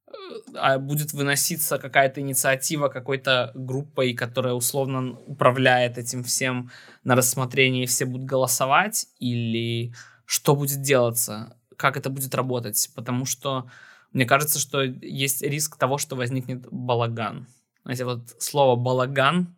[0.08, 0.12] э,
[0.54, 6.70] а будет выноситься какая-то инициатива какой-то группой, которая условно управляет этим всем
[7.04, 9.94] на рассмотрение, и все будут голосовать, или
[10.26, 13.68] что будет делаться, как это будет работать, потому что
[14.14, 17.48] мне кажется, что есть риск того, что возникнет балаган.
[17.84, 19.56] Знаете, вот слово балаган,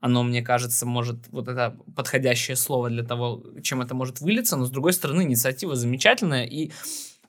[0.00, 4.64] оно, мне кажется, может, вот это подходящее слово для того, чем это может вылиться, но,
[4.64, 6.70] с другой стороны, инициатива замечательная, и,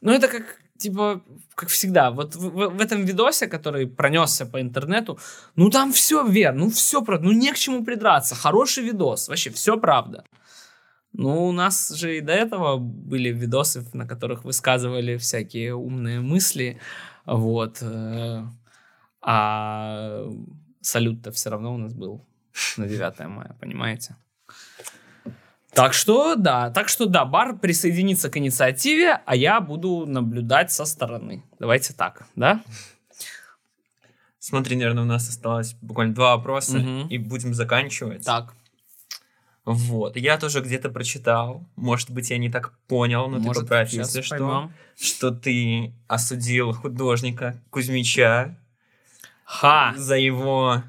[0.01, 1.21] ну, это как, типа,
[1.55, 5.17] как всегда, вот в, в, в этом видосе, который пронесся по интернету,
[5.55, 9.49] ну, там все верно, ну, все правда, ну, не к чему придраться, хороший видос, вообще,
[9.49, 10.23] все правда.
[11.11, 16.79] Ну, у нас же и до этого были видосы, на которых высказывали всякие умные мысли,
[17.25, 18.43] вот, э,
[19.21, 20.23] а
[20.81, 22.28] салют-то все равно у нас был
[22.77, 24.15] на 9 мая, понимаете?
[25.73, 30.85] Так что, да, так что, да, бар присоединится к инициативе, а я буду наблюдать со
[30.85, 31.43] стороны.
[31.59, 32.61] Давайте так, да?
[34.39, 37.07] Смотри, наверное, у нас осталось буквально два вопроса, угу.
[37.09, 38.25] и будем заканчивать.
[38.25, 38.53] Так.
[39.65, 43.93] Вот, я тоже где-то прочитал, может быть, я не так понял, но может, ты поправь,
[43.93, 48.57] если что, что ты осудил художника Кузьмича
[49.43, 49.93] Ха.
[49.95, 50.81] за его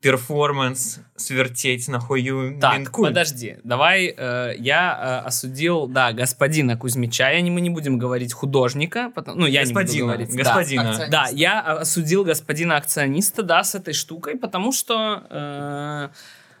[0.00, 3.10] перформанс свертеть на хую Так, Минкульт.
[3.10, 8.32] подожди, давай э, я э, осудил, да, господина Кузьмича, я не, мы не будем говорить
[8.32, 10.30] художника, потому, ну, я не буду Господина, говорить.
[10.30, 10.36] да.
[10.36, 10.90] господина.
[10.90, 11.10] Акциониста.
[11.10, 16.08] Да, я осудил господина акциониста, да, с этой штукой, потому что, э,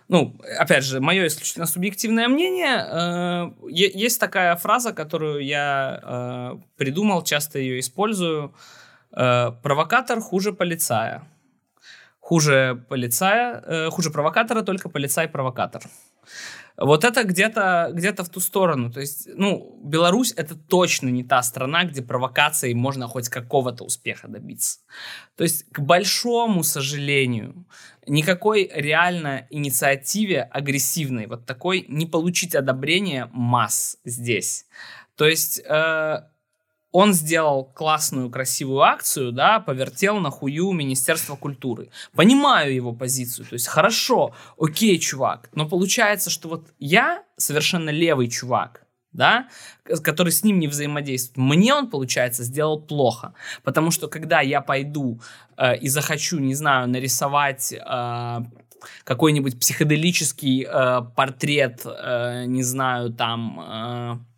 [0.08, 2.84] ну, опять же, мое исключительно субъективное мнение.
[2.90, 8.52] э, есть такая фраза, которую я э, придумал, часто ее использую.
[9.12, 11.22] Э, провокатор хуже полицая.
[12.28, 15.82] Хуже полицая, э, хуже провокатора, только полицай-провокатор.
[16.76, 18.92] Вот это где-то где в ту сторону.
[18.92, 24.28] То есть, ну, Беларусь это точно не та страна, где провокацией можно хоть какого-то успеха
[24.28, 24.80] добиться.
[25.36, 27.64] То есть, к большому сожалению,
[28.06, 34.66] никакой реально инициативе агрессивной, вот такой, не получить одобрение масс здесь.
[35.16, 36.20] То есть, э,
[36.90, 41.90] он сделал классную, красивую акцию, да, повертел на хую Министерства культуры.
[42.14, 48.28] Понимаю его позицию, то есть хорошо, окей, чувак, но получается, что вот я совершенно левый
[48.28, 49.48] чувак, да,
[50.02, 51.36] который с ним не взаимодействует.
[51.36, 53.34] Мне он, получается, сделал плохо,
[53.64, 55.20] потому что когда я пойду
[55.56, 58.40] э, и захочу, не знаю, нарисовать э,
[59.04, 63.60] какой-нибудь психоделический э, портрет, э, не знаю, там...
[63.60, 64.37] э,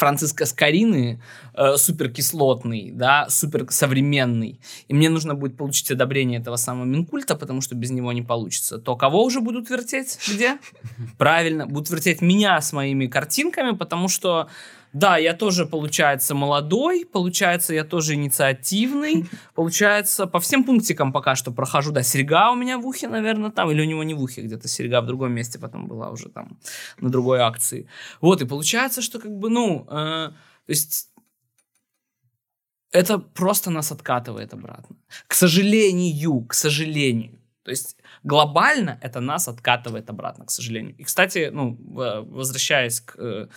[0.00, 1.20] Франциско Скорины
[1.52, 4.58] э, суперкислотный, да, суперсовременный,
[4.88, 8.78] и мне нужно будет получить одобрение этого самого Минкульта, потому что без него не получится,
[8.78, 10.18] то кого уже будут вертеть?
[10.26, 10.58] Где?
[11.18, 14.48] Правильно, будут вертеть меня с моими картинками, потому что,
[14.92, 21.52] да, я тоже, получается, молодой, получается, я тоже инициативный, получается, по всем пунктикам пока что
[21.52, 24.42] прохожу, да, серьга у меня в ухе, наверное, там, или у него не в ухе,
[24.42, 26.58] где-то серьга в другом месте потом была уже там,
[26.98, 27.88] на другой акции.
[28.20, 30.30] Вот, и получается, что как бы, ну, э,
[30.66, 31.10] то есть
[32.92, 34.96] это просто нас откатывает обратно.
[35.26, 37.38] К сожалению, к сожалению.
[37.62, 40.96] То есть глобально это нас откатывает обратно, к сожалению.
[40.96, 43.48] И, кстати, ну, в- возвращаясь к, э,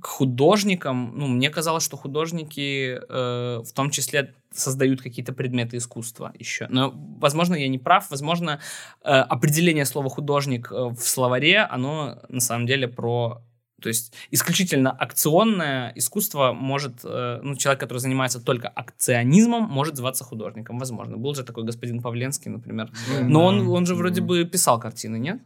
[0.00, 6.32] к художникам, ну, мне казалось, что художники э, в том числе создают какие-то предметы искусства
[6.38, 6.66] еще.
[6.70, 8.10] Но, возможно, я не прав.
[8.10, 8.60] Возможно,
[9.02, 13.42] э, определение слова художник э, в словаре, оно на самом деле про
[13.80, 20.24] то есть исключительно акционное искусство может, э, ну, человек, который занимается только акционизмом, может зваться
[20.24, 21.16] художником, возможно.
[21.16, 22.90] Был же такой господин Павленский, например.
[23.22, 25.40] Но он, он же вроде бы писал картины, нет?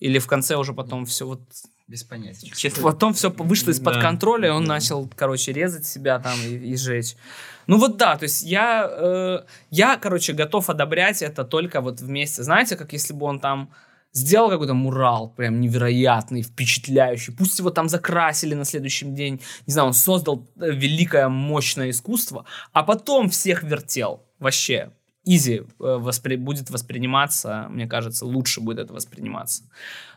[0.00, 1.42] Или в конце уже потом все вот...
[1.88, 2.50] Без понятия.
[2.54, 4.02] Честно, Потом все вышло из-под Да.
[4.02, 4.74] контроля, и он Да.
[4.74, 7.16] начал, короче, резать себя там и, и жечь.
[7.66, 9.38] Ну вот да, то есть я, э,
[9.70, 12.42] я, короче, готов одобрять это только вот вместе.
[12.42, 13.70] Знаете, как если бы он там
[14.12, 17.32] сделал какой-то мурал прям невероятный, впечатляющий.
[17.32, 19.40] Пусть его там закрасили на следующий день.
[19.66, 24.24] Не знаю, он создал э, великое, мощное искусство, а потом всех вертел.
[24.38, 24.90] Вообще,
[25.36, 29.62] изи э, воспри- будет восприниматься, мне кажется, лучше будет это восприниматься.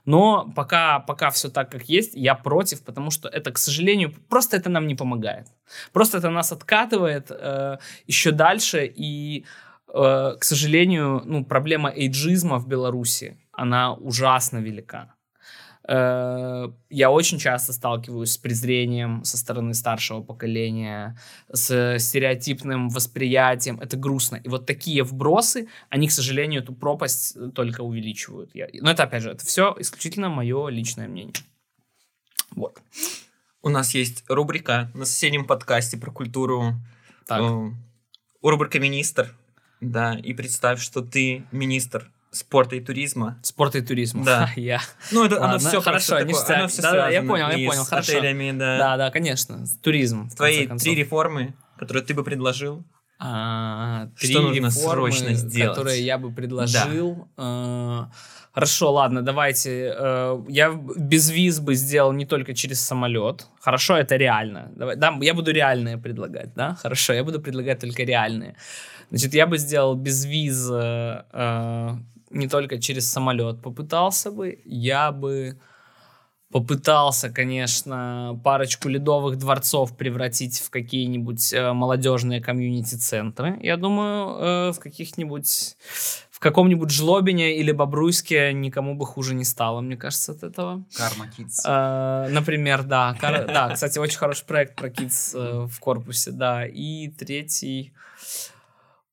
[0.06, 4.58] Но пока, пока все так, как есть, я против, потому что это, к сожалению, просто
[4.58, 5.48] это нам не помогает.
[5.94, 7.78] Просто это нас откатывает э,
[8.08, 9.46] еще дальше, и,
[9.94, 15.14] э, к сожалению, ну, проблема эйджизма в Беларуси, она ужасно велика.
[15.88, 21.18] Э, Я очень часто сталкиваюсь с презрением со стороны старшего поколения,
[21.52, 23.80] с стереотипным восприятием.
[23.80, 24.36] Это грустно.
[24.38, 28.52] И вот такие вбросы, они, к сожалению, эту пропасть э, только увеличивают.
[28.54, 31.34] Я- Но это, опять же, это все исключительно мое личное мнение.
[32.52, 32.80] Вот.
[33.64, 36.74] у нас есть рубрика на соседнем подкасте про культуру.
[37.28, 37.42] Так.
[37.42, 37.70] Э,
[38.42, 39.36] Рубрика «Министр».
[39.82, 43.38] Да, и представь, что ты министр спорта и туризма.
[43.44, 44.24] Спорта и туризма.
[44.26, 44.50] Да.
[44.56, 44.80] Я.
[45.12, 46.58] Ну, это оно все хорошо, ништяк.
[46.60, 48.12] оно все Да-да, я связано понял, я понял, с хорошо.
[48.18, 48.78] отелями, да.
[48.78, 49.64] Да, да, конечно.
[49.82, 50.30] Туризм.
[50.30, 52.84] Твои три реформы, которые ты бы предложил.
[53.24, 55.76] А, Что три нужно реформы, срочно сделать?
[55.78, 57.28] которые я бы предложил.
[57.38, 58.06] Э,
[58.54, 59.94] Хорошо, ладно, давайте.
[59.96, 63.48] э, Я без виз бы сделал не только через самолет.
[63.62, 64.72] Хорошо, это реально.
[64.76, 66.76] Давай, да, я буду реальные предлагать, да?
[66.82, 68.56] Хорошо, я буду предлагать только реальные.
[69.12, 71.90] Значит, я бы сделал без виз э, э,
[72.32, 74.60] не только через самолет попытался бы.
[74.66, 75.60] Я бы
[76.52, 83.58] попытался, конечно, парочку ледовых дворцов превратить в какие-нибудь э, молодежные комьюнити-центры.
[83.62, 85.78] Я думаю, э, в каких-нибудь...
[86.30, 90.84] В каком-нибудь Жлобине или Бобруйске никому бы хуже не стало, мне кажется, от этого.
[90.98, 91.62] Карма Kids.
[91.66, 93.16] Э, например, да.
[93.22, 96.66] Кар- Да, кстати, очень хороший проект про Kids э, в корпусе, да.
[96.66, 97.94] И третий...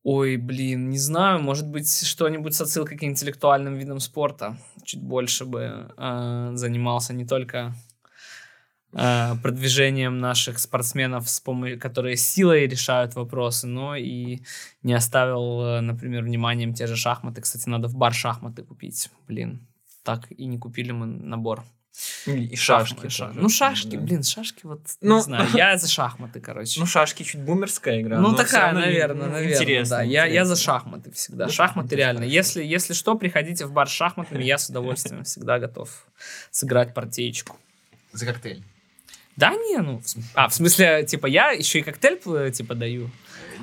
[0.05, 4.57] Ой, блин, не знаю, может быть, что-нибудь с отсылкой к интеллектуальным видам спорта.
[4.85, 7.75] Чуть больше бы э, занимался не только
[8.93, 14.41] э, продвижением наших спортсменов, с помощью, которые силой решают вопросы, но и
[14.83, 17.41] не оставил, э, например, вниманием те же шахматы.
[17.41, 19.11] Кстати, надо в бар шахматы купить.
[19.27, 19.67] Блин,
[20.05, 21.65] так и не купили мы набор.
[22.27, 23.09] И шашки.
[23.09, 23.33] Шах...
[23.35, 24.01] Ну, шашки, да.
[24.01, 26.79] блин, шашки, вот, ну, не знаю, я за шахматы, короче.
[26.79, 28.19] Ну, шашки чуть бумерская игра.
[28.19, 30.05] Ну, такая, наверное, наверное, интересно, да.
[30.05, 30.13] Интересно.
[30.13, 31.47] Я, я за шахматы всегда.
[31.47, 32.25] Да, шахматы реально.
[32.25, 35.91] Если, если что, приходите в бар с шахматами, я с удовольствием всегда готов
[36.51, 37.57] сыграть партеечку.
[38.13, 38.63] За коктейль?
[39.37, 40.03] Да не, ну,
[40.35, 42.19] а, в смысле, типа, я еще и коктейль,
[42.53, 43.11] типа, даю.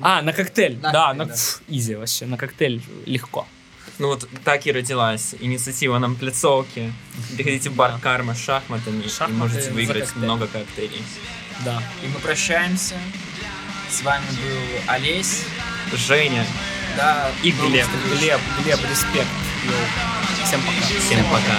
[0.02, 1.34] А, на коктейль, на да, коктейль, на, да.
[1.34, 3.46] Пф, easy вообще, на коктейль легко.
[3.98, 6.92] Ну вот так и родилась инициатива на Мплецовке.
[7.36, 8.00] Приходите в бар да.
[8.00, 10.24] Карма с шахматами Шахматы и можете выиграть коктейль.
[10.24, 11.04] много коктейлей.
[11.64, 11.82] Да.
[12.04, 12.96] И мы прощаемся.
[13.90, 15.44] С вами был Олесь.
[15.94, 16.46] Женя.
[16.98, 17.32] Да.
[17.44, 17.88] И Глеб.
[18.20, 19.28] Глеб, Глеб, респект.
[20.44, 21.00] Всем пока.
[21.00, 21.58] Всем пока.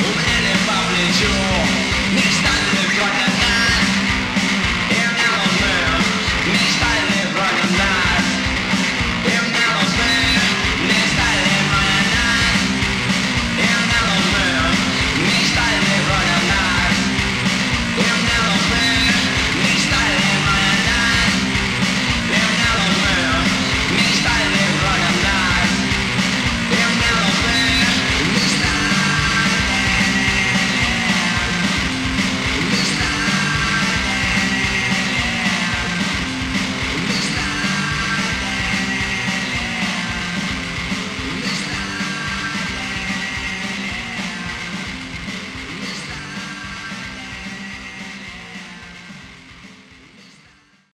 [0.00, 1.30] Умели по плечу,